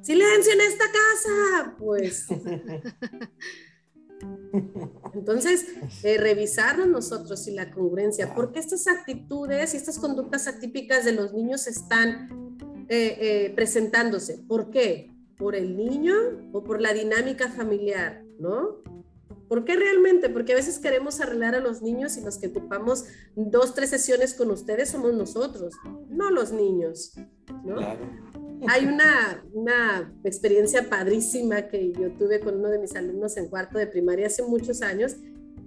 Silencio 0.02 0.52
en 0.52 0.60
esta 0.60 0.84
casa, 0.84 1.76
pues. 1.78 2.26
Entonces, 5.14 5.66
eh, 6.02 6.18
revisarnos 6.18 6.88
nosotros 6.88 7.46
y 7.48 7.52
la 7.52 7.70
congruencia, 7.70 8.34
porque 8.34 8.60
estas 8.60 8.86
actitudes 8.86 9.74
y 9.74 9.76
estas 9.76 9.98
conductas 9.98 10.46
atípicas 10.46 11.04
de 11.04 11.12
los 11.12 11.32
niños 11.32 11.66
están 11.66 12.56
eh, 12.88 13.16
eh, 13.20 13.52
presentándose. 13.54 14.38
¿Por 14.38 14.70
qué? 14.70 15.10
¿Por 15.36 15.54
el 15.54 15.76
niño 15.76 16.14
o 16.52 16.62
por 16.62 16.80
la 16.80 16.92
dinámica 16.92 17.50
familiar? 17.50 18.22
¿No? 18.38 18.82
¿Por 19.52 19.66
qué 19.66 19.76
realmente? 19.76 20.30
Porque 20.30 20.52
a 20.52 20.56
veces 20.56 20.78
queremos 20.78 21.20
arreglar 21.20 21.54
a 21.54 21.60
los 21.60 21.82
niños 21.82 22.16
y 22.16 22.22
los 22.22 22.38
que 22.38 22.46
ocupamos 22.46 23.04
dos, 23.36 23.74
tres 23.74 23.90
sesiones 23.90 24.32
con 24.32 24.50
ustedes 24.50 24.88
somos 24.88 25.12
nosotros, 25.12 25.74
no 26.08 26.30
los 26.30 26.52
niños. 26.52 27.12
¿no? 27.62 27.76
Claro. 27.76 28.00
Hay 28.68 28.86
una, 28.86 29.44
una 29.52 30.10
experiencia 30.24 30.88
padrísima 30.88 31.68
que 31.68 31.92
yo 31.92 32.12
tuve 32.12 32.40
con 32.40 32.60
uno 32.60 32.70
de 32.70 32.78
mis 32.78 32.96
alumnos 32.96 33.36
en 33.36 33.50
cuarto 33.50 33.76
de 33.76 33.86
primaria 33.86 34.28
hace 34.28 34.42
muchos 34.42 34.80
años 34.80 35.16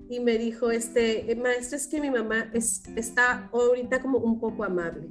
y 0.09 0.19
me 0.19 0.39
dijo, 0.39 0.71
este, 0.71 1.31
eh, 1.31 1.35
maestro, 1.35 1.77
es 1.77 1.85
que 1.85 2.01
mi 2.01 2.09
mamá 2.09 2.49
es, 2.55 2.81
está 2.95 3.51
ahorita 3.53 4.01
como 4.01 4.17
un 4.17 4.39
poco 4.39 4.63
amable. 4.63 5.09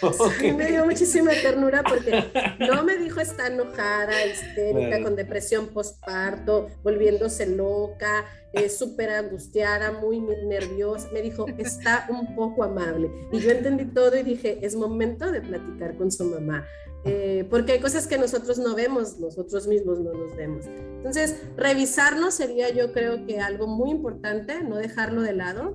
Okay. 0.00 0.52
Me 0.52 0.66
dio 0.66 0.84
muchísima 0.84 1.32
ternura 1.32 1.82
porque 1.82 2.24
no 2.60 2.84
me 2.84 2.96
dijo 2.98 3.20
está 3.20 3.48
enojada, 3.48 4.26
histérica, 4.26 5.02
con 5.02 5.16
depresión 5.16 5.68
postparto, 5.68 6.68
volviéndose 6.82 7.46
loca, 7.46 8.24
eh, 8.52 8.68
súper 8.68 9.10
angustiada, 9.10 9.92
muy 9.92 10.20
nerviosa. 10.20 11.08
Me 11.12 11.22
dijo 11.22 11.46
está 11.58 12.06
un 12.10 12.34
poco 12.34 12.64
amable. 12.64 13.10
Y 13.32 13.40
yo 13.40 13.50
entendí 13.50 13.86
todo 13.86 14.16
y 14.16 14.22
dije 14.22 14.58
es 14.62 14.76
momento 14.76 15.30
de 15.30 15.40
platicar 15.40 15.96
con 15.96 16.10
su 16.10 16.24
mamá. 16.24 16.66
Eh, 17.04 17.46
porque 17.48 17.72
hay 17.72 17.80
cosas 17.80 18.06
que 18.06 18.18
nosotros 18.18 18.58
no 18.58 18.74
vemos, 18.74 19.18
nosotros 19.18 19.66
mismos 19.66 20.00
no 20.00 20.12
nos 20.12 20.36
vemos. 20.36 20.66
Entonces, 20.66 21.36
revisarnos 21.56 22.34
sería 22.34 22.70
yo 22.70 22.92
creo 22.92 23.24
que 23.24 23.40
algo 23.40 23.66
muy 23.66 23.90
importante, 23.90 24.62
no 24.62 24.76
dejarlo 24.76 25.22
de 25.22 25.32
lado. 25.32 25.72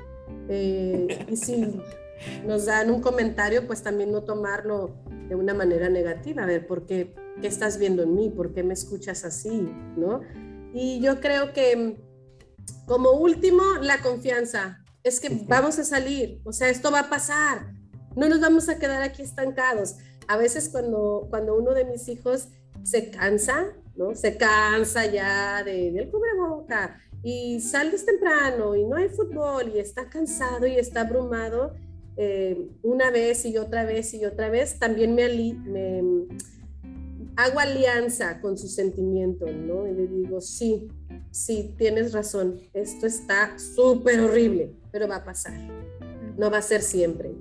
Eh, 0.49 1.25
y 1.29 1.37
si 1.37 1.81
nos 2.45 2.66
dan 2.66 2.89
un 2.89 3.01
comentario, 3.01 3.68
pues 3.68 3.84
también 3.84 4.11
no 4.11 4.24
tomarlo 4.24 4.95
de 5.28 5.36
una 5.36 5.53
manera 5.53 5.89
negativa, 5.89 6.43
a 6.43 6.45
ver, 6.45 6.68
¿por 6.68 6.86
qué, 6.86 7.14
qué 7.41 7.47
estás 7.47 7.78
viendo 7.78 8.03
en 8.03 8.14
mí? 8.14 8.30
¿Por 8.30 8.53
qué 8.53 8.64
me 8.64 8.74
escuchas 8.74 9.24
así? 9.24 9.70
¿No? 9.95 10.22
Y 10.74 10.99
yo 11.01 11.20
creo 11.20 11.53
que 11.53 11.97
como 12.86 13.11
último, 13.11 13.64
la 13.82 14.01
confianza. 14.01 14.80
Es 15.03 15.20
que 15.20 15.30
vamos 15.47 15.80
a 15.80 15.84
salir, 15.84 16.41
o 16.45 16.53
sea, 16.53 16.70
esto 16.70 16.89
va 16.89 17.01
a 17.01 17.09
pasar, 17.09 17.74
no 18.16 18.30
nos 18.30 18.39
vamos 18.39 18.70
a 18.70 18.80
quedar 18.80 19.01
aquí 19.01 19.22
estancados. 19.22 19.97
A 20.30 20.38
veces 20.38 20.70
cuando, 20.70 21.28
cuando 21.30 21.55
uno 21.57 21.74
de 21.74 21.84
mis 21.84 22.07
hijos 22.07 22.47
se 22.84 23.11
cansa, 23.11 23.74
¿no? 23.95 24.16
Se 24.16 24.38
cansa 24.38 25.05
ya 25.05 25.61
de, 25.64 25.91
del 25.91 26.09
cubreboca 26.09 27.01
y 27.22 27.59
sales 27.59 28.05
temprano 28.05 28.76
y 28.76 28.86
no 28.86 28.95
hay 28.95 29.09
fútbol 29.09 29.74
y 29.76 29.80
está 29.80 30.09
cansado 30.09 30.68
y 30.68 30.76
está 30.76 31.01
abrumado, 31.01 31.74
eh, 32.18 32.70
una 32.84 33.11
vez 33.11 33.45
y 33.45 33.57
otra 33.57 33.86
vez 33.86 34.14
y 34.14 34.26
otra 34.26 34.49
vez, 34.49 34.80
también 34.80 35.16
me, 35.16 35.28
me 35.53 36.28
hago 37.36 37.59
alianza 37.59 38.39
con 38.41 38.57
su 38.57 38.68
sentimiento, 38.68 39.45
¿no? 39.45 39.88
Y 39.88 39.93
le 39.93 40.07
digo, 40.07 40.41
sí, 40.41 40.88
sí, 41.32 41.74
tienes 41.78 42.14
razón, 42.14 42.59
esto 42.74 43.07
está 43.07 43.57
súper 43.57 44.20
horrible, 44.20 44.74
pero 44.91 45.07
va 45.07 45.18
a 45.18 45.24
pasar, 45.24 45.53
no 46.38 46.51
va 46.51 46.59
a 46.59 46.61
ser 46.61 46.82
siempre. 46.82 47.32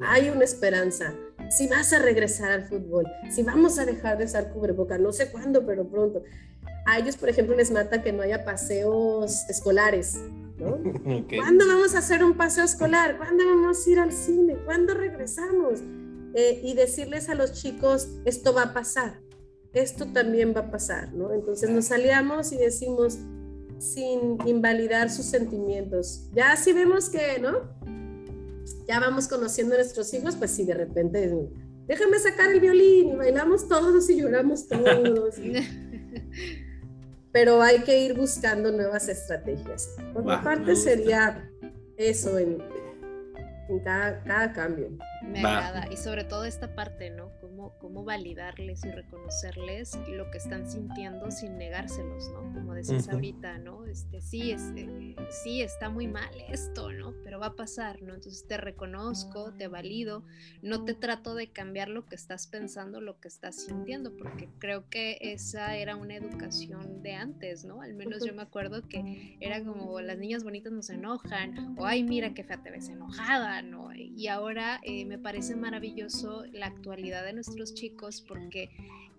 Hay 0.00 0.28
una 0.30 0.44
esperanza. 0.44 1.14
Si 1.50 1.68
vas 1.68 1.92
a 1.92 1.98
regresar 1.98 2.50
al 2.50 2.64
fútbol, 2.64 3.06
si 3.30 3.42
vamos 3.42 3.78
a 3.78 3.84
dejar 3.84 4.18
de 4.18 4.24
usar 4.24 4.52
cubreboca, 4.52 4.98
no 4.98 5.12
sé 5.12 5.30
cuándo, 5.30 5.64
pero 5.66 5.86
pronto. 5.86 6.22
A 6.86 6.98
ellos, 6.98 7.16
por 7.16 7.28
ejemplo, 7.28 7.54
les 7.54 7.70
mata 7.70 8.02
que 8.02 8.12
no 8.12 8.22
haya 8.22 8.44
paseos 8.44 9.48
escolares. 9.48 10.18
¿Cuándo 11.36 11.66
vamos 11.66 11.94
a 11.94 11.98
hacer 11.98 12.24
un 12.24 12.36
paseo 12.36 12.64
escolar? 12.64 13.16
¿Cuándo 13.16 13.44
vamos 13.46 13.86
a 13.86 13.90
ir 13.90 13.98
al 13.98 14.12
cine? 14.12 14.56
¿Cuándo 14.64 14.94
regresamos? 14.94 15.80
Eh, 16.34 16.60
y 16.62 16.74
decirles 16.74 17.28
a 17.28 17.34
los 17.34 17.52
chicos, 17.52 18.08
esto 18.24 18.54
va 18.54 18.62
a 18.62 18.72
pasar, 18.72 19.20
esto 19.74 20.06
también 20.06 20.54
va 20.56 20.60
a 20.60 20.70
pasar, 20.70 21.12
¿no? 21.12 21.32
Entonces 21.32 21.68
nos 21.68 21.90
aliamos 21.92 22.52
y 22.52 22.56
decimos, 22.56 23.18
sin 23.78 24.38
invalidar 24.46 25.10
sus 25.10 25.26
sentimientos. 25.26 26.28
Ya 26.32 26.56
si 26.56 26.72
vemos 26.72 27.10
que, 27.10 27.38
¿no? 27.40 27.68
Ya 28.86 29.00
vamos 29.00 29.28
conociendo 29.28 29.74
a 29.74 29.78
nuestros 29.78 30.14
hijos, 30.14 30.36
pues 30.36 30.52
si 30.52 30.64
de 30.64 30.74
repente, 30.74 31.30
déjame 31.86 32.18
sacar 32.18 32.50
el 32.50 32.60
violín 32.60 33.08
y 33.10 33.16
bailamos 33.16 33.68
todos 33.68 34.08
y 34.08 34.20
lloramos 34.20 34.68
todos. 34.68 35.36
pero 37.32 37.62
hay 37.62 37.80
que 37.80 37.98
ir 38.00 38.14
buscando 38.14 38.70
nuevas 38.70 39.08
estrategias. 39.08 39.96
Por 40.12 40.24
mi 40.24 40.36
parte 40.36 40.76
sería 40.76 41.50
eso 41.96 42.38
en, 42.38 42.62
en 43.68 43.80
cada, 43.80 44.22
cada 44.22 44.52
cambio. 44.52 44.90
Me 45.22 45.40
agrada. 45.40 45.88
Y 45.90 45.96
sobre 45.96 46.24
todo 46.24 46.44
esta 46.44 46.74
parte, 46.74 47.10
¿no? 47.10 47.30
Cómo, 47.62 47.78
cómo 47.78 48.02
validarles 48.02 48.84
y 48.84 48.90
reconocerles 48.90 49.96
lo 50.08 50.28
que 50.32 50.38
están 50.38 50.68
sintiendo 50.68 51.30
sin 51.30 51.58
negárselos, 51.58 52.28
¿no? 52.30 52.52
Como 52.52 52.74
decías 52.74 53.08
ahorita, 53.08 53.58
¿no? 53.58 53.86
Este, 53.86 54.20
sí, 54.20 54.50
es, 54.50 54.72
eh, 54.74 55.14
sí, 55.30 55.62
está 55.62 55.88
muy 55.88 56.08
mal 56.08 56.34
esto, 56.48 56.90
¿no? 56.90 57.14
Pero 57.22 57.38
va 57.38 57.46
a 57.46 57.54
pasar, 57.54 58.02
¿no? 58.02 58.14
Entonces 58.14 58.48
te 58.48 58.56
reconozco, 58.56 59.52
te 59.52 59.68
valido, 59.68 60.24
no 60.60 60.84
te 60.84 60.94
trato 60.94 61.36
de 61.36 61.50
cambiar 61.50 61.88
lo 61.88 62.04
que 62.06 62.16
estás 62.16 62.48
pensando, 62.48 63.00
lo 63.00 63.20
que 63.20 63.28
estás 63.28 63.54
sintiendo, 63.54 64.16
porque 64.16 64.48
creo 64.58 64.88
que 64.90 65.18
esa 65.20 65.76
era 65.76 65.94
una 65.94 66.16
educación 66.16 67.00
de 67.04 67.14
antes, 67.14 67.64
¿no? 67.64 67.80
Al 67.80 67.94
menos 67.94 68.24
yo 68.26 68.34
me 68.34 68.42
acuerdo 68.42 68.88
que 68.88 69.36
era 69.38 69.62
como 69.62 70.00
las 70.00 70.18
niñas 70.18 70.42
bonitas 70.42 70.72
nos 70.72 70.90
enojan, 70.90 71.76
o 71.78 71.86
ay, 71.86 72.02
mira 72.02 72.34
qué 72.34 72.42
fea 72.42 72.60
te 72.60 72.72
ves 72.72 72.88
enojada, 72.88 73.62
¿no? 73.62 73.94
Y 73.94 74.26
ahora... 74.26 74.80
Eh, 74.82 75.04
me 75.12 75.18
parece 75.18 75.56
maravilloso 75.56 76.44
la 76.52 76.66
actualidad 76.66 77.22
de 77.22 77.34
nuestros 77.52 77.74
chicos 77.74 78.24
porque 78.26 78.70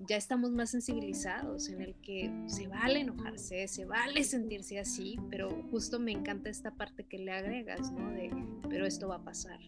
ya 0.07 0.17
estamos 0.17 0.51
más 0.51 0.71
sensibilizados 0.71 1.69
en 1.69 1.81
el 1.81 1.95
que 1.95 2.31
se 2.47 2.67
vale 2.67 3.01
enojarse, 3.01 3.67
se 3.67 3.85
vale 3.85 4.23
sentirse 4.23 4.79
así, 4.79 5.19
pero 5.29 5.49
justo 5.71 5.99
me 5.99 6.11
encanta 6.11 6.49
esta 6.49 6.71
parte 6.71 7.05
que 7.05 7.19
le 7.19 7.31
agregas, 7.31 7.91
¿no? 7.91 8.09
De, 8.11 8.31
pero 8.69 8.85
esto 8.85 9.07
va 9.07 9.15
a 9.15 9.23
pasar. 9.23 9.59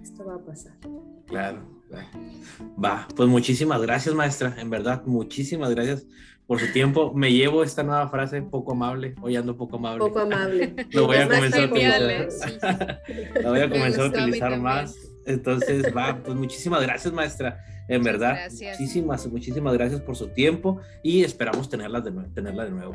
Esto 0.00 0.24
va 0.24 0.36
a 0.36 0.38
pasar. 0.38 0.72
Claro, 1.26 1.62
Va, 2.82 3.06
pues 3.14 3.28
muchísimas 3.28 3.80
gracias, 3.82 4.14
maestra. 4.14 4.54
En 4.58 4.70
verdad, 4.70 5.04
muchísimas 5.04 5.70
gracias 5.70 6.06
por 6.46 6.58
su 6.58 6.72
tiempo. 6.72 7.12
Me 7.14 7.32
llevo 7.32 7.62
esta 7.62 7.82
nueva 7.82 8.08
frase, 8.08 8.42
poco 8.42 8.72
amable. 8.72 9.14
Hoy 9.20 9.36
ando 9.36 9.56
poco 9.56 9.76
amable. 9.76 9.98
Poco 9.98 10.20
amable. 10.20 10.74
Lo 10.90 11.06
voy 11.06 11.18
a 11.18 11.28
comenzar 11.28 11.60
a 11.60 11.66
utilizar. 11.66 13.00
Lo 13.42 13.50
voy 13.50 13.60
a 13.60 13.70
comenzar 13.70 14.04
a 14.04 14.08
utilizar 14.08 14.58
más 14.58 15.11
entonces, 15.26 15.84
va, 15.96 16.22
pues 16.22 16.36
muchísimas 16.36 16.82
gracias, 16.82 17.12
maestra. 17.12 17.64
En 17.88 18.02
verdad, 18.02 18.50
muchísimas, 18.50 19.26
muchísimas 19.26 19.74
gracias 19.74 20.00
por 20.00 20.16
su 20.16 20.28
tiempo 20.28 20.80
y 21.02 21.24
esperamos 21.24 21.68
tenerla 21.68 22.00
de, 22.00 22.12
tenerla 22.34 22.64
de 22.64 22.70
nuevo. 22.70 22.94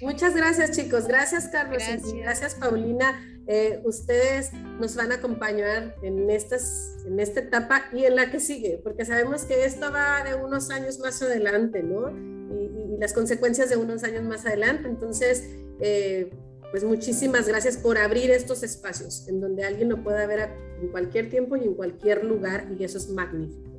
Muchas 0.00 0.34
gracias, 0.34 0.70
chicos. 0.70 1.06
Gracias, 1.06 1.48
Carlos. 1.48 1.76
Gracias, 1.76 2.12
gracias 2.14 2.54
Paulina. 2.54 3.20
Eh, 3.46 3.80
ustedes 3.84 4.52
nos 4.52 4.94
van 4.96 5.12
a 5.12 5.16
acompañar 5.16 5.96
en, 6.02 6.30
estas, 6.30 6.96
en 7.04 7.20
esta 7.20 7.40
etapa 7.40 7.82
y 7.92 8.04
en 8.04 8.16
la 8.16 8.30
que 8.30 8.40
sigue, 8.40 8.80
porque 8.82 9.04
sabemos 9.04 9.44
que 9.44 9.64
esto 9.64 9.92
va 9.92 10.22
de 10.22 10.36
unos 10.36 10.70
años 10.70 10.98
más 11.00 11.20
adelante, 11.20 11.82
¿no? 11.82 12.10
Y, 12.10 12.70
las 12.98 13.14
consecuencias 13.14 13.70
de 13.70 13.78
unos 13.78 14.04
años 14.04 14.24
más 14.24 14.44
adelante. 14.44 14.86
Entonces, 14.86 15.48
eh, 15.80 16.30
pues 16.70 16.84
muchísimas 16.84 17.48
gracias 17.48 17.76
por 17.76 17.98
abrir 17.98 18.30
estos 18.30 18.62
espacios 18.62 19.26
en 19.28 19.40
donde 19.40 19.64
alguien 19.64 19.88
lo 19.88 20.02
pueda 20.02 20.26
ver 20.26 20.50
en 20.80 20.88
cualquier 20.88 21.28
tiempo 21.28 21.56
y 21.56 21.64
en 21.64 21.74
cualquier 21.74 22.24
lugar 22.24 22.68
y 22.78 22.84
eso 22.84 22.98
es 22.98 23.08
magnífico. 23.08 23.69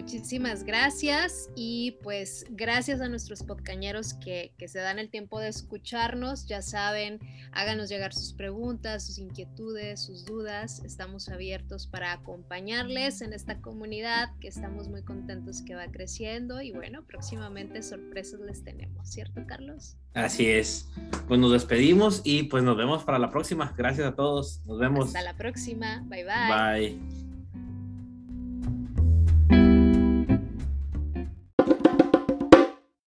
Muchísimas 0.00 0.64
gracias 0.64 1.50
y 1.54 1.98
pues 2.02 2.46
gracias 2.48 3.02
a 3.02 3.08
nuestros 3.10 3.42
podcañeros 3.42 4.14
que, 4.14 4.54
que, 4.56 4.66
se 4.66 4.78
dan 4.78 4.98
el 4.98 5.10
tiempo 5.10 5.38
de 5.38 5.48
escucharnos. 5.48 6.46
Ya 6.46 6.62
saben, 6.62 7.18
háganos 7.52 7.90
llegar 7.90 8.14
sus 8.14 8.32
preguntas, 8.32 9.06
sus 9.06 9.18
inquietudes, 9.18 10.00
sus 10.02 10.24
dudas. 10.24 10.82
Estamos 10.86 11.28
abiertos 11.28 11.86
para 11.86 12.12
acompañarles 12.12 13.20
en 13.20 13.34
esta 13.34 13.60
comunidad 13.60 14.30
que 14.40 14.48
estamos 14.48 14.88
muy 14.88 15.02
contentos 15.02 15.60
que 15.60 15.74
va 15.74 15.84
creciendo 15.88 16.62
y 16.62 16.72
bueno, 16.72 17.04
próximamente 17.04 17.82
sorpresas 17.82 18.40
les 18.40 18.64
tenemos, 18.64 19.06
¿cierto 19.06 19.42
Carlos? 19.46 19.98
Así 20.14 20.48
es. 20.48 20.88
Pues 21.28 21.38
nos 21.38 21.52
despedimos 21.52 22.22
y 22.24 22.44
pues 22.44 22.64
nos 22.64 22.78
vemos 22.78 23.04
para 23.04 23.18
la 23.18 23.30
próxima. 23.30 23.74
Gracias 23.76 24.06
a 24.06 24.14
todos. 24.14 24.62
Nos 24.64 24.78
vemos. 24.78 25.08
Hasta 25.08 25.20
la 25.20 25.36
próxima. 25.36 26.02
Bye 26.08 26.24
bye. 26.24 26.96
Bye. 26.96 27.29